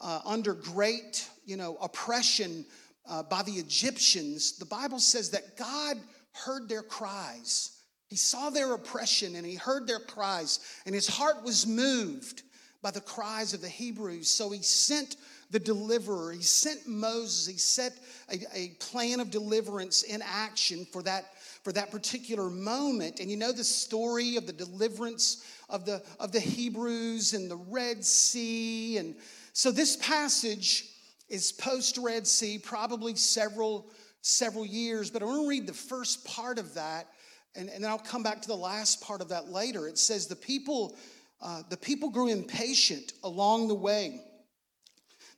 uh, 0.01 0.21
under 0.25 0.55
great 0.55 1.29
you 1.45 1.57
know 1.57 1.77
oppression 1.81 2.65
uh, 3.09 3.23
by 3.23 3.43
the 3.43 3.53
egyptians 3.53 4.59
the 4.59 4.65
bible 4.65 4.99
says 4.99 5.31
that 5.31 5.57
god 5.57 5.99
heard 6.35 6.69
their 6.69 6.83
cries. 6.83 7.71
He 8.09 8.17
saw 8.17 8.51
their 8.51 8.75
oppression 8.75 9.37
and 9.37 9.47
he 9.47 9.55
heard 9.55 9.87
their 9.87 10.01
cries, 10.01 10.61
and 10.85 10.95
his 10.95 11.09
heart 11.09 11.43
was 11.43 11.67
moved 11.67 12.43
by 12.83 12.91
the 12.91 13.01
cries 13.01 13.55
of 13.55 13.63
the 13.63 13.69
Hebrews. 13.69 14.29
So 14.29 14.51
he 14.51 14.61
sent 14.63 15.17
the 15.51 15.59
deliverer, 15.59 16.33
he 16.33 16.43
sent 16.43 16.87
Moses, 16.87 17.47
he 17.47 17.59
set 17.59 17.93
a, 18.31 18.39
a 18.53 18.69
plan 18.81 19.21
of 19.21 19.31
deliverance 19.31 20.03
in 20.03 20.21
action 20.23 20.87
for 20.93 21.03
that 21.05 21.27
for 21.65 21.73
that 21.73 21.91
particular 21.91 22.49
moment. 22.49 23.19
And 23.19 23.29
you 23.29 23.37
know 23.37 23.51
the 23.51 23.65
story 23.65 24.37
of 24.37 24.47
the 24.47 24.53
deliverance 24.53 25.45
of 25.69 25.85
the, 25.85 26.03
of 26.21 26.31
the 26.31 26.41
Hebrews 26.41 27.33
and 27.33 27.51
the 27.51 27.57
Red 27.57 28.05
Sea. 28.05 28.99
And 28.99 29.17
so 29.53 29.73
this 29.73 29.97
passage 29.97 30.91
is 31.29 31.51
post 31.51 31.99
Red 31.99 32.27
Sea, 32.27 32.59
probably 32.59 33.17
several, 33.17 33.91
several 34.21 34.65
years, 34.65 35.11
but 35.11 35.23
I 35.23 35.25
want 35.25 35.43
to 35.43 35.49
read 35.49 35.67
the 35.67 35.73
first 35.73 36.25
part 36.25 36.59
of 36.59 36.75
that 36.75 37.09
and, 37.57 37.69
and 37.71 37.83
then 37.83 37.91
I'll 37.91 37.99
come 37.99 38.23
back 38.23 38.43
to 38.43 38.49
the 38.49 38.57
last 38.57 39.01
part 39.01 39.21
of 39.21 39.29
that 39.29 39.49
later. 39.49 39.87
It 39.87 39.99
says 39.99 40.27
the 40.27 40.37
people, 40.37 40.97
uh, 41.41 41.63
the 41.71 41.77
people 41.77 42.11
grew 42.11 42.29
impatient 42.29 43.13
along 43.23 43.69
the 43.69 43.75
way. 43.75 44.21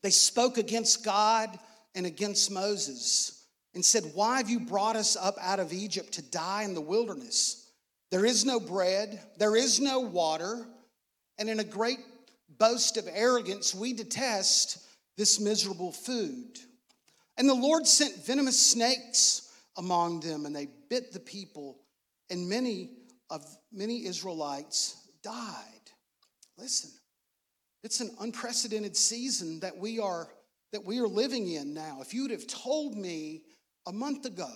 They 0.02 0.10
spoke 0.10 0.56
against 0.58 1.04
God 1.04 1.58
and 1.94 2.06
against 2.06 2.50
Moses 2.50 3.35
and 3.76 3.84
said, 3.84 4.10
Why 4.14 4.38
have 4.38 4.48
you 4.48 4.58
brought 4.58 4.96
us 4.96 5.16
up 5.16 5.36
out 5.38 5.60
of 5.60 5.70
Egypt 5.70 6.12
to 6.12 6.22
die 6.22 6.64
in 6.64 6.72
the 6.72 6.80
wilderness? 6.80 7.68
There 8.10 8.24
is 8.24 8.44
no 8.46 8.58
bread, 8.58 9.20
there 9.38 9.54
is 9.54 9.80
no 9.80 10.00
water, 10.00 10.66
and 11.38 11.50
in 11.50 11.60
a 11.60 11.64
great 11.64 11.98
boast 12.58 12.96
of 12.96 13.06
arrogance, 13.12 13.74
we 13.74 13.92
detest 13.92 14.78
this 15.18 15.38
miserable 15.38 15.92
food. 15.92 16.58
And 17.36 17.46
the 17.46 17.54
Lord 17.54 17.86
sent 17.86 18.24
venomous 18.24 18.58
snakes 18.58 19.52
among 19.76 20.20
them, 20.20 20.46
and 20.46 20.56
they 20.56 20.68
bit 20.88 21.12
the 21.12 21.20
people 21.20 21.76
and 22.30 22.48
many 22.48 22.92
of 23.28 23.44
many 23.70 24.06
Israelites 24.06 24.96
died. 25.22 25.62
Listen, 26.56 26.90
it's 27.84 28.00
an 28.00 28.10
unprecedented 28.20 28.96
season 28.96 29.60
that 29.60 29.76
we 29.76 29.98
are 29.98 30.28
that 30.72 30.84
we 30.84 30.98
are 30.98 31.06
living 31.06 31.50
in 31.50 31.74
now. 31.74 31.98
If 32.00 32.14
you 32.14 32.22
would 32.22 32.30
have 32.30 32.46
told 32.46 32.96
me 32.96 33.42
a 33.86 33.92
month 33.92 34.24
ago 34.26 34.50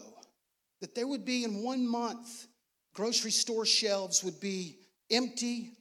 that 0.81 0.95
there 0.95 1.07
would 1.07 1.25
be 1.25 1.45
in 1.45 1.63
one 1.63 1.87
month 1.87 2.47
grocery 2.95 3.31
store 3.31 3.65
shelves 3.65 4.25
would 4.25 4.41
be 4.41 4.77
empty, 5.11 5.73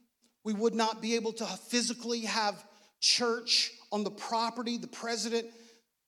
we 0.44 0.52
would 0.52 0.74
not 0.74 1.02
be 1.02 1.16
able 1.16 1.32
to 1.32 1.44
physically 1.44 2.20
have 2.20 2.64
church 3.00 3.72
on 3.92 4.04
the 4.04 4.10
property, 4.10 4.78
the 4.78 4.86
president 4.86 5.46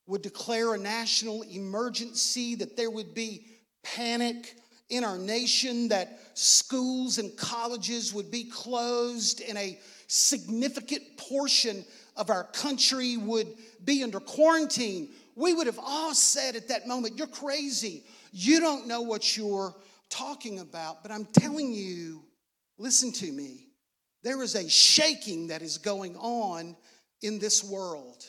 would 0.07 0.21
declare 0.21 0.73
a 0.73 0.77
national 0.77 1.43
emergency, 1.43 2.55
that 2.55 2.75
there 2.75 2.91
would 2.91 3.13
be 3.13 3.45
panic 3.83 4.55
in 4.89 5.03
our 5.03 5.17
nation 5.17 5.87
that 5.87 6.19
schools 6.33 7.17
and 7.17 7.35
colleges 7.37 8.13
would 8.13 8.29
be 8.29 8.43
closed 8.43 9.41
and 9.41 9.57
a 9.57 9.79
significant 10.07 11.01
portion 11.17 11.83
of 12.15 12.29
our 12.29 12.43
country 12.45 13.17
would 13.17 13.47
be 13.83 14.03
under 14.03 14.19
quarantine, 14.19 15.09
we 15.35 15.53
would 15.53 15.67
have 15.67 15.79
all 15.79 16.13
said 16.13 16.55
at 16.55 16.67
that 16.69 16.87
moment, 16.87 17.17
You're 17.17 17.27
crazy. 17.27 18.03
You 18.31 18.59
don't 18.59 18.87
know 18.87 19.01
what 19.01 19.37
you're 19.37 19.75
talking 20.09 20.59
about. 20.59 21.01
But 21.03 21.11
I'm 21.11 21.25
telling 21.25 21.73
you, 21.73 22.23
listen 22.77 23.11
to 23.13 23.31
me. 23.31 23.67
There 24.23 24.41
is 24.41 24.55
a 24.55 24.69
shaking 24.69 25.47
that 25.47 25.61
is 25.61 25.77
going 25.77 26.15
on 26.15 26.75
in 27.21 27.39
this 27.39 27.63
world. 27.63 28.23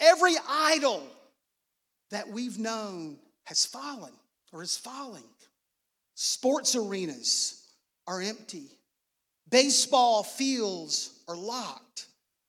Every 0.00 0.34
idol 0.48 1.02
that 2.10 2.28
we've 2.28 2.58
known 2.58 3.18
has 3.44 3.66
fallen 3.66 4.12
or 4.52 4.62
is 4.62 4.76
falling. 4.76 5.24
Sports 6.14 6.76
arenas 6.76 7.62
are 8.06 8.22
empty. 8.22 8.70
Baseball 9.50 10.22
fields 10.22 11.20
are 11.28 11.36
locked. 11.36 12.06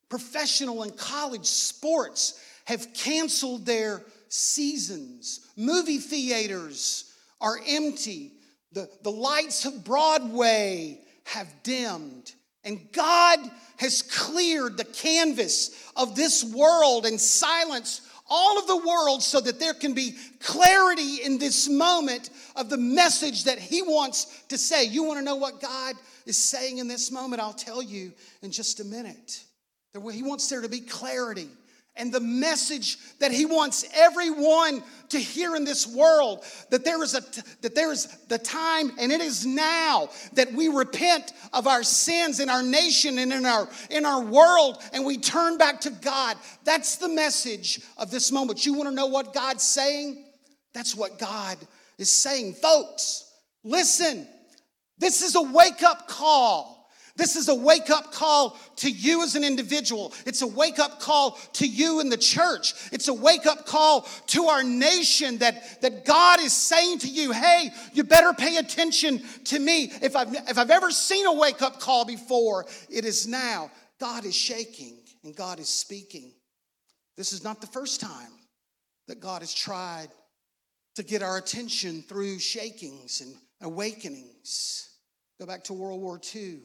Professional 0.10 0.84
and 0.84 0.96
college 0.96 1.46
sports 1.46 2.40
have 2.66 2.94
canceled 2.94 3.66
their 3.66 4.04
seasons. 4.30 5.48
Movie 5.56 6.00
theaters 6.00 7.14
are 7.40 7.60
empty. 7.68 8.32
The, 8.72 8.90
the 9.04 9.12
lights 9.12 9.66
of 9.66 9.84
Broadway 9.84 11.00
have 11.26 11.48
dimmed. 11.64 12.34
And 12.64 12.92
God 12.92 13.40
has 13.78 14.02
cleared 14.02 14.78
the 14.78 14.86
canvas 14.86 15.92
of 15.96 16.16
this 16.16 16.44
world 16.44 17.06
and 17.06 17.22
silenced 17.22 18.02
all 18.28 18.58
of 18.58 18.66
the 18.66 18.78
world 18.78 19.22
so 19.22 19.40
that 19.40 19.60
there 19.60 19.76
can 19.76 19.94
be 19.94 20.16
clarity 20.40 21.18
in 21.24 21.38
this 21.38 21.70
moment 21.70 22.32
of 22.56 22.70
the 22.70 22.78
message 22.78 23.44
that 23.44 23.60
He 23.60 23.84
wants 23.84 24.44
to 24.50 24.58
say. 24.58 24.86
You 24.86 25.04
want 25.04 25.20
to 25.20 25.26
know 25.26 25.36
what 25.36 25.62
God 25.62 25.96
is 26.26 26.38
saying 26.38 26.80
in 26.80 26.88
this 26.88 27.12
moment? 27.12 27.42
I'll 27.42 27.54
tell 27.54 27.84
you 27.84 28.12
in 28.42 28.50
just 28.50 28.80
a 28.80 28.84
minute. 28.84 29.44
He 30.12 30.24
wants 30.24 30.50
there 30.50 30.62
to 30.62 30.70
be 30.70 30.82
clarity 30.82 31.48
and 31.98 32.12
the 32.12 32.20
message 32.20 32.98
that 33.20 33.32
he 33.32 33.46
wants 33.46 33.86
everyone 33.94 34.84
to 35.10 35.20
hear 35.20 35.56
in 35.56 35.64
this 35.64 35.88
world 35.88 36.44
that 36.70 36.84
there 36.84 37.02
is 37.04 37.16
a 37.16 37.22
that 37.62 37.76
there 37.76 37.92
is 37.92 38.08
the 38.28 38.38
time 38.38 38.92
and 39.00 39.12
it 39.12 39.22
is 39.22 39.46
now 39.46 40.10
that 40.34 40.52
we 40.54 40.68
repent 40.68 41.32
of 41.54 41.68
our 41.68 41.84
sins 41.84 42.40
in 42.40 42.50
our 42.50 42.64
nation 42.64 43.18
and 43.20 43.32
in 43.32 43.46
our 43.46 43.70
in 43.90 44.06
our 44.06 44.22
world 44.22 44.82
and 44.94 45.06
we 45.06 45.18
turn 45.18 45.58
back 45.58 45.80
to 45.82 45.90
God. 45.90 46.38
That's 46.64 46.98
the 46.98 47.10
message 47.10 47.82
of 47.98 48.12
this 48.12 48.32
moment. 48.32 48.66
You 48.66 48.74
want 48.74 48.90
to 48.90 48.96
know 48.96 49.08
what 49.08 49.34
God's 49.34 49.64
saying? 49.64 50.26
That's 50.74 50.96
what 50.96 51.18
God 51.18 51.58
is 51.98 52.12
saying. 52.12 52.56
Folks 52.56 53.32
listen. 53.64 54.28
This 54.98 55.22
is 55.22 55.36
a 55.36 55.42
wake 55.42 55.84
up 55.84 56.08
call 56.08 56.75
this 57.18 57.38
is 57.38 57.48
a 57.48 57.56
wake 57.56 57.90
up 57.90 58.12
call 58.12 58.58
to 58.78 58.92
you 58.92 59.24
as 59.24 59.36
an 59.36 59.46
individual. 59.46 60.14
It's 60.26 60.42
a 60.42 60.48
wake 60.48 60.80
up 60.80 61.00
call 61.00 61.40
to 61.54 61.66
you 61.66 62.02
in 62.02 62.10
the 62.10 62.18
church. 62.18 62.74
It's 62.92 63.08
a 63.08 63.14
wake 63.14 63.46
up 63.46 63.66
call 63.66 64.02
to 64.28 64.46
our 64.48 64.64
nation 64.64 65.38
that, 65.38 65.82
that 65.82 66.04
God 66.04 66.42
is 66.42 66.52
saying 66.52 67.00
to 67.00 67.08
you, 67.08 67.32
hey, 67.32 67.70
you 67.94 68.04
better 68.04 68.34
pay 68.34 68.58
attention 68.58 69.24
to 69.46 69.60
me. 69.60 69.92
If 70.02 70.16
I've, 70.16 70.34
if 70.34 70.58
I've 70.58 70.72
ever 70.72 70.92
seen 70.92 71.26
a 71.26 71.34
wake 71.34 71.62
up 71.62 71.80
call 71.80 72.04
before, 72.04 72.66
it 72.90 73.06
is 73.06 73.28
now. 73.28 73.72
God 73.98 74.26
is 74.26 74.36
shaking 74.36 74.98
and 75.24 75.34
God 75.34 75.60
is 75.60 75.70
speaking. 75.70 76.34
This 77.16 77.32
is 77.32 77.46
not 77.46 77.62
the 77.62 77.68
first 77.68 78.02
time 78.02 78.32
that 79.08 79.22
God 79.22 79.42
has 79.42 79.54
tried 79.54 80.10
to 80.96 81.04
get 81.04 81.24
our 81.24 81.38
attention 81.38 82.02
through 82.02 82.40
shakings 82.40 83.22
and 83.22 83.36
awakenings. 83.62 84.90
Go 85.40 85.46
back 85.46 85.64
to 85.66 85.74
World 85.74 86.02
War 86.02 86.20
II 86.36 86.60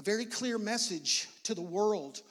a 0.00 0.02
very 0.02 0.24
clear 0.24 0.56
message 0.56 1.28
to 1.42 1.54
the 1.54 1.60
world 1.60 2.22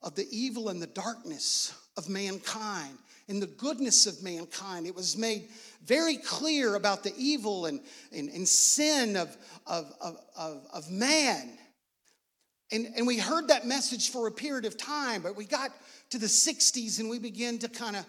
of 0.00 0.14
the 0.14 0.26
evil 0.30 0.70
and 0.70 0.80
the 0.80 0.86
darkness 0.86 1.74
of 1.98 2.08
mankind 2.08 2.96
and 3.28 3.42
the 3.42 3.46
goodness 3.46 4.06
of 4.06 4.22
mankind. 4.22 4.86
It 4.86 4.94
was 4.94 5.18
made 5.18 5.50
very 5.84 6.16
clear 6.16 6.76
about 6.76 7.04
the 7.04 7.12
evil 7.18 7.66
and, 7.66 7.82
and, 8.10 8.30
and 8.30 8.48
sin 8.48 9.18
of, 9.18 9.36
of, 9.66 9.92
of, 10.00 10.66
of, 10.72 10.90
man. 10.90 11.58
And, 12.72 12.86
and 12.96 13.06
we 13.06 13.18
heard 13.18 13.48
that 13.48 13.66
message 13.66 14.08
for 14.08 14.26
a 14.26 14.32
period 14.32 14.64
of 14.64 14.78
time, 14.78 15.20
but 15.20 15.36
we 15.36 15.44
got 15.44 15.72
to 16.08 16.18
the 16.18 16.24
60s 16.24 17.00
and 17.00 17.10
we 17.10 17.18
began 17.18 17.58
to 17.58 17.68
kind 17.68 17.96
of 17.96 18.06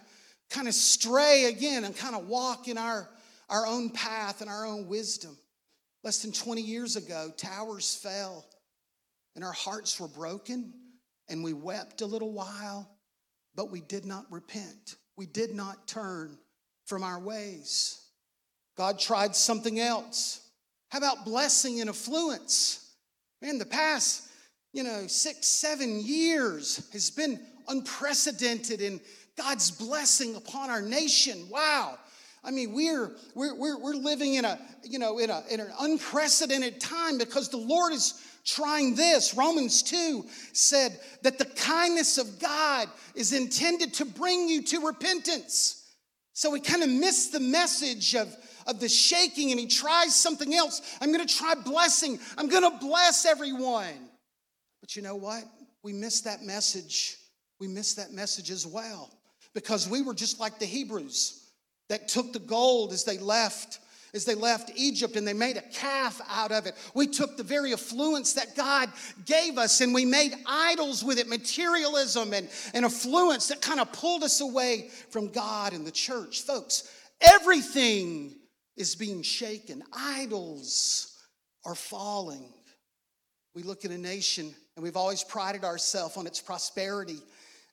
kind 0.49 0.69
of 0.69 0.73
stray 0.73 1.45
again 1.45 1.83
and 1.83 1.97
kind 1.97 2.15
of 2.15 2.29
walk 2.29 2.69
in 2.69 2.77
our, 2.77 3.09
our 3.49 3.67
own 3.67 3.89
path 3.89 4.39
and 4.39 4.49
our 4.49 4.65
own 4.65 4.87
wisdom. 4.87 5.37
Less 6.01 6.21
than 6.21 6.31
20 6.31 6.61
years 6.61 6.95
ago, 6.95 7.29
towers 7.35 7.93
fell 7.93 8.45
and 9.35 9.43
our 9.43 9.51
hearts 9.51 9.99
were 9.99 10.07
broken, 10.07 10.73
and 11.29 11.43
we 11.43 11.53
wept 11.53 12.01
a 12.01 12.05
little 12.05 12.33
while, 12.33 12.89
but 13.55 13.71
we 13.71 13.81
did 13.81 14.05
not 14.05 14.25
repent. 14.29 14.95
We 15.15 15.25
did 15.25 15.53
not 15.53 15.87
turn 15.87 16.37
from 16.85 17.03
our 17.03 17.19
ways. 17.19 18.01
God 18.77 18.99
tried 18.99 19.35
something 19.35 19.79
else. 19.79 20.49
How 20.89 20.97
about 20.97 21.25
blessing 21.25 21.79
and 21.79 21.89
affluence? 21.89 22.93
Man, 23.41 23.57
the 23.57 23.65
past, 23.65 24.27
you 24.73 24.83
know, 24.83 25.07
six, 25.07 25.47
seven 25.47 26.01
years 26.01 26.87
has 26.91 27.09
been 27.09 27.39
unprecedented 27.67 28.81
in 28.81 28.99
God's 29.37 29.71
blessing 29.71 30.35
upon 30.35 30.69
our 30.69 30.81
nation. 30.81 31.47
Wow. 31.49 31.97
I 32.43 32.51
mean, 32.51 32.73
we're, 32.73 33.11
we're, 33.35 33.55
we're, 33.55 33.77
we're 33.77 33.93
living 33.93 34.33
in 34.35 34.45
a, 34.45 34.59
you 34.83 34.99
know, 34.99 35.19
in, 35.19 35.29
a, 35.29 35.43
in 35.49 35.59
an 35.59 35.71
unprecedented 35.79 36.79
time 36.79 37.17
because 37.17 37.49
the 37.49 37.57
Lord 37.57 37.93
is 37.93 38.13
trying 38.45 38.95
this. 38.95 39.35
Romans 39.35 39.83
2 39.83 40.25
said 40.53 40.99
that 41.23 41.37
the 41.37 41.45
kindness 41.45 42.17
of 42.17 42.39
God 42.39 42.87
is 43.15 43.33
intended 43.33 43.93
to 43.95 44.05
bring 44.05 44.47
you 44.47 44.63
to 44.63 44.85
repentance. 44.85 45.95
So 46.33 46.49
we 46.49 46.59
kind 46.59 46.83
of 46.83 46.89
miss 46.89 47.27
the 47.27 47.39
message 47.39 48.15
of, 48.15 48.35
of 48.65 48.79
the 48.79 48.89
shaking 48.89 49.51
and 49.51 49.59
he 49.59 49.67
tries 49.67 50.15
something 50.15 50.53
else. 50.53 50.81
I'm 51.01 51.11
going 51.11 51.25
to 51.25 51.35
try 51.35 51.55
blessing. 51.55 52.19
I'm 52.37 52.47
going 52.47 52.63
to 52.63 52.77
bless 52.79 53.25
everyone. 53.25 54.09
But 54.79 54.95
you 54.95 55.01
know 55.01 55.15
what? 55.15 55.43
We 55.83 55.93
missed 55.93 56.23
that 56.25 56.41
message. 56.41 57.17
We 57.59 57.67
missed 57.67 57.97
that 57.97 58.11
message 58.11 58.49
as 58.49 58.65
well 58.65 59.11
because 59.53 59.87
we 59.87 60.01
were 60.01 60.13
just 60.13 60.39
like 60.39 60.57
the 60.57 60.65
Hebrews 60.65 61.51
that 61.89 62.07
took 62.07 62.33
the 62.33 62.39
gold 62.39 62.93
as 62.93 63.03
they 63.03 63.17
left 63.17 63.79
as 64.13 64.25
they 64.25 64.35
left 64.35 64.71
Egypt 64.75 65.15
and 65.15 65.25
they 65.25 65.33
made 65.33 65.57
a 65.57 65.61
calf 65.61 66.19
out 66.29 66.51
of 66.51 66.65
it. 66.65 66.75
We 66.93 67.07
took 67.07 67.37
the 67.37 67.43
very 67.43 67.73
affluence 67.73 68.33
that 68.33 68.55
God 68.55 68.89
gave 69.25 69.57
us 69.57 69.81
and 69.81 69.93
we 69.93 70.05
made 70.05 70.33
idols 70.45 71.03
with 71.03 71.17
it, 71.17 71.29
materialism 71.29 72.33
and, 72.33 72.49
and 72.73 72.85
affluence 72.85 73.47
that 73.47 73.61
kind 73.61 73.79
of 73.79 73.91
pulled 73.93 74.23
us 74.23 74.41
away 74.41 74.89
from 75.09 75.29
God 75.29 75.73
and 75.73 75.85
the 75.85 75.91
church. 75.91 76.41
Folks, 76.41 76.91
everything 77.21 78.35
is 78.75 78.95
being 78.95 79.21
shaken, 79.21 79.83
idols 79.93 81.17
are 81.65 81.75
falling. 81.75 82.53
We 83.53 83.63
look 83.63 83.85
at 83.85 83.91
a 83.91 83.97
nation 83.97 84.53
and 84.75 84.83
we've 84.83 84.97
always 84.97 85.23
prided 85.23 85.63
ourselves 85.63 86.17
on 86.17 86.27
its 86.27 86.41
prosperity 86.41 87.19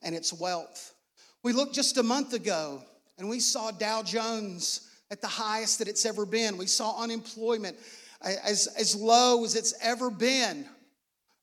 and 0.03 0.14
its 0.14 0.33
wealth. 0.33 0.94
We 1.42 1.53
looked 1.53 1.74
just 1.74 1.98
a 1.98 2.03
month 2.03 2.33
ago 2.33 2.83
and 3.16 3.29
we 3.29 3.40
saw 3.40 3.70
Dow 3.70 4.03
Jones 4.03 4.88
at 5.11 5.21
the 5.21 5.29
highest 5.29 5.79
that 5.79 5.88
it's 5.88 6.05
ever 6.05 6.27
been. 6.27 6.57
We 6.57 6.66
saw 6.66 7.01
unemployment 7.03 7.77
as, 8.23 8.68
as 8.79 8.94
low 8.94 9.44
as 9.44 9.55
it's 9.55 9.75
ever 9.83 10.11
been. 10.11 10.66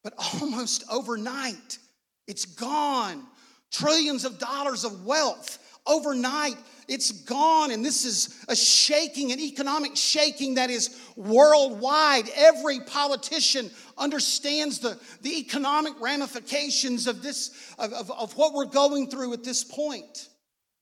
But 0.04 0.14
almost 0.42 0.84
overnight, 0.92 1.80
it's 2.28 2.46
gone. 2.46 3.26
Trillions 3.72 4.26
of 4.26 4.40
dollars 4.40 4.84
of 4.84 5.06
wealth. 5.06 5.60
Overnight, 5.88 6.58
it's 6.88 7.12
gone. 7.12 7.72
And 7.72 7.84
this 7.84 8.06
is 8.06 8.44
a 8.48 8.56
shaking, 8.56 9.32
an 9.32 9.40
economic 9.40 9.96
shaking 9.96 10.56
that 10.56 10.70
is 10.70 11.00
worldwide. 11.16 12.26
Every 12.36 12.80
politician 12.80 13.70
understands 13.98 14.80
the, 14.80 15.00
the 15.22 15.40
economic 15.40 15.94
ramifications 16.00 17.08
of 17.08 17.22
this, 17.22 17.74
of, 17.78 17.94
of, 17.94 18.12
of 18.12 18.38
what 18.38 18.54
we're 18.54 18.66
going 18.66 19.10
through 19.10 19.34
at 19.34 19.44
this 19.44 19.64
point. 19.64 20.30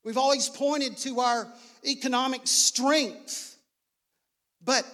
We've 0.03 0.17
always 0.17 0.49
pointed 0.49 0.97
to 0.97 1.19
our 1.21 1.47
economic 1.85 2.41
strength. 2.45 3.57
But 4.63 4.85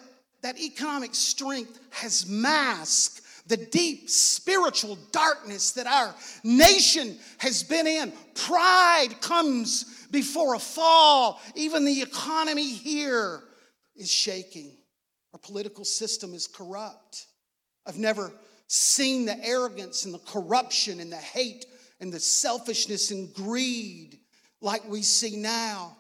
that 0.41 0.60
economic 0.60 1.13
strength 1.13 1.80
has 1.91 2.28
masked 2.28 3.21
the 3.47 3.58
deep 3.58 4.10
spiritual 4.10 4.97
darkness 5.12 5.71
that 5.71 5.88
our 5.88 6.13
nation 6.43 7.17
has 7.39 7.63
been 7.63 7.88
in. 7.88 8.13
Pride 8.36 9.19
comes 9.21 10.08
before 10.12 10.54
a 10.54 10.60
fall. 10.60 11.41
Even 11.56 11.84
the 11.84 12.02
economy 12.02 12.69
here 12.69 13.41
is 13.95 14.10
shaking. 14.10 14.71
Our 15.34 15.39
political 15.39 15.84
system 15.84 16.34
is 16.34 16.47
corrupt. 16.47 17.25
I've 17.86 17.97
never 17.97 18.32
seen 18.67 19.25
the 19.25 19.43
arrogance 19.43 20.06
and 20.06 20.13
the 20.13 20.19
corruption 20.19 20.99
and 20.99 21.12
the 21.12 21.17
hate 21.17 21.65
and 21.99 22.13
the 22.13 22.19
selfishness 22.19 23.10
and 23.10 23.34
greed 23.34 24.19
like 24.62 24.88
we 24.88 25.02
see 25.02 25.38
now 25.38 25.97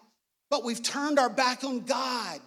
but 0.49 0.63
we've 0.63 0.83
turned 0.83 1.19
our 1.19 1.29
back 1.29 1.63
on 1.63 1.81
God. 1.81 2.39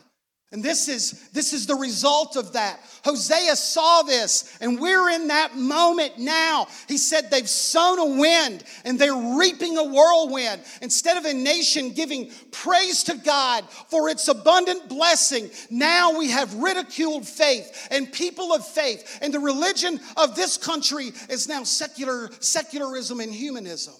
And 0.53 0.63
this 0.63 0.87
is, 0.87 1.31
this 1.31 1.55
is 1.55 1.67
the 1.67 1.75
result 1.75 2.37
of 2.37 2.53
that. 2.53 2.79
Hosea 3.07 3.57
saw 3.57 4.03
this, 4.03 4.59
and 4.61 4.79
we're 4.79 5.09
in 5.09 5.29
that 5.29 5.57
moment 5.57 6.19
now. 6.19 6.67
He 6.89 6.99
said 6.99 7.31
they've 7.31 7.49
sown 7.49 7.99
a 7.99 8.21
wind 8.21 8.63
and 8.85 8.99
they're 8.99 9.39
reaping 9.39 9.79
a 9.79 9.85
whirlwind. 9.85 10.61
Instead 10.83 11.17
of 11.17 11.25
a 11.25 11.33
nation 11.33 11.93
giving 11.93 12.31
praise 12.51 13.03
to 13.05 13.15
God 13.15 13.65
for 13.71 14.11
its 14.11 14.29
abundant 14.29 14.91
blessing, 14.91 15.51
now 15.71 16.19
we 16.19 16.29
have 16.29 16.55
ridiculed 16.57 17.27
faith 17.27 17.89
and 17.91 18.13
people 18.13 18.53
of 18.53 18.67
faith. 18.67 19.21
And 19.23 19.33
the 19.33 19.41
religion 19.41 20.01
of 20.19 20.37
this 20.37 20.59
country 20.59 21.13
is 21.31 21.49
now 21.49 21.63
secular, 21.63 22.29
secularism 22.41 23.21
and 23.21 23.33
humanism. 23.33 23.95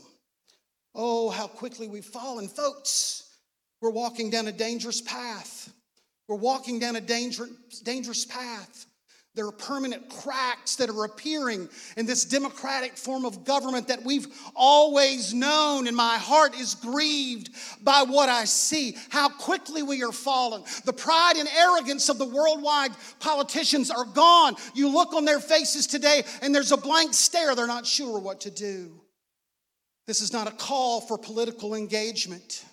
Oh, 0.95 1.31
how 1.31 1.47
quickly 1.47 1.89
we've 1.89 2.05
fallen, 2.05 2.47
folks. 2.47 3.22
We're 3.83 3.91
walking 3.91 4.31
down 4.31 4.47
a 4.47 4.53
dangerous 4.53 5.01
path. 5.01 5.71
We're 6.29 6.37
walking 6.37 6.79
down 6.79 6.95
a 6.95 7.01
danger, 7.01 7.49
dangerous 7.83 8.25
path. 8.25 8.87
There 9.35 9.47
are 9.47 9.53
permanent 9.53 10.09
cracks 10.09 10.77
that 10.77 10.91
are 10.91 11.05
appearing 11.05 11.69
in 11.97 12.05
this 12.07 12.25
democratic 12.25 12.97
form 12.99 13.25
of 13.25 13.45
government 13.45 13.89
that 13.89 14.05
we've 14.05 14.27
always 14.55 15.33
known, 15.35 15.89
and 15.89 15.97
my 15.97 16.19
heart 16.19 16.55
is 16.55 16.75
grieved 16.75 17.51
by 17.83 18.05
what 18.07 18.29
I 18.29 18.45
see, 18.45 18.95
how 19.09 19.31
quickly 19.31 19.83
we 19.83 20.05
are 20.05 20.13
falling. 20.13 20.65
The 20.85 20.93
pride 20.93 21.37
and 21.39 21.49
arrogance 21.49 22.09
of 22.11 22.19
the 22.19 22.27
worldwide 22.27 22.93
politicians 23.21 23.91
are 23.91 24.05
gone. 24.05 24.55
You 24.75 24.91
look 24.91 25.15
on 25.15 25.25
their 25.25 25.41
faces 25.41 25.87
today, 25.87 26.25
and 26.43 26.55
there's 26.55 26.73
a 26.73 26.77
blank 26.77 27.15
stare. 27.15 27.57
They're 27.57 27.67
not 27.67 27.87
sure 27.87 28.21
what 28.21 28.43
to 28.43 28.51
do. 28.51 29.01
This 30.07 30.21
is 30.21 30.33
not 30.33 30.47
a 30.47 30.53
call 30.53 31.01
for 31.01 31.17
political 31.17 31.75
engagement. 31.75 32.65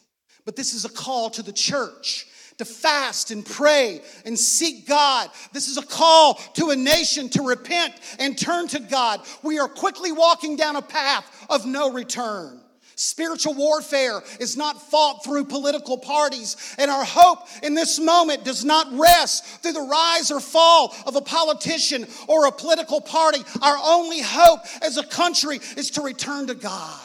But 0.49 0.55
this 0.55 0.73
is 0.73 0.83
a 0.83 0.89
call 0.89 1.29
to 1.29 1.43
the 1.43 1.53
church 1.53 2.25
to 2.57 2.65
fast 2.65 3.29
and 3.29 3.45
pray 3.45 4.01
and 4.25 4.35
seek 4.35 4.87
God. 4.87 5.29
This 5.53 5.67
is 5.67 5.77
a 5.77 5.85
call 5.85 6.41
to 6.55 6.71
a 6.71 6.75
nation 6.75 7.29
to 7.29 7.43
repent 7.43 7.93
and 8.17 8.35
turn 8.35 8.67
to 8.69 8.79
God. 8.79 9.21
We 9.43 9.59
are 9.59 9.67
quickly 9.67 10.11
walking 10.11 10.55
down 10.55 10.75
a 10.75 10.81
path 10.81 11.45
of 11.51 11.67
no 11.67 11.93
return. 11.93 12.61
Spiritual 12.95 13.53
warfare 13.53 14.23
is 14.39 14.57
not 14.57 14.89
fought 14.89 15.23
through 15.23 15.45
political 15.45 15.99
parties, 15.99 16.75
and 16.79 16.89
our 16.89 17.05
hope 17.05 17.47
in 17.61 17.75
this 17.75 17.99
moment 17.99 18.43
does 18.43 18.65
not 18.65 18.87
rest 18.91 19.45
through 19.61 19.73
the 19.73 19.81
rise 19.81 20.31
or 20.31 20.39
fall 20.39 20.95
of 21.05 21.15
a 21.15 21.21
politician 21.21 22.07
or 22.27 22.47
a 22.47 22.51
political 22.51 23.01
party. 23.01 23.43
Our 23.61 23.77
only 23.83 24.23
hope 24.23 24.61
as 24.81 24.97
a 24.97 25.03
country 25.03 25.59
is 25.77 25.91
to 25.91 26.01
return 26.01 26.47
to 26.47 26.55
God, 26.55 26.99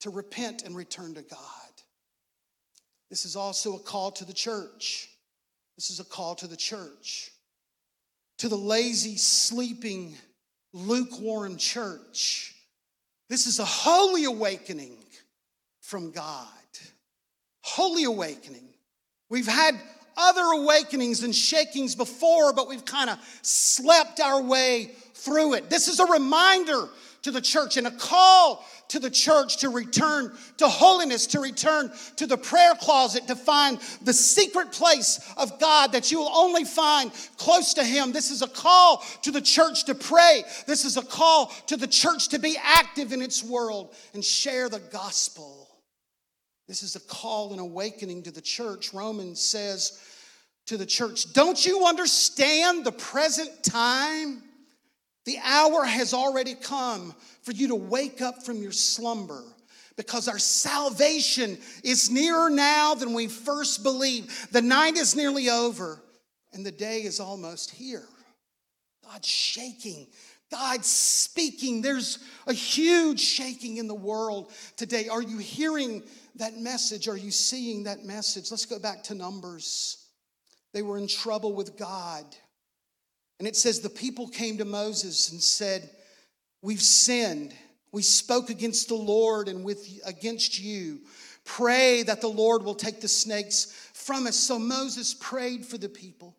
to 0.00 0.10
repent 0.10 0.64
and 0.64 0.76
return 0.76 1.14
to 1.14 1.22
God. 1.22 1.65
This 3.10 3.24
is 3.24 3.36
also 3.36 3.76
a 3.76 3.78
call 3.78 4.10
to 4.12 4.24
the 4.24 4.32
church. 4.32 5.08
This 5.76 5.90
is 5.90 6.00
a 6.00 6.04
call 6.04 6.34
to 6.36 6.46
the 6.46 6.56
church, 6.56 7.30
to 8.38 8.48
the 8.48 8.56
lazy, 8.56 9.16
sleeping, 9.16 10.16
lukewarm 10.72 11.56
church. 11.56 12.54
This 13.28 13.46
is 13.46 13.58
a 13.58 13.64
holy 13.64 14.24
awakening 14.24 14.96
from 15.80 16.10
God. 16.10 16.48
Holy 17.62 18.04
awakening. 18.04 18.68
We've 19.28 19.46
had 19.46 19.74
other 20.16 20.62
awakenings 20.62 21.22
and 21.22 21.34
shakings 21.34 21.94
before, 21.94 22.52
but 22.52 22.68
we've 22.68 22.84
kind 22.84 23.10
of 23.10 23.18
slept 23.42 24.20
our 24.20 24.40
way 24.40 24.92
through 25.14 25.54
it. 25.54 25.68
This 25.68 25.88
is 25.88 26.00
a 26.00 26.06
reminder 26.06 26.88
to 27.22 27.30
the 27.30 27.40
church 27.40 27.76
and 27.76 27.86
a 27.86 27.90
call 27.90 28.64
to 28.88 28.98
the 28.98 29.10
church 29.10 29.58
to 29.58 29.68
return 29.68 30.32
to 30.58 30.68
holiness, 30.68 31.26
to 31.28 31.40
return 31.40 31.90
to 32.16 32.26
the 32.26 32.36
prayer 32.36 32.74
closet, 32.74 33.26
to 33.26 33.36
find 33.36 33.78
the 34.02 34.12
secret 34.12 34.72
place 34.72 35.20
of 35.36 35.58
God 35.58 35.92
that 35.92 36.10
you 36.10 36.18
will 36.18 36.32
only 36.34 36.64
find 36.64 37.12
close 37.36 37.74
to 37.74 37.84
Him. 37.84 38.12
This 38.12 38.30
is 38.30 38.42
a 38.42 38.48
call 38.48 39.04
to 39.22 39.30
the 39.30 39.40
church 39.40 39.84
to 39.84 39.94
pray. 39.94 40.44
This 40.66 40.84
is 40.84 40.96
a 40.96 41.02
call 41.02 41.52
to 41.66 41.76
the 41.76 41.86
church 41.86 42.28
to 42.28 42.38
be 42.38 42.56
active 42.62 43.12
in 43.12 43.22
its 43.22 43.42
world 43.42 43.94
and 44.14 44.24
share 44.24 44.68
the 44.68 44.80
gospel. 44.80 45.68
This 46.68 46.82
is 46.82 46.96
a 46.96 47.00
call 47.00 47.52
and 47.52 47.60
awakening 47.60 48.24
to 48.24 48.30
the 48.32 48.40
church. 48.40 48.92
Romans 48.92 49.40
says 49.40 50.00
to 50.66 50.76
the 50.76 50.86
church, 50.86 51.32
Don't 51.32 51.64
you 51.64 51.86
understand 51.86 52.84
the 52.84 52.92
present 52.92 53.62
time? 53.62 54.42
The 55.26 55.38
hour 55.42 55.84
has 55.84 56.14
already 56.14 56.54
come 56.54 57.14
for 57.42 57.52
you 57.52 57.68
to 57.68 57.74
wake 57.74 58.22
up 58.22 58.44
from 58.44 58.62
your 58.62 58.72
slumber 58.72 59.42
because 59.96 60.28
our 60.28 60.38
salvation 60.38 61.58
is 61.82 62.10
nearer 62.10 62.48
now 62.48 62.94
than 62.94 63.12
we 63.12 63.26
first 63.26 63.82
believed. 63.82 64.52
The 64.52 64.62
night 64.62 64.96
is 64.96 65.16
nearly 65.16 65.50
over 65.50 66.00
and 66.52 66.64
the 66.64 66.72
day 66.72 67.00
is 67.00 67.18
almost 67.18 67.72
here. 67.72 68.06
God's 69.04 69.26
shaking. 69.26 70.06
God's 70.50 70.86
speaking. 70.86 71.82
There's 71.82 72.20
a 72.46 72.52
huge 72.52 73.20
shaking 73.20 73.78
in 73.78 73.88
the 73.88 73.94
world 73.94 74.52
today. 74.76 75.08
Are 75.08 75.22
you 75.22 75.38
hearing 75.38 76.04
that 76.36 76.56
message? 76.56 77.08
Are 77.08 77.16
you 77.16 77.32
seeing 77.32 77.84
that 77.84 78.04
message? 78.04 78.50
Let's 78.52 78.66
go 78.66 78.78
back 78.78 79.02
to 79.04 79.14
Numbers. 79.14 80.06
They 80.72 80.82
were 80.82 80.98
in 80.98 81.08
trouble 81.08 81.52
with 81.52 81.76
God. 81.76 82.24
And 83.38 83.46
it 83.46 83.56
says, 83.56 83.80
The 83.80 83.90
people 83.90 84.28
came 84.28 84.58
to 84.58 84.64
Moses 84.64 85.30
and 85.30 85.42
said, 85.42 85.90
We've 86.62 86.82
sinned. 86.82 87.54
We 87.92 88.02
spoke 88.02 88.50
against 88.50 88.88
the 88.88 88.94
Lord 88.94 89.48
and 89.48 89.64
with 89.64 89.88
against 90.04 90.58
you. 90.58 91.00
Pray 91.44 92.02
that 92.02 92.20
the 92.20 92.28
Lord 92.28 92.62
will 92.62 92.74
take 92.74 93.00
the 93.00 93.08
snakes 93.08 93.90
from 93.94 94.26
us. 94.26 94.36
So 94.36 94.58
Moses 94.58 95.14
prayed 95.14 95.64
for 95.64 95.78
the 95.78 95.88
people. 95.88 96.36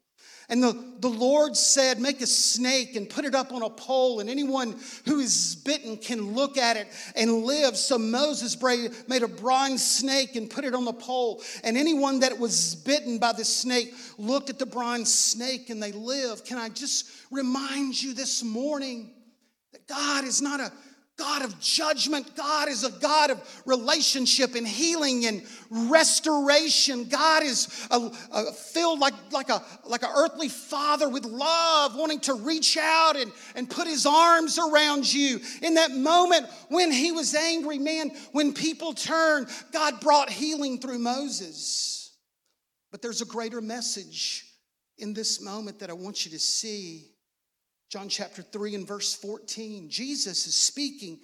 And 0.49 0.63
the, 0.63 0.93
the 0.99 1.09
Lord 1.09 1.57
said, 1.57 1.99
Make 1.99 2.21
a 2.21 2.27
snake 2.27 2.95
and 2.95 3.09
put 3.09 3.25
it 3.25 3.35
up 3.35 3.51
on 3.51 3.63
a 3.63 3.69
pole, 3.69 4.21
and 4.21 4.29
anyone 4.29 4.77
who 5.05 5.19
is 5.19 5.55
bitten 5.55 5.97
can 5.97 6.33
look 6.35 6.57
at 6.57 6.77
it 6.77 6.87
and 7.15 7.43
live. 7.43 7.75
So 7.75 7.97
Moses 7.97 8.55
made 8.61 9.23
a 9.23 9.27
bronze 9.27 9.85
snake 9.85 10.37
and 10.37 10.49
put 10.49 10.63
it 10.63 10.73
on 10.73 10.85
the 10.85 10.93
pole. 10.93 11.43
And 11.65 11.77
anyone 11.77 12.21
that 12.21 12.39
was 12.39 12.75
bitten 12.75 13.17
by 13.17 13.33
the 13.33 13.43
snake 13.43 13.93
looked 14.17 14.49
at 14.49 14.57
the 14.57 14.65
bronze 14.65 15.13
snake 15.13 15.69
and 15.69 15.83
they 15.83 15.91
lived. 15.91 16.45
Can 16.45 16.57
I 16.57 16.69
just 16.69 17.09
remind 17.29 18.01
you 18.01 18.13
this 18.13 18.41
morning 18.41 19.11
that 19.73 19.85
God 19.85 20.23
is 20.23 20.41
not 20.41 20.61
a 20.61 20.71
God 21.17 21.43
of 21.43 21.59
judgment. 21.59 22.35
God 22.35 22.69
is 22.69 22.83
a 22.83 22.91
God 22.91 23.31
of 23.31 23.61
relationship 23.65 24.53
and 24.53 24.67
healing 24.67 25.25
and 25.25 25.41
restoration. 25.69 27.05
God 27.05 27.43
is 27.43 27.87
a, 27.89 28.11
a 28.31 28.51
filled 28.53 28.99
like, 28.99 29.15
like, 29.31 29.49
a, 29.49 29.63
like 29.85 30.03
an 30.03 30.11
earthly 30.15 30.49
father 30.49 31.09
with 31.09 31.25
love, 31.25 31.95
wanting 31.95 32.19
to 32.21 32.35
reach 32.35 32.77
out 32.77 33.15
and, 33.15 33.31
and 33.55 33.67
put 33.67 33.87
his 33.87 34.05
arms 34.05 34.59
around 34.59 35.11
you. 35.11 35.39
In 35.63 35.73
that 35.73 35.91
moment 35.91 36.47
when 36.69 36.91
he 36.91 37.11
was 37.11 37.33
angry, 37.33 37.79
man, 37.79 38.11
when 38.31 38.53
people 38.53 38.93
turned, 38.93 39.47
God 39.71 39.99
brought 39.99 40.29
healing 40.29 40.79
through 40.79 40.99
Moses. 40.99 42.15
But 42.91 43.01
there's 43.01 43.21
a 43.21 43.25
greater 43.25 43.59
message 43.59 44.45
in 44.99 45.13
this 45.13 45.41
moment 45.41 45.79
that 45.79 45.89
I 45.89 45.93
want 45.93 46.25
you 46.25 46.31
to 46.31 46.39
see. 46.39 47.07
John 47.89 48.09
chapter 48.09 48.41
3 48.41 48.75
and 48.75 48.87
verse 48.87 49.13
14. 49.13 49.89
Jesus 49.89 50.45
is 50.45 50.55
speaking 50.55 51.19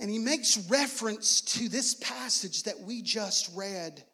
and 0.00 0.08
he 0.08 0.18
makes 0.18 0.68
reference 0.70 1.40
to 1.40 1.68
this 1.68 1.94
passage 1.94 2.62
that 2.64 2.80
we 2.80 3.02
just 3.02 3.50
read. 3.56 4.04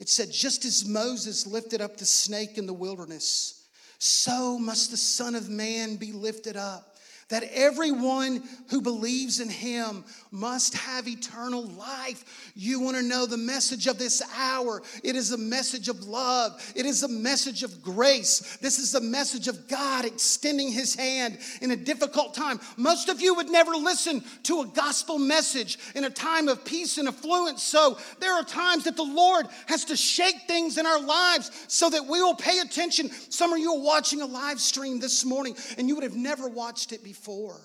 It 0.00 0.08
said, 0.08 0.30
Just 0.32 0.64
as 0.64 0.86
Moses 0.86 1.46
lifted 1.46 1.82
up 1.82 1.98
the 1.98 2.06
snake 2.06 2.56
in 2.56 2.66
the 2.66 2.72
wilderness, 2.72 3.68
so 3.98 4.58
must 4.58 4.90
the 4.90 4.96
Son 4.96 5.34
of 5.34 5.50
Man 5.50 5.96
be 5.96 6.12
lifted 6.12 6.56
up 6.56 6.96
that 7.28 7.44
everyone 7.52 8.42
who 8.70 8.80
believes 8.80 9.40
in 9.40 9.50
him 9.50 10.04
must 10.30 10.74
have 10.74 11.08
eternal 11.08 11.66
life. 11.66 12.52
You 12.54 12.80
want 12.80 12.96
to 12.96 13.02
know 13.02 13.26
the 13.26 13.36
message 13.36 13.86
of 13.86 13.98
this 13.98 14.22
hour? 14.36 14.82
It 15.02 15.16
is 15.16 15.32
a 15.32 15.38
message 15.38 15.88
of 15.88 16.04
love, 16.04 16.60
it 16.74 16.86
is 16.86 17.02
a 17.02 17.08
message 17.08 17.62
of 17.62 17.82
grace. 17.82 18.58
This 18.60 18.78
is 18.78 18.94
a 18.94 19.00
message 19.00 19.48
of 19.48 19.68
God 19.68 20.04
extending 20.04 20.70
his 20.70 20.94
hand 20.94 21.38
in 21.60 21.70
a 21.70 21.76
difficult 21.76 22.34
time. 22.34 22.60
Most 22.76 23.08
of 23.08 23.20
you 23.20 23.34
would 23.34 23.50
never 23.50 23.72
listen 23.72 24.22
to 24.44 24.60
a 24.60 24.66
gospel 24.66 25.18
message 25.18 25.78
in 25.94 26.04
a 26.04 26.10
time 26.10 26.48
of 26.48 26.64
peace 26.64 26.98
and 26.98 27.08
affluence. 27.08 27.62
So 27.62 27.98
there 28.20 28.34
are 28.34 28.44
times 28.44 28.84
that 28.84 28.96
the 28.96 29.02
Lord 29.02 29.46
has 29.66 29.84
to 29.86 29.96
shake 29.96 30.46
things 30.46 30.78
in 30.78 30.86
our 30.86 31.00
lives 31.00 31.50
so 31.68 31.90
that 31.90 32.06
we 32.06 32.20
will 32.22 32.34
pay 32.34 32.58
attention. 32.58 33.10
Some 33.30 33.52
of 33.52 33.58
you 33.58 33.74
are 33.74 33.80
watching 33.80 34.20
a 34.20 34.26
live 34.26 34.60
stream 34.60 35.00
this 35.00 35.24
morning 35.24 35.56
and 35.76 35.88
you 35.88 35.94
would 35.94 36.04
have 36.04 36.16
never 36.16 36.48
watched 36.48 36.92
it 36.92 37.02
before. 37.02 37.60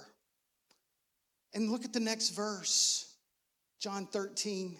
And 1.53 1.71
look 1.71 1.85
at 1.85 1.93
the 1.93 1.99
next 1.99 2.29
verse, 2.29 3.13
John 3.79 4.07
13, 4.07 4.75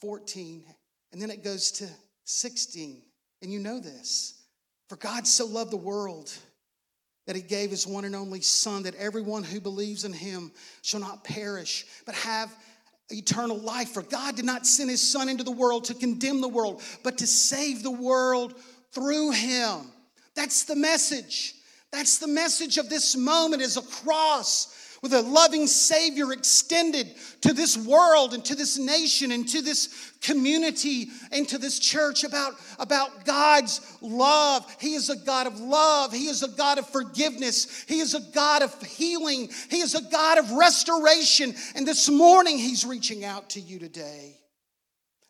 14. 0.00 0.64
And 1.12 1.22
then 1.22 1.30
it 1.30 1.42
goes 1.42 1.70
to 1.72 1.88
16. 2.24 3.02
And 3.42 3.52
you 3.52 3.58
know 3.58 3.80
this. 3.80 4.42
For 4.88 4.96
God 4.96 5.26
so 5.26 5.46
loved 5.46 5.72
the 5.72 5.76
world 5.76 6.32
that 7.26 7.36
he 7.36 7.42
gave 7.42 7.70
his 7.70 7.86
one 7.86 8.04
and 8.04 8.14
only 8.14 8.40
Son, 8.40 8.84
that 8.84 8.94
everyone 8.94 9.42
who 9.42 9.60
believes 9.60 10.04
in 10.04 10.12
him 10.12 10.52
shall 10.82 11.00
not 11.00 11.24
perish, 11.24 11.84
but 12.04 12.14
have 12.14 12.54
eternal 13.10 13.58
life. 13.58 13.90
For 13.90 14.02
God 14.02 14.36
did 14.36 14.44
not 14.44 14.66
send 14.66 14.90
his 14.90 15.02
Son 15.02 15.28
into 15.28 15.42
the 15.44 15.50
world 15.50 15.84
to 15.84 15.94
condemn 15.94 16.40
the 16.40 16.48
world, 16.48 16.82
but 17.02 17.18
to 17.18 17.26
save 17.26 17.82
the 17.82 17.90
world 17.90 18.54
through 18.92 19.32
him. 19.32 19.90
That's 20.34 20.64
the 20.64 20.76
message. 20.76 21.54
That's 21.90 22.18
the 22.18 22.28
message 22.28 22.78
of 22.78 22.88
this 22.88 23.16
moment 23.16 23.62
is 23.62 23.76
a 23.76 23.82
cross 23.82 24.72
with 25.06 25.24
a 25.24 25.28
loving 25.28 25.68
Savior 25.68 26.32
extended 26.32 27.14
to 27.42 27.52
this 27.52 27.76
world 27.76 28.34
and 28.34 28.44
to 28.44 28.56
this 28.56 28.76
nation 28.76 29.30
and 29.30 29.48
to 29.48 29.62
this 29.62 30.12
community 30.20 31.06
and 31.30 31.48
to 31.48 31.58
this 31.58 31.78
church 31.78 32.24
about, 32.24 32.54
about 32.80 33.24
God's 33.24 33.80
love. 34.00 34.66
He 34.80 34.94
is 34.94 35.08
a 35.08 35.16
God 35.16 35.46
of 35.46 35.60
love. 35.60 36.12
He 36.12 36.26
is 36.26 36.42
a 36.42 36.48
God 36.48 36.78
of 36.78 36.88
forgiveness. 36.88 37.84
He 37.86 38.00
is 38.00 38.14
a 38.14 38.20
God 38.34 38.62
of 38.62 38.82
healing. 38.82 39.48
He 39.70 39.78
is 39.78 39.94
a 39.94 40.02
God 40.02 40.38
of 40.38 40.50
restoration. 40.50 41.54
And 41.76 41.86
this 41.86 42.08
morning, 42.08 42.58
He's 42.58 42.84
reaching 42.84 43.24
out 43.24 43.50
to 43.50 43.60
you 43.60 43.78
today 43.78 44.40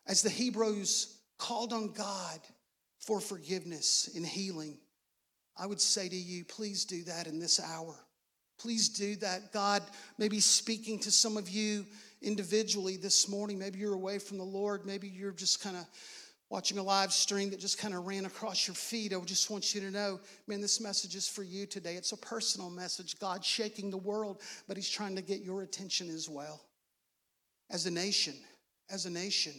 as 0.07 0.23
the 0.23 0.29
Hebrews 0.31 1.19
called 1.37 1.71
on 1.71 1.93
God 1.93 2.39
for 2.99 3.19
forgiveness 3.19 4.09
and 4.15 4.25
healing. 4.25 4.79
I 5.55 5.67
would 5.67 5.81
say 5.81 6.09
to 6.09 6.15
you, 6.15 6.45
please 6.45 6.85
do 6.85 7.03
that 7.03 7.27
in 7.27 7.37
this 7.37 7.59
hour. 7.59 8.06
Please 8.59 8.89
do 8.89 9.15
that. 9.17 9.53
God 9.53 9.83
may 10.17 10.27
be 10.27 10.39
speaking 10.39 10.99
to 10.99 11.11
some 11.11 11.37
of 11.37 11.49
you 11.49 11.85
individually 12.21 12.97
this 12.97 13.29
morning. 13.29 13.59
Maybe 13.59 13.79
you're 13.79 13.93
away 13.93 14.19
from 14.19 14.37
the 14.37 14.43
Lord. 14.43 14.85
Maybe 14.85 15.07
you're 15.07 15.31
just 15.31 15.61
kind 15.61 15.77
of 15.77 15.85
watching 16.49 16.77
a 16.77 16.83
live 16.83 17.11
stream 17.11 17.49
that 17.49 17.59
just 17.59 17.77
kind 17.77 17.93
of 17.93 18.07
ran 18.07 18.25
across 18.25 18.67
your 18.67 18.75
feed. 18.75 19.13
I 19.13 19.19
just 19.21 19.49
want 19.49 19.75
you 19.75 19.81
to 19.81 19.91
know, 19.91 20.19
man, 20.47 20.61
this 20.61 20.79
message 20.79 21.15
is 21.15 21.27
for 21.27 21.43
you 21.43 21.65
today. 21.65 21.95
It's 21.95 22.13
a 22.13 22.17
personal 22.17 22.69
message. 22.69 23.19
God's 23.19 23.45
shaking 23.45 23.91
the 23.91 23.97
world, 23.97 24.41
but 24.67 24.77
He's 24.77 24.89
trying 24.89 25.15
to 25.15 25.21
get 25.21 25.41
your 25.41 25.61
attention 25.61 26.09
as 26.09 26.29
well. 26.29 26.61
As 27.69 27.85
a 27.85 27.91
nation, 27.91 28.35
as 28.89 29.05
a 29.05 29.09
nation, 29.09 29.53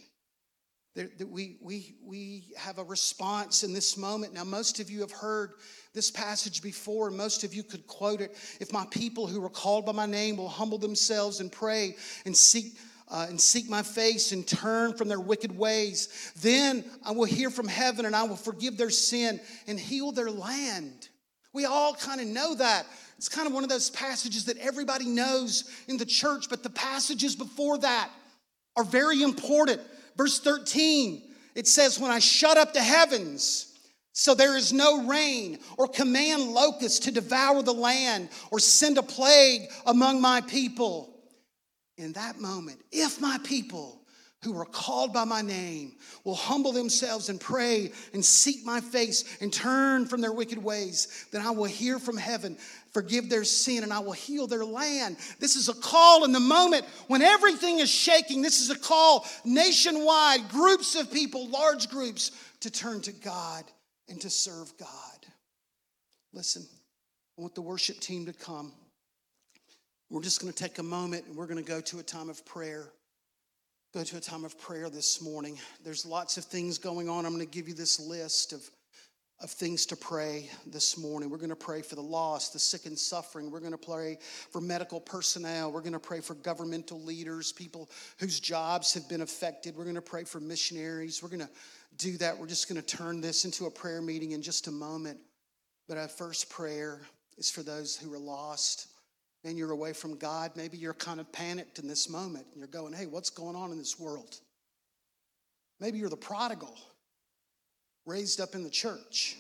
that 0.95 1.29
we, 1.29 1.59
we, 1.63 1.95
we 2.05 2.45
have 2.57 2.79
a 2.79 2.85
response 2.85 3.63
in 3.63 3.73
this 3.73 3.97
moment. 3.97 4.35
Now, 4.35 4.45
most 4.45 4.81
of 4.81 4.91
you 4.91 5.01
have 5.01 5.13
heard 5.13 5.53
this 5.95 6.11
passage 6.11 6.61
before, 6.61 7.11
most 7.11 7.45
of 7.45 7.55
you 7.55 7.63
could 7.63 7.87
quote 7.87 8.21
it. 8.21 8.37
If 8.61 8.73
my 8.73 8.85
people 8.91 9.27
who 9.27 9.45
are 9.45 9.51
called 9.51 9.87
by 9.87 9.93
my 9.93 10.07
name 10.07 10.37
will 10.37 10.49
humble 10.49 10.79
themselves 10.79 11.41
and 11.41 11.53
pray 11.53 11.97
and 12.25 12.37
seek 12.37 12.77
uh, 13.11 13.27
and 13.29 13.41
seek 13.41 13.69
my 13.69 13.83
face 13.83 14.33
and 14.33 14.47
turn 14.47 14.93
from 14.95 15.09
their 15.09 15.21
wicked 15.21 15.57
ways. 15.57 16.33
Then 16.41 16.85
I 17.05 17.13
will 17.13 17.25
hear 17.25 17.51
from 17.51 17.67
heaven 17.67 18.05
and 18.05 18.15
I 18.15 18.25
will 18.25 18.37
forgive 18.37 18.77
their 18.77 18.91
sin 18.91 19.41
and 19.67 19.81
heal 19.81 20.13
their 20.13 20.31
land. 20.31 21.09
We 21.53 21.65
all 21.65 21.95
kind 21.95 22.21
of 22.21 22.27
know 22.27 22.55
that. 22.57 22.87
It's 23.17 23.29
kind 23.29 23.49
of 23.49 23.55
one 23.55 23.65
of 23.65 23.71
those 23.71 23.91
passages 23.91 24.45
that 24.45 24.59
everybody 24.59 25.07
knows 25.07 25.69
in 25.89 25.97
the 25.97 26.07
church, 26.07 26.49
but 26.49 26.63
the 26.63 26.71
passages 26.71 27.35
before 27.35 27.79
that 27.79 28.11
are 28.77 28.85
very 28.85 29.23
important. 29.23 29.81
Verse 30.19 30.41
13, 30.41 31.23
it 31.55 31.69
says, 31.69 31.99
When 31.99 32.11
I 32.11 32.19
shut 32.19 32.59
up 32.59 32.75
the 32.75 32.83
heavens, 32.83 33.73
so 34.13 34.35
there 34.35 34.57
is 34.57 34.73
no 34.73 35.07
rain, 35.07 35.61
or 35.79 35.87
command 35.87 36.51
locusts 36.51 36.99
to 37.01 37.13
devour 37.13 37.63
the 37.63 37.73
land, 37.73 38.29
or 38.51 38.59
send 38.59 38.99
a 38.99 39.03
plague 39.03 39.71
among 39.87 40.21
my 40.21 40.41
people. 40.41 41.15
In 41.97 42.13
that 42.15 42.41
moment, 42.41 42.81
if 42.91 43.21
my 43.21 43.39
people 43.45 43.99
who 44.43 44.57
are 44.57 44.65
called 44.65 45.13
by 45.13 45.25
my 45.25 45.43
name 45.43 45.93
will 46.25 46.35
humble 46.35 46.73
themselves 46.73 47.29
and 47.29 47.41
pray 47.41 47.91
and 48.13 48.25
seek 48.25 48.65
my 48.65 48.81
face 48.81 49.25
and 49.41 49.53
turn 49.53 50.07
from 50.07 50.21
their 50.21 50.33
wicked 50.33 50.59
ways, 50.59 51.27
then 51.33 51.43
I 51.43 51.51
will 51.51 51.65
hear 51.65 51.99
from 51.99 52.17
heaven, 52.17 52.57
forgive 52.93 53.29
their 53.29 53.45
sin, 53.45 53.83
and 53.83 53.93
I 53.93 54.01
will 54.01 54.13
heal 54.13 54.47
their 54.47 54.65
land. 54.65 55.17
This 55.39 55.57
is 55.57 55.69
a 55.69 55.75
call 55.75 56.25
in 56.25 56.33
the 56.33 56.41
moment 56.41 56.85
when 57.07 57.23
everything 57.23 57.79
is 57.79 57.91
shaking. 57.91 58.43
This 58.43 58.61
is 58.61 58.71
a 58.71 58.79
call 58.79 59.27
nationwide, 59.45 60.49
groups 60.49 60.95
of 60.95 61.13
people, 61.13 61.49
large 61.49 61.89
groups, 61.89 62.33
to 62.61 62.71
turn 62.71 63.01
to 63.03 63.13
God 63.13 63.65
and 64.09 64.21
to 64.21 64.31
serve 64.31 64.77
God. 64.79 64.89
Listen, 66.33 66.67
I 67.39 67.43
want 67.43 67.55
the 67.55 67.63
worship 67.63 68.01
team 68.01 68.27
to 68.27 68.33
come. 68.33 68.73
We're 70.11 70.23
just 70.23 70.41
going 70.41 70.53
to 70.53 70.59
take 70.59 70.79
a 70.79 70.83
moment 70.83 71.27
and 71.27 71.37
we're 71.37 71.47
going 71.47 71.63
to 71.63 71.69
go 71.69 71.81
to 71.81 71.99
a 71.99 72.03
time 72.03 72.31
of 72.31 72.45
prayer. 72.47 72.87
Go 73.95 74.03
to 74.05 74.17
a 74.17 74.21
time 74.21 74.45
of 74.45 74.59
prayer 74.59 74.91
this 74.91 75.23
morning. 75.23 75.59
There's 75.85 76.05
lots 76.05 76.37
of 76.37 76.45
things 76.45 76.79
going 76.79 77.09
on. 77.09 77.25
I'm 77.25 77.35
going 77.35 77.47
to 77.47 77.51
give 77.51 77.69
you 77.69 77.75
this 77.75 78.01
list 78.01 78.53
of, 78.53 78.69
of 79.41 79.51
things 79.51 79.87
to 79.87 79.97
pray 79.97 80.51
this 80.67 80.99
morning. 80.99 81.31
We're 81.31 81.37
going 81.37 81.51
to 81.51 81.57
pray 81.57 81.81
for 81.81 81.95
the 81.95 82.03
lost, 82.03 82.53
the 82.53 82.59
sick 82.59 82.87
and 82.87 82.99
suffering. 82.99 83.51
We're 83.51 83.61
going 83.61 83.73
to 83.73 83.79
pray 83.79 84.19
for 84.51 84.61
medical 84.61 85.01
personnel. 85.01 85.71
We're 85.71 85.81
going 85.81 85.93
to 85.93 86.01
pray 86.01 86.21
for 86.21 86.35
governmental 86.35 87.01
leaders, 87.01 87.53
people 87.53 87.89
whose 88.19 88.41
jobs 88.41 88.93
have 88.95 89.09
been 89.09 89.21
affected. 89.21 89.77
We're 89.77 89.85
going 89.85 89.95
to 89.95 90.03
pray 90.03 90.25
for 90.25 90.41
missionaries. 90.41 91.23
We're 91.23 91.29
going 91.29 91.41
to 91.41 91.51
do 91.99 92.17
that. 92.19 92.37
We're 92.37 92.49
just 92.49 92.69
going 92.69 92.81
to 92.83 92.97
turn 92.97 93.21
this 93.21 93.45
into 93.45 93.67
a 93.67 93.71
prayer 93.71 94.03
meeting 94.03 94.33
in 94.33 94.43
just 94.43 94.67
a 94.67 94.73
moment. 94.73 95.19
But 95.87 95.99
our 95.99 96.09
first 96.09 96.51
prayer 96.51 97.01
is 97.37 97.49
for 97.49 97.63
those 97.63 97.97
who 97.97 98.13
are 98.13 98.19
lost 98.19 98.89
and 99.45 99.57
you're 99.57 99.71
away 99.71 99.93
from 99.93 100.19
God, 100.19 100.51
maybe 100.57 100.77
you're 100.77 100.93
kind 100.95 101.21
of 101.21 101.31
panicked 101.31 101.79
in 101.79 101.87
this 101.87 102.11
moment. 102.11 102.47
And 102.51 102.59
you're 102.59 102.67
going, 102.67 102.93
hey, 102.93 103.07
what's 103.07 103.31
going 103.31 103.55
on 103.55 103.71
in 103.71 103.79
this 103.79 104.01
world? 104.01 104.35
Maybe 105.79 105.99
you're 105.99 106.11
the 106.11 106.17
prodigal, 106.17 106.77
raised 108.09 108.41
up 108.41 108.55
in 108.55 108.65
the 108.65 108.71
church, 108.71 109.37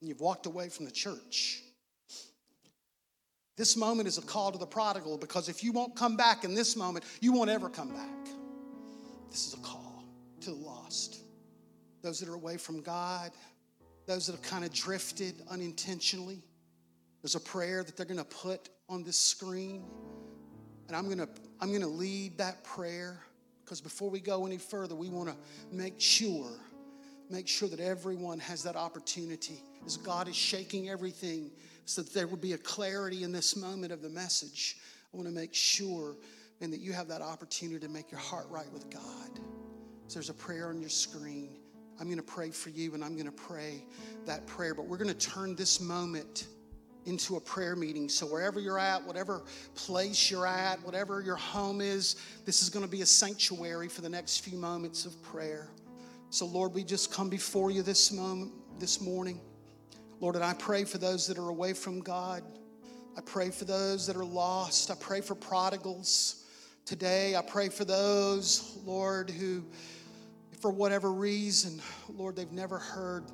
and 0.00 0.08
you've 0.08 0.20
walked 0.20 0.46
away 0.46 0.68
from 0.68 0.84
the 0.84 0.90
church. 0.90 1.62
This 3.56 3.76
moment 3.76 4.06
is 4.06 4.18
a 4.18 4.22
call 4.22 4.52
to 4.52 4.58
the 4.58 4.66
prodigal 4.66 5.18
because 5.18 5.48
if 5.48 5.64
you 5.64 5.72
won't 5.72 5.96
come 5.96 6.16
back 6.16 6.44
in 6.44 6.54
this 6.54 6.76
moment, 6.76 7.04
you 7.20 7.32
won't 7.32 7.50
ever 7.50 7.68
come 7.68 7.88
back. 7.88 8.28
This 9.30 9.46
is 9.46 9.54
a 9.54 9.58
call 9.58 10.04
to 10.40 10.50
the 10.50 10.56
lost. 10.56 11.22
Those 12.02 12.20
that 12.20 12.28
are 12.28 12.34
away 12.34 12.56
from 12.56 12.82
God, 12.82 13.32
those 14.06 14.26
that 14.26 14.32
have 14.32 14.42
kind 14.42 14.64
of 14.64 14.72
drifted 14.72 15.42
unintentionally. 15.50 16.42
There's 17.22 17.34
a 17.34 17.40
prayer 17.40 17.82
that 17.82 17.96
they're 17.96 18.06
going 18.06 18.18
to 18.18 18.24
put 18.24 18.68
on 18.88 19.02
this 19.02 19.18
screen. 19.18 19.84
And 20.86 20.96
I'm 20.96 21.06
going 21.06 21.18
to 21.18 21.28
I'm 21.60 21.70
going 21.70 21.80
to 21.80 21.88
lead 21.88 22.38
that 22.38 22.62
prayer 22.62 23.18
because 23.64 23.80
before 23.80 24.08
we 24.08 24.20
go 24.20 24.46
any 24.46 24.56
further, 24.56 24.94
we 24.94 25.08
want 25.08 25.28
to 25.28 25.36
make 25.72 26.00
sure 26.00 26.48
make 27.30 27.48
sure 27.48 27.68
that 27.68 27.80
everyone 27.80 28.38
has 28.38 28.62
that 28.62 28.76
opportunity 28.76 29.62
as 29.86 29.96
God 29.96 30.28
is 30.28 30.36
shaking 30.36 30.88
everything 30.88 31.50
so 31.84 32.02
that 32.02 32.12
there 32.12 32.26
will 32.26 32.36
be 32.36 32.52
a 32.52 32.58
clarity 32.58 33.22
in 33.22 33.32
this 33.32 33.56
moment 33.56 33.92
of 33.92 34.02
the 34.02 34.08
message. 34.08 34.76
I 35.12 35.16
want 35.16 35.28
to 35.28 35.34
make 35.34 35.54
sure 35.54 36.16
and 36.60 36.72
that 36.72 36.80
you 36.80 36.92
have 36.92 37.08
that 37.08 37.22
opportunity 37.22 37.78
to 37.80 37.88
make 37.88 38.10
your 38.10 38.20
heart 38.20 38.46
right 38.50 38.70
with 38.72 38.90
God. 38.90 39.40
So 40.08 40.14
there's 40.14 40.30
a 40.30 40.34
prayer 40.34 40.68
on 40.68 40.80
your 40.80 40.90
screen. 40.90 41.56
I'm 42.00 42.06
going 42.06 42.18
to 42.18 42.22
pray 42.22 42.50
for 42.50 42.70
you 42.70 42.94
and 42.94 43.04
I'm 43.04 43.14
going 43.14 43.26
to 43.26 43.32
pray 43.32 43.84
that 44.26 44.46
prayer, 44.46 44.74
but 44.74 44.86
we're 44.86 44.96
going 44.96 45.14
to 45.14 45.28
turn 45.28 45.54
this 45.54 45.80
moment 45.80 46.46
into 47.06 47.36
a 47.36 47.40
prayer 47.40 47.74
meeting. 47.74 48.08
So, 48.08 48.26
wherever 48.26 48.60
you're 48.60 48.78
at, 48.78 49.02
whatever 49.04 49.42
place 49.74 50.30
you're 50.30 50.46
at, 50.46 50.82
whatever 50.84 51.20
your 51.22 51.36
home 51.36 51.80
is, 51.80 52.16
this 52.44 52.62
is 52.62 52.68
going 52.68 52.84
to 52.84 52.90
be 52.90 53.00
a 53.00 53.06
sanctuary 53.06 53.88
for 53.88 54.02
the 54.02 54.08
next 54.08 54.44
few 54.44 54.58
moments 54.58 55.06
of 55.06 55.20
prayer. 55.22 55.68
So, 56.30 56.44
Lord, 56.44 56.74
we 56.74 56.84
just 56.84 57.10
come 57.10 57.30
before 57.30 57.70
you 57.70 57.80
this 57.80 58.12
moment, 58.12 58.52
this 58.78 59.00
morning. 59.00 59.40
Lord, 60.20 60.34
and 60.34 60.44
I 60.44 60.52
pray 60.52 60.84
for 60.84 60.98
those 60.98 61.26
that 61.26 61.38
are 61.38 61.48
away 61.48 61.72
from 61.72 62.00
God. 62.00 62.42
I 63.16 63.22
pray 63.22 63.50
for 63.50 63.64
those 63.64 64.06
that 64.06 64.16
are 64.16 64.26
lost. 64.26 64.90
I 64.90 64.94
pray 65.00 65.22
for 65.22 65.34
prodigals 65.34 66.44
today. 66.84 67.34
I 67.34 67.40
pray 67.40 67.70
for 67.70 67.86
those, 67.86 68.78
Lord, 68.84 69.30
who, 69.30 69.64
for 70.60 70.70
whatever 70.70 71.12
reason, 71.12 71.80
Lord, 72.10 72.36
they've 72.36 72.52
never 72.52 72.78
heard 72.78 73.24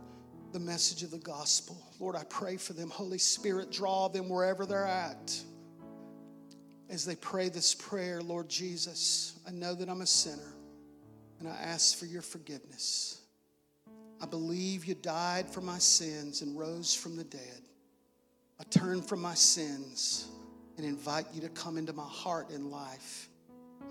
the 0.53 0.61
message 0.61 1.03
of 1.03 1.11
the 1.11 1.19
gospel. 1.19 1.77
Lord, 1.99 2.15
I 2.15 2.23
pray 2.23 2.57
for 2.57 2.75
them. 2.75 2.91
Holy 2.91 3.19
Spirit, 3.19 3.73
draw 3.73 4.07
them 4.07 4.29
wherever 4.29 4.67
they're 4.67 4.87
at. 4.87 5.37
As 6.89 7.05
they 7.05 7.17
pray 7.17 7.49
this 7.49 7.75
prayer, 7.75 8.23
Lord 8.23 8.49
Jesus, 8.49 9.41
I 9.49 9.51
know 9.51 9.75
that 9.75 9.89
I'm 9.89 10.03
a 10.03 10.07
sinner 10.07 10.55
and 11.39 11.49
I 11.49 11.57
ask 11.57 11.99
for 11.99 12.07
your 12.07 12.23
forgiveness. 12.23 13.21
I 14.21 14.27
believe 14.27 14.85
you 14.85 14.95
died 14.95 15.49
for 15.49 15.61
my 15.61 15.79
sins 15.79 16.43
and 16.43 16.59
rose 16.59 16.95
from 16.95 17.17
the 17.17 17.25
dead. 17.25 17.61
I 18.61 18.65
turn 18.65 19.03
from 19.03 19.21
my 19.21 19.35
sins 19.35 20.29
and 20.77 20.87
invite 20.87 21.27
you 21.33 21.41
to 21.43 21.49
come 21.49 21.77
into 21.77 21.93
my 21.93 22.07
heart 22.09 22.51
and 22.51 22.71
life. 22.71 23.29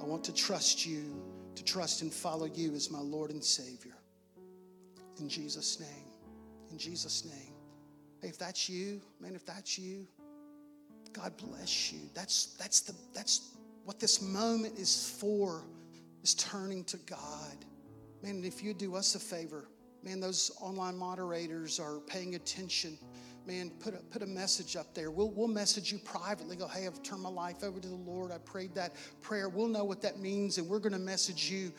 I 0.02 0.06
want 0.06 0.24
to 0.26 0.34
trust 0.34 0.86
you, 0.86 1.22
to 1.56 1.64
trust 1.64 2.02
and 2.02 2.12
follow 2.12 2.46
you 2.46 2.74
as 2.74 2.90
my 2.90 3.00
Lord 3.00 3.32
and 3.32 3.44
Savior. 3.44 3.96
In 5.20 5.30
Jesus' 5.30 5.80
name 5.80 6.14
in 6.74 6.80
Jesus' 6.80 7.24
name. 7.24 7.54
Hey, 8.20 8.30
if 8.30 8.38
that's 8.38 8.68
you, 8.68 9.00
man, 9.22 9.36
if 9.36 9.46
that's 9.46 9.78
you, 9.78 10.08
God 11.14 11.34
bless 11.38 11.94
you. 11.94 12.00
That's 12.16 12.56
that's 12.60 12.82
the 12.82 12.96
that's 13.14 13.56
what 13.86 14.00
this 14.00 14.22
moment 14.22 14.80
is 14.80 15.16
for, 15.20 15.64
is 16.24 16.34
turning 16.36 16.84
to 16.86 16.98
God. 16.98 17.66
Man, 18.24 18.44
if 18.44 18.64
you 18.64 18.74
do 18.74 18.96
us 18.96 19.16
a 19.16 19.20
favor, 19.20 19.68
man, 20.04 20.20
those 20.20 20.52
online 20.62 20.98
moderators 20.98 21.80
are 21.80 22.00
paying 22.00 22.36
attention. 22.36 22.98
Man, 23.46 23.72
put 23.82 23.94
a, 23.94 23.98
put 23.98 24.22
a 24.22 24.26
message 24.26 24.78
up 24.78 24.96
there. 24.96 25.12
We'll, 25.12 25.30
we'll 25.30 25.50
message 25.50 25.92
you 25.92 25.98
privately. 26.00 26.56
Go, 26.56 26.68
hey, 26.68 26.88
I've 26.88 27.04
turned 27.04 27.22
my 27.22 27.30
life 27.30 27.62
over 27.62 27.80
to 27.80 27.88
the 27.88 27.94
Lord. 27.94 28.32
I 28.32 28.38
prayed 28.38 28.74
that 28.76 28.94
prayer. 29.22 29.50
We'll 29.50 29.68
know 29.68 29.84
what 29.84 30.02
that 30.02 30.18
means, 30.20 30.58
and 30.58 30.68
we're 30.70 30.80
going 30.80 30.94
to 30.94 31.00
message 31.00 31.52
you. 31.52 31.74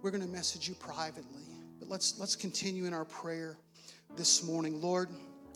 We're 0.00 0.10
going 0.10 0.22
to 0.22 0.28
message 0.28 0.66
you 0.66 0.74
privately. 0.74 1.42
But 1.78 1.90
let's 1.90 2.18
let's 2.18 2.36
continue 2.36 2.86
in 2.86 2.94
our 2.94 3.04
prayer 3.04 3.58
this 4.16 4.42
morning. 4.42 4.80
Lord, 4.80 5.10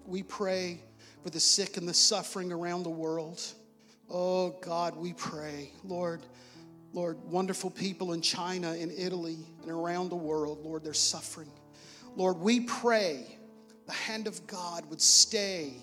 we 0.07 0.23
pray 0.23 0.81
for 1.23 1.31
the 1.31 1.41
sick 1.41 1.79
and 1.79 1.89
the 1.89 1.95
suffering 1.95 2.53
around 2.53 2.83
the 2.83 2.91
world. 2.91 3.43
Oh 4.11 4.51
God, 4.61 4.95
we 4.97 5.15
pray. 5.15 5.71
Lord, 5.83 6.21
Lord, 6.95 7.19
wonderful 7.25 7.71
people 7.71 8.13
in 8.13 8.21
China, 8.21 8.73
in 8.75 8.93
Italy, 8.97 9.39
and 9.63 9.71
around 9.71 10.11
the 10.11 10.17
world, 10.17 10.61
Lord, 10.63 10.85
they're 10.85 10.95
suffering. 10.95 11.51
Lord, 12.15 12.39
we 12.39 12.61
pray 12.61 13.37
the 13.87 13.93
hand 13.93 14.29
of 14.29 14.47
God 14.47 14.89
would 14.89 15.03
stay, 15.03 15.75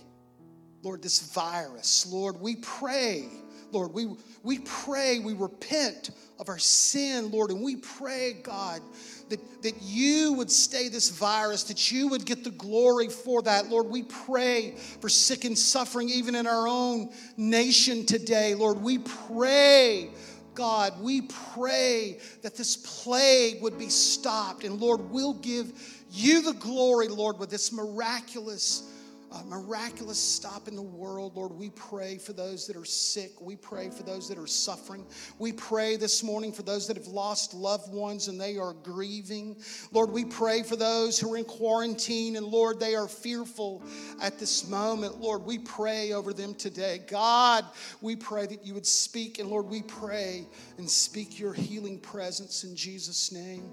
Lord, 0.82 1.04
this 1.04 1.34
virus. 1.34 2.08
Lord, 2.10 2.39
we 2.39 2.56
pray, 2.56 3.28
Lord, 3.71 3.93
we, 3.93 4.08
we 4.41 4.60
pray, 4.60 5.19
we 5.19 5.34
repent 5.34 6.12
of 6.39 6.47
our 6.47 6.58
sin, 6.58 7.30
Lord, 7.30 7.52
and 7.52 7.62
we 7.62 7.76
pray, 7.76 8.39
God, 8.41 8.82
that, 9.30 9.39
that 9.63 9.82
you 9.82 10.32
would 10.34 10.50
stay 10.50 10.88
this 10.88 11.10
virus, 11.10 11.63
that 11.63 11.91
you 11.91 12.08
would 12.08 12.26
get 12.26 12.45
the 12.45 12.52
glory 12.52 13.10
for 13.10 13.41
that. 13.43 13.67
Lord, 13.67 13.88
we 13.88 14.04
pray 14.04 14.76
for 15.02 15.10
sick 15.10 15.43
and 15.43 15.58
suffering 15.58 16.10
even 16.10 16.36
in 16.36 16.47
our 16.47 16.67
own 16.69 17.12
nation 17.36 18.06
today. 18.06 18.56
Lord, 18.56 18.82
we 18.82 19.00
pray. 19.00 20.10
God, 20.54 21.02
we 21.02 21.22
pray 21.54 22.18
that 22.42 22.56
this 22.56 22.78
plague 22.78 23.62
would 23.62 23.78
be 23.78 23.90
stopped. 23.90 24.64
And 24.64 24.80
Lord, 24.80 25.10
we'll 25.10 25.36
give 25.36 25.72
you 26.12 26.42
the 26.42 26.54
glory, 26.54 27.08
Lord, 27.08 27.40
with 27.40 27.50
this 27.50 27.72
miraculous 27.72 28.84
a 29.32 29.44
miraculous 29.46 30.20
stop 30.20 30.68
in 30.68 30.76
the 30.76 30.82
world. 30.82 31.38
Lord, 31.38 31.54
we 31.54 31.70
pray 31.70 32.18
for 32.18 32.34
those 32.34 32.68
that 32.68 32.76
are 32.76 32.86
sick. 32.86 33.40
We 33.40 33.56
pray 33.56 33.90
for 33.90 34.04
those 34.04 34.28
that 34.28 34.38
are 34.38 34.48
suffering. 34.48 35.06
We 35.40 35.54
pray 35.54 35.96
this 35.96 36.22
morning 36.22 36.52
for 36.52 36.64
those 36.64 36.88
that 36.88 36.98
have 36.98 37.08
lost 37.08 37.54
loved 37.54 37.94
ones 37.94 38.28
and 38.28 38.40
they 38.40 38.58
are 38.58 38.74
grieving. 38.74 39.56
Lord, 39.94 40.12
we 40.12 40.26
pray 40.26 40.64
for 40.64 40.76
those 40.76 41.18
who 41.18 41.34
are 41.34 41.38
in 41.38 41.46
quarantine 41.46 42.36
and 42.36 42.46
Lord, 42.46 42.80
they 42.80 42.94
are 42.96 43.08
fearful 43.08 43.84
at 44.22 44.38
this 44.38 44.68
moment. 44.68 45.22
Lord, 45.22 45.46
we 45.46 45.60
pray 45.60 46.12
over 46.12 46.34
them 46.34 46.54
today. 46.54 47.02
God, 47.08 47.66
we 48.02 48.18
pray 48.18 48.48
that 48.48 48.66
you 48.66 48.74
would 48.74 48.86
speak 48.86 49.40
and 49.40 49.50
Lord, 49.50 49.68
we 49.68 49.82
pray 49.82 50.46
and 50.78 50.90
speak 50.90 51.40
your 51.40 51.54
healing 51.54 52.00
presence 52.00 52.66
in 52.66 52.76
Jesus' 52.76 53.32
name. 53.32 53.72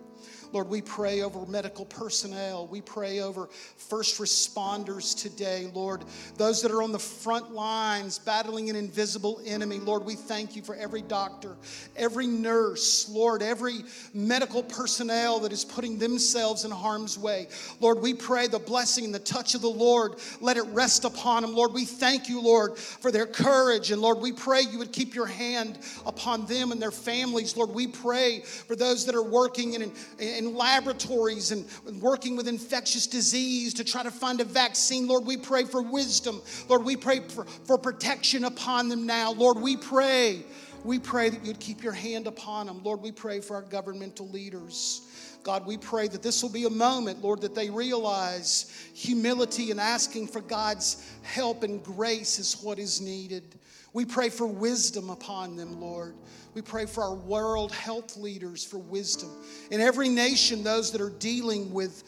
Lord, 0.52 0.68
we 0.68 0.80
pray 0.80 1.22
over 1.22 1.44
medical 1.46 1.84
personnel. 1.84 2.66
We 2.66 2.80
pray 2.80 3.20
over 3.20 3.48
first 3.76 4.18
responders 4.18 5.16
today, 5.20 5.47
Lord. 5.74 6.04
Those 6.36 6.62
that 6.62 6.72
are 6.72 6.82
on 6.82 6.92
the 6.92 6.98
front 6.98 7.52
lines 7.52 8.18
battling 8.18 8.70
an 8.70 8.76
invisible 8.76 9.40
enemy, 9.44 9.78
Lord, 9.78 10.04
we 10.04 10.14
thank 10.14 10.56
you 10.56 10.62
for 10.62 10.74
every 10.74 11.02
doctor, 11.02 11.56
every 11.96 12.26
nurse, 12.26 13.08
Lord, 13.08 13.42
every 13.42 13.80
medical 14.14 14.62
personnel 14.62 15.40
that 15.40 15.52
is 15.52 15.64
putting 15.64 15.98
themselves 15.98 16.64
in 16.64 16.70
harm's 16.70 17.18
way. 17.18 17.48
Lord, 17.80 18.00
we 18.00 18.14
pray 18.14 18.46
the 18.46 18.58
blessing 18.58 19.04
and 19.04 19.14
the 19.14 19.18
touch 19.18 19.54
of 19.54 19.60
the 19.60 19.68
Lord, 19.68 20.14
let 20.40 20.56
it 20.56 20.66
rest 20.66 21.04
upon 21.04 21.42
them. 21.42 21.54
Lord, 21.54 21.72
we 21.72 21.84
thank 21.84 22.28
you, 22.28 22.40
Lord, 22.40 22.78
for 22.78 23.12
their 23.12 23.26
courage. 23.26 23.90
And 23.90 24.00
Lord, 24.00 24.18
we 24.18 24.32
pray 24.32 24.62
you 24.62 24.78
would 24.78 24.92
keep 24.92 25.14
your 25.14 25.26
hand 25.26 25.78
upon 26.06 26.46
them 26.46 26.72
and 26.72 26.80
their 26.80 26.90
families. 26.90 27.56
Lord, 27.56 27.70
we 27.70 27.86
pray 27.86 28.40
for 28.40 28.74
those 28.74 29.04
that 29.06 29.14
are 29.14 29.22
working 29.22 29.74
in, 29.74 29.92
in 30.18 30.38
in 30.38 30.54
laboratories 30.54 31.52
and 31.52 31.66
working 32.00 32.36
with 32.36 32.48
infectious 32.48 33.06
disease 33.06 33.74
to 33.74 33.84
try 33.84 34.02
to 34.02 34.10
find 34.10 34.40
a 34.40 34.44
vaccine. 34.44 35.06
Lord, 35.06 35.26
we 35.26 35.36
pray 35.38 35.64
for 35.64 35.80
wisdom. 35.82 36.42
Lord, 36.68 36.84
we 36.84 36.96
pray 36.96 37.20
for, 37.20 37.44
for 37.44 37.78
protection 37.78 38.44
upon 38.44 38.88
them 38.88 39.06
now. 39.06 39.32
Lord, 39.32 39.58
we 39.58 39.76
pray. 39.76 40.44
We 40.84 40.98
pray 40.98 41.28
that 41.30 41.44
you'd 41.44 41.60
keep 41.60 41.82
your 41.82 41.92
hand 41.92 42.26
upon 42.26 42.66
them. 42.66 42.82
Lord, 42.82 43.00
we 43.00 43.12
pray 43.12 43.40
for 43.40 43.56
our 43.56 43.62
governmental 43.62 44.28
leaders. 44.28 45.02
God, 45.42 45.66
we 45.66 45.76
pray 45.76 46.08
that 46.08 46.22
this 46.22 46.42
will 46.42 46.50
be 46.50 46.64
a 46.64 46.70
moment, 46.70 47.22
Lord, 47.22 47.40
that 47.40 47.54
they 47.54 47.70
realize 47.70 48.72
humility 48.94 49.70
and 49.70 49.80
asking 49.80 50.28
for 50.28 50.40
God's 50.40 51.10
help 51.22 51.62
and 51.62 51.82
grace 51.82 52.38
is 52.38 52.60
what 52.62 52.78
is 52.78 53.00
needed. 53.00 53.54
We 53.92 54.04
pray 54.04 54.28
for 54.28 54.46
wisdom 54.46 55.10
upon 55.10 55.56
them, 55.56 55.80
Lord. 55.80 56.14
We 56.54 56.62
pray 56.62 56.86
for 56.86 57.02
our 57.02 57.14
world 57.14 57.72
health 57.72 58.16
leaders 58.16 58.64
for 58.64 58.78
wisdom. 58.78 59.30
In 59.70 59.80
every 59.80 60.08
nation, 60.08 60.62
those 60.62 60.90
that 60.92 61.00
are 61.00 61.10
dealing 61.10 61.72
with 61.72 62.04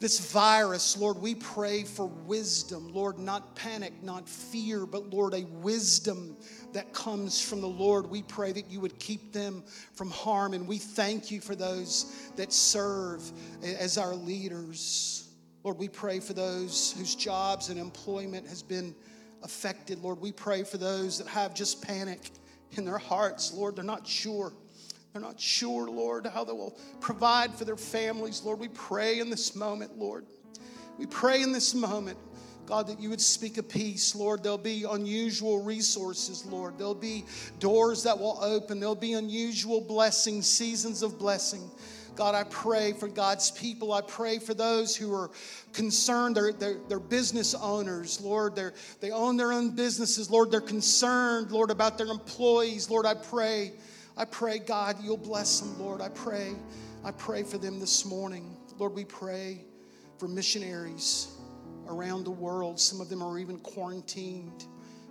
this 0.00 0.30
virus, 0.32 0.96
Lord, 0.96 1.18
we 1.18 1.34
pray 1.34 1.82
for 1.82 2.06
wisdom. 2.06 2.92
Lord, 2.92 3.18
not 3.18 3.56
panic, 3.56 3.92
not 4.02 4.28
fear, 4.28 4.86
but 4.86 5.10
Lord, 5.10 5.34
a 5.34 5.44
wisdom 5.44 6.36
that 6.72 6.92
comes 6.92 7.40
from 7.40 7.60
the 7.60 7.68
Lord. 7.68 8.06
We 8.08 8.22
pray 8.22 8.52
that 8.52 8.70
you 8.70 8.80
would 8.80 8.98
keep 9.00 9.32
them 9.32 9.64
from 9.94 10.10
harm. 10.10 10.54
And 10.54 10.68
we 10.68 10.78
thank 10.78 11.30
you 11.30 11.40
for 11.40 11.56
those 11.56 12.30
that 12.36 12.52
serve 12.52 13.30
as 13.62 13.98
our 13.98 14.14
leaders. 14.14 15.30
Lord, 15.64 15.78
we 15.78 15.88
pray 15.88 16.20
for 16.20 16.32
those 16.32 16.94
whose 16.96 17.16
jobs 17.16 17.68
and 17.68 17.78
employment 17.78 18.46
has 18.46 18.62
been 18.62 18.94
affected. 19.42 19.98
Lord, 19.98 20.20
we 20.20 20.30
pray 20.30 20.62
for 20.62 20.78
those 20.78 21.18
that 21.18 21.26
have 21.26 21.54
just 21.54 21.82
panic 21.82 22.30
in 22.72 22.84
their 22.84 22.98
hearts, 22.98 23.52
Lord. 23.52 23.76
They're 23.76 23.84
not 23.84 24.06
sure. 24.06 24.52
They're 25.18 25.26
not 25.26 25.40
sure, 25.40 25.90
Lord, 25.90 26.26
how 26.26 26.44
they 26.44 26.52
will 26.52 26.78
provide 27.00 27.52
for 27.52 27.64
their 27.64 27.76
families. 27.76 28.44
Lord, 28.44 28.60
we 28.60 28.68
pray 28.68 29.18
in 29.18 29.30
this 29.30 29.56
moment, 29.56 29.98
Lord. 29.98 30.24
We 30.96 31.06
pray 31.06 31.42
in 31.42 31.50
this 31.50 31.74
moment, 31.74 32.16
God, 32.66 32.86
that 32.86 33.00
you 33.00 33.10
would 33.10 33.20
speak 33.20 33.58
a 33.58 33.64
peace, 33.64 34.14
Lord. 34.14 34.44
There'll 34.44 34.58
be 34.58 34.84
unusual 34.88 35.60
resources, 35.60 36.46
Lord. 36.46 36.78
There'll 36.78 36.94
be 36.94 37.24
doors 37.58 38.04
that 38.04 38.16
will 38.16 38.38
open. 38.40 38.78
There'll 38.78 38.94
be 38.94 39.14
unusual 39.14 39.80
blessings, 39.80 40.46
seasons 40.46 41.02
of 41.02 41.18
blessing. 41.18 41.68
God, 42.14 42.36
I 42.36 42.44
pray 42.44 42.92
for 42.92 43.08
God's 43.08 43.50
people. 43.50 43.92
I 43.92 44.02
pray 44.02 44.38
for 44.38 44.54
those 44.54 44.94
who 44.94 45.12
are 45.12 45.32
concerned. 45.72 46.36
They're, 46.36 46.52
they're, 46.52 46.78
they're 46.88 47.00
business 47.00 47.54
owners, 47.54 48.20
Lord. 48.20 48.54
They're, 48.54 48.74
they 49.00 49.10
own 49.10 49.36
their 49.36 49.52
own 49.52 49.70
businesses, 49.70 50.30
Lord. 50.30 50.52
They're 50.52 50.60
concerned, 50.60 51.50
Lord, 51.50 51.72
about 51.72 51.98
their 51.98 52.06
employees. 52.06 52.88
Lord, 52.88 53.04
I 53.04 53.14
pray. 53.14 53.72
I 54.18 54.24
pray, 54.24 54.58
God, 54.58 54.96
you'll 55.00 55.16
bless 55.16 55.60
them, 55.60 55.78
Lord. 55.78 56.00
I 56.00 56.08
pray. 56.08 56.52
I 57.04 57.12
pray 57.12 57.44
for 57.44 57.56
them 57.56 57.78
this 57.78 58.04
morning. 58.04 58.56
Lord, 58.76 58.92
we 58.92 59.04
pray 59.04 59.64
for 60.18 60.26
missionaries 60.26 61.36
around 61.86 62.24
the 62.24 62.32
world. 62.32 62.80
Some 62.80 63.00
of 63.00 63.08
them 63.08 63.22
are 63.22 63.38
even 63.38 63.60
quarantined. 63.60 64.66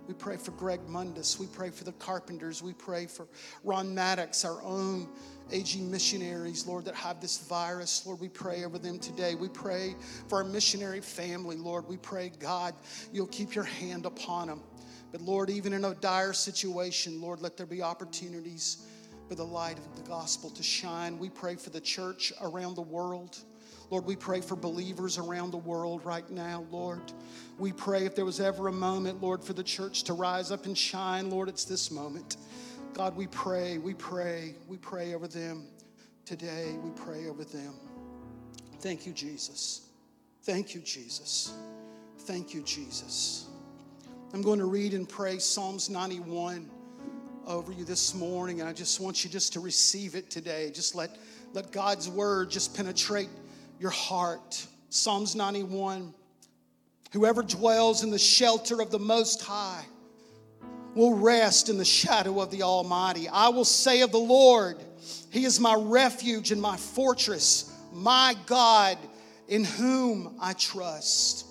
We 0.06 0.12
pray 0.12 0.36
for 0.36 0.50
Greg 0.50 0.80
Mundus. 0.86 1.38
We 1.40 1.46
pray 1.46 1.70
for 1.70 1.84
the 1.84 1.92
carpenters. 1.92 2.62
We 2.62 2.74
pray 2.74 3.06
for 3.06 3.26
Ron 3.64 3.94
Maddox, 3.94 4.44
our 4.44 4.62
own 4.62 5.08
aging 5.50 5.90
missionaries, 5.90 6.66
Lord, 6.66 6.84
that 6.84 6.94
have 6.94 7.18
this 7.18 7.38
virus. 7.48 8.04
Lord, 8.04 8.20
we 8.20 8.28
pray 8.28 8.66
over 8.66 8.78
them 8.78 8.98
today. 8.98 9.34
We 9.34 9.48
pray 9.48 9.94
for 10.28 10.36
our 10.36 10.44
missionary 10.44 11.00
family, 11.00 11.56
Lord. 11.56 11.88
We 11.88 11.96
pray, 11.96 12.30
God, 12.38 12.74
you'll 13.10 13.26
keep 13.28 13.54
your 13.54 13.64
hand 13.64 14.04
upon 14.04 14.48
them. 14.48 14.60
But 15.12 15.22
Lord, 15.22 15.48
even 15.48 15.72
in 15.72 15.86
a 15.86 15.94
dire 15.94 16.34
situation, 16.34 17.22
Lord, 17.22 17.40
let 17.40 17.56
there 17.56 17.64
be 17.64 17.80
opportunities 17.80 18.84
for 19.28 19.34
the 19.34 19.44
light 19.44 19.78
of 19.78 19.96
the 19.96 20.08
gospel 20.08 20.48
to 20.50 20.62
shine. 20.62 21.18
We 21.18 21.28
pray 21.28 21.56
for 21.56 21.68
the 21.70 21.80
church 21.80 22.32
around 22.40 22.74
the 22.74 22.82
world. 22.82 23.36
Lord, 23.90 24.06
we 24.06 24.16
pray 24.16 24.40
for 24.40 24.56
believers 24.56 25.18
around 25.18 25.50
the 25.50 25.58
world 25.58 26.04
right 26.04 26.28
now, 26.30 26.64
Lord. 26.70 27.12
We 27.58 27.72
pray 27.72 28.06
if 28.06 28.14
there 28.14 28.24
was 28.24 28.40
ever 28.40 28.68
a 28.68 28.72
moment, 28.72 29.22
Lord, 29.22 29.44
for 29.44 29.52
the 29.52 29.62
church 29.62 30.04
to 30.04 30.14
rise 30.14 30.50
up 30.50 30.66
and 30.66 30.76
shine, 30.76 31.30
Lord, 31.30 31.48
it's 31.48 31.64
this 31.64 31.90
moment. 31.90 32.38
God, 32.94 33.16
we 33.16 33.26
pray, 33.26 33.78
we 33.78 33.94
pray, 33.94 34.54
we 34.66 34.78
pray 34.78 35.14
over 35.14 35.28
them 35.28 35.66
today. 36.24 36.76
We 36.82 36.90
pray 36.90 37.26
over 37.26 37.44
them. 37.44 37.74
Thank 38.80 39.06
you, 39.06 39.12
Jesus. 39.12 39.88
Thank 40.42 40.74
you, 40.74 40.80
Jesus. 40.80 41.52
Thank 42.20 42.54
you, 42.54 42.62
Jesus. 42.62 43.46
I'm 44.32 44.42
going 44.42 44.58
to 44.58 44.66
read 44.66 44.94
and 44.94 45.08
pray 45.08 45.38
Psalms 45.38 45.88
91 45.88 46.70
over 47.48 47.72
you 47.72 47.82
this 47.82 48.14
morning, 48.14 48.60
and 48.60 48.68
I 48.68 48.74
just 48.74 49.00
want 49.00 49.24
you 49.24 49.30
just 49.30 49.54
to 49.54 49.60
receive 49.60 50.14
it 50.14 50.28
today. 50.28 50.70
Just 50.70 50.94
let, 50.94 51.16
let 51.54 51.72
God's 51.72 52.06
word 52.06 52.50
just 52.50 52.76
penetrate 52.76 53.30
your 53.80 53.90
heart. 53.90 54.66
Psalms 54.90 55.34
91 55.34 56.12
Whoever 57.12 57.42
dwells 57.42 58.04
in 58.04 58.10
the 58.10 58.18
shelter 58.18 58.82
of 58.82 58.90
the 58.90 58.98
Most 58.98 59.40
High 59.40 59.82
will 60.94 61.14
rest 61.14 61.70
in 61.70 61.78
the 61.78 61.84
shadow 61.86 62.38
of 62.42 62.50
the 62.50 62.62
Almighty. 62.62 63.30
I 63.30 63.48
will 63.48 63.64
say 63.64 64.02
of 64.02 64.12
the 64.12 64.18
Lord, 64.18 64.76
He 65.30 65.46
is 65.46 65.58
my 65.58 65.74
refuge 65.74 66.52
and 66.52 66.60
my 66.60 66.76
fortress, 66.76 67.74
my 67.94 68.36
God 68.44 68.98
in 69.48 69.64
whom 69.64 70.36
I 70.38 70.52
trust. 70.52 71.46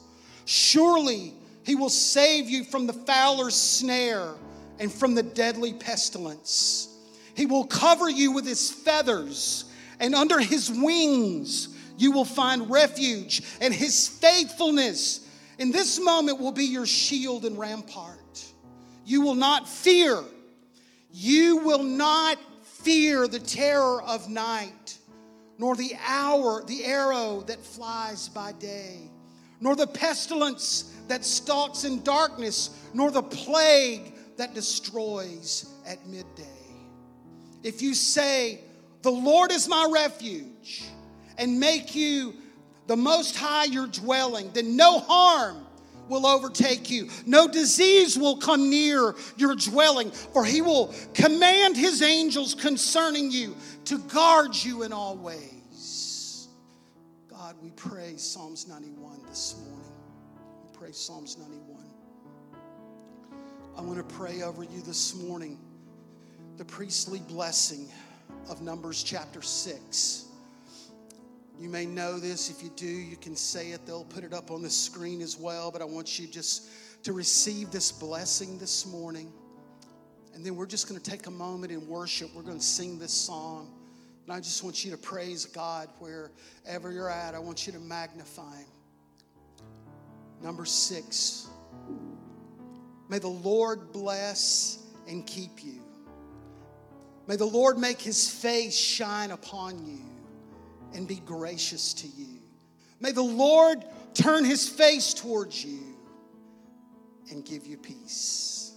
Surely 0.45 1.33
He 1.65 1.73
will 1.73 1.89
save 1.89 2.47
you 2.47 2.63
from 2.63 2.85
the 2.85 2.93
fowler's 2.93 3.55
snare 3.55 4.35
and 4.79 4.91
from 4.91 5.15
the 5.15 5.23
deadly 5.23 5.73
pestilence. 5.73 6.89
He 7.35 7.45
will 7.45 7.65
cover 7.65 8.09
you 8.09 8.31
with 8.31 8.45
His 8.45 8.71
feathers, 8.71 9.65
and 9.99 10.15
under 10.15 10.39
His 10.39 10.71
wings 10.71 11.69
you 11.97 12.11
will 12.11 12.25
find 12.25 12.69
refuge, 12.69 13.41
and 13.61 13.73
His 13.73 14.07
faithfulness 14.07 15.27
in 15.57 15.71
this 15.71 15.99
moment 15.99 16.39
will 16.39 16.51
be 16.51 16.65
your 16.65 16.85
shield 16.85 17.45
and 17.45 17.57
rampart. 17.57 18.45
You 19.05 19.21
will 19.21 19.35
not 19.35 19.67
fear. 19.67 20.23
You 21.11 21.57
will 21.57 21.83
not 21.83 22.37
fear 22.63 23.27
the 23.27 23.39
terror 23.39 24.01
of 24.03 24.29
night, 24.29 24.97
nor 25.57 25.75
the 25.75 25.93
hour, 26.05 26.63
the 26.65 26.85
arrow 26.85 27.41
that 27.47 27.59
flies 27.59 28.29
by 28.29 28.51
day, 28.53 29.09
nor 29.59 29.75
the 29.75 29.87
pestilence 29.87 30.93
that 31.07 31.25
stalks 31.25 31.85
in 31.85 32.03
darkness, 32.03 32.69
nor 32.93 33.09
the 33.09 33.23
plague 33.23 34.13
that 34.37 34.53
destroys 34.53 35.69
at 35.85 36.05
midday. 36.07 36.45
If 37.63 37.81
you 37.81 37.93
say, 37.93 38.61
The 39.01 39.11
Lord 39.11 39.51
is 39.51 39.67
my 39.67 39.89
refuge, 39.91 40.85
and 41.37 41.59
make 41.59 41.95
you 41.95 42.33
the 42.87 42.97
most 42.97 43.35
high 43.35 43.65
your 43.65 43.87
dwelling, 43.87 44.51
then 44.53 44.75
no 44.75 44.99
harm 44.99 45.65
will 46.09 46.25
overtake 46.25 46.89
you. 46.89 47.09
No 47.25 47.47
disease 47.47 48.17
will 48.17 48.37
come 48.37 48.69
near 48.69 49.15
your 49.35 49.55
dwelling, 49.55 50.11
for 50.11 50.45
he 50.45 50.61
will 50.61 50.93
command 51.13 51.75
his 51.75 52.01
angels 52.01 52.55
concerning 52.55 53.29
you 53.29 53.55
to 53.85 53.97
guard 53.99 54.55
you 54.55 54.83
in 54.83 54.93
all 54.93 55.17
ways. 55.17 56.47
God, 57.29 57.55
we 57.61 57.71
pray 57.71 58.15
Psalms 58.17 58.67
91 58.67 59.21
this 59.27 59.55
morning. 59.65 59.91
We 60.63 60.77
pray 60.77 60.91
Psalms 60.91 61.37
91. 61.37 61.76
I 63.77 63.81
want 63.81 63.97
to 63.97 64.15
pray 64.15 64.41
over 64.41 64.63
you 64.63 64.81
this 64.81 65.13
morning 65.13 65.59
the 66.57 66.65
priestly 66.65 67.19
blessing 67.19 67.87
of 68.49 68.59
Numbers 68.59 69.03
chapter 69.03 69.43
6. 69.43 70.25
You 71.59 71.69
may 71.69 71.85
know 71.85 72.17
this. 72.17 72.49
If 72.49 72.63
you 72.63 72.71
do, 72.75 72.87
you 72.87 73.15
can 73.17 73.35
say 73.35 73.69
it. 73.69 73.85
They'll 73.85 74.03
put 74.03 74.23
it 74.23 74.33
up 74.33 74.49
on 74.49 74.63
the 74.63 74.69
screen 74.69 75.21
as 75.21 75.37
well. 75.37 75.69
But 75.69 75.83
I 75.83 75.85
want 75.85 76.17
you 76.17 76.25
just 76.25 76.69
to 77.03 77.13
receive 77.13 77.69
this 77.69 77.91
blessing 77.91 78.57
this 78.57 78.87
morning. 78.87 79.31
And 80.33 80.43
then 80.43 80.55
we're 80.55 80.65
just 80.65 80.89
going 80.89 80.99
to 80.99 81.11
take 81.11 81.27
a 81.27 81.31
moment 81.31 81.71
in 81.71 81.87
worship. 81.87 82.33
We're 82.35 82.41
going 82.41 82.57
to 82.57 82.65
sing 82.65 82.97
this 82.97 83.13
song. 83.13 83.71
And 84.25 84.33
I 84.33 84.39
just 84.39 84.63
want 84.63 84.83
you 84.85 84.89
to 84.89 84.97
praise 84.97 85.45
God 85.45 85.87
wherever 85.99 86.91
you're 86.91 87.11
at. 87.11 87.35
I 87.35 87.39
want 87.39 87.67
you 87.67 87.73
to 87.73 87.79
magnify 87.79 88.57
Him. 88.57 88.65
Number 90.41 90.65
six, 90.65 91.47
may 93.09 93.19
the 93.19 93.27
Lord 93.27 93.91
bless 93.91 94.79
and 95.07 95.25
keep 95.25 95.63
you. 95.63 95.81
May 97.27 97.35
the 97.35 97.45
Lord 97.45 97.77
make 97.77 98.01
His 98.01 98.29
face 98.29 98.77
shine 98.77 99.31
upon 99.31 99.85
you 99.85 99.99
and 100.93 101.07
be 101.07 101.17
gracious 101.17 101.93
to 101.95 102.07
you. 102.07 102.39
May 102.99 103.11
the 103.11 103.21
Lord 103.21 103.83
turn 104.13 104.45
His 104.45 104.67
face 104.67 105.13
towards 105.13 105.63
you 105.63 105.97
and 107.29 107.43
give 107.45 107.67
you 107.67 107.77
peace. 107.77 108.73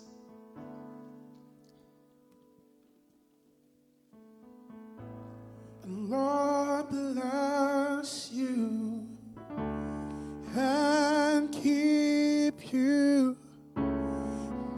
The 5.83 5.89
Lord 5.89 6.89
bless 6.89 8.31
you 8.33 9.07
and 10.57 11.53
keep 11.53 12.72
you. 12.72 13.37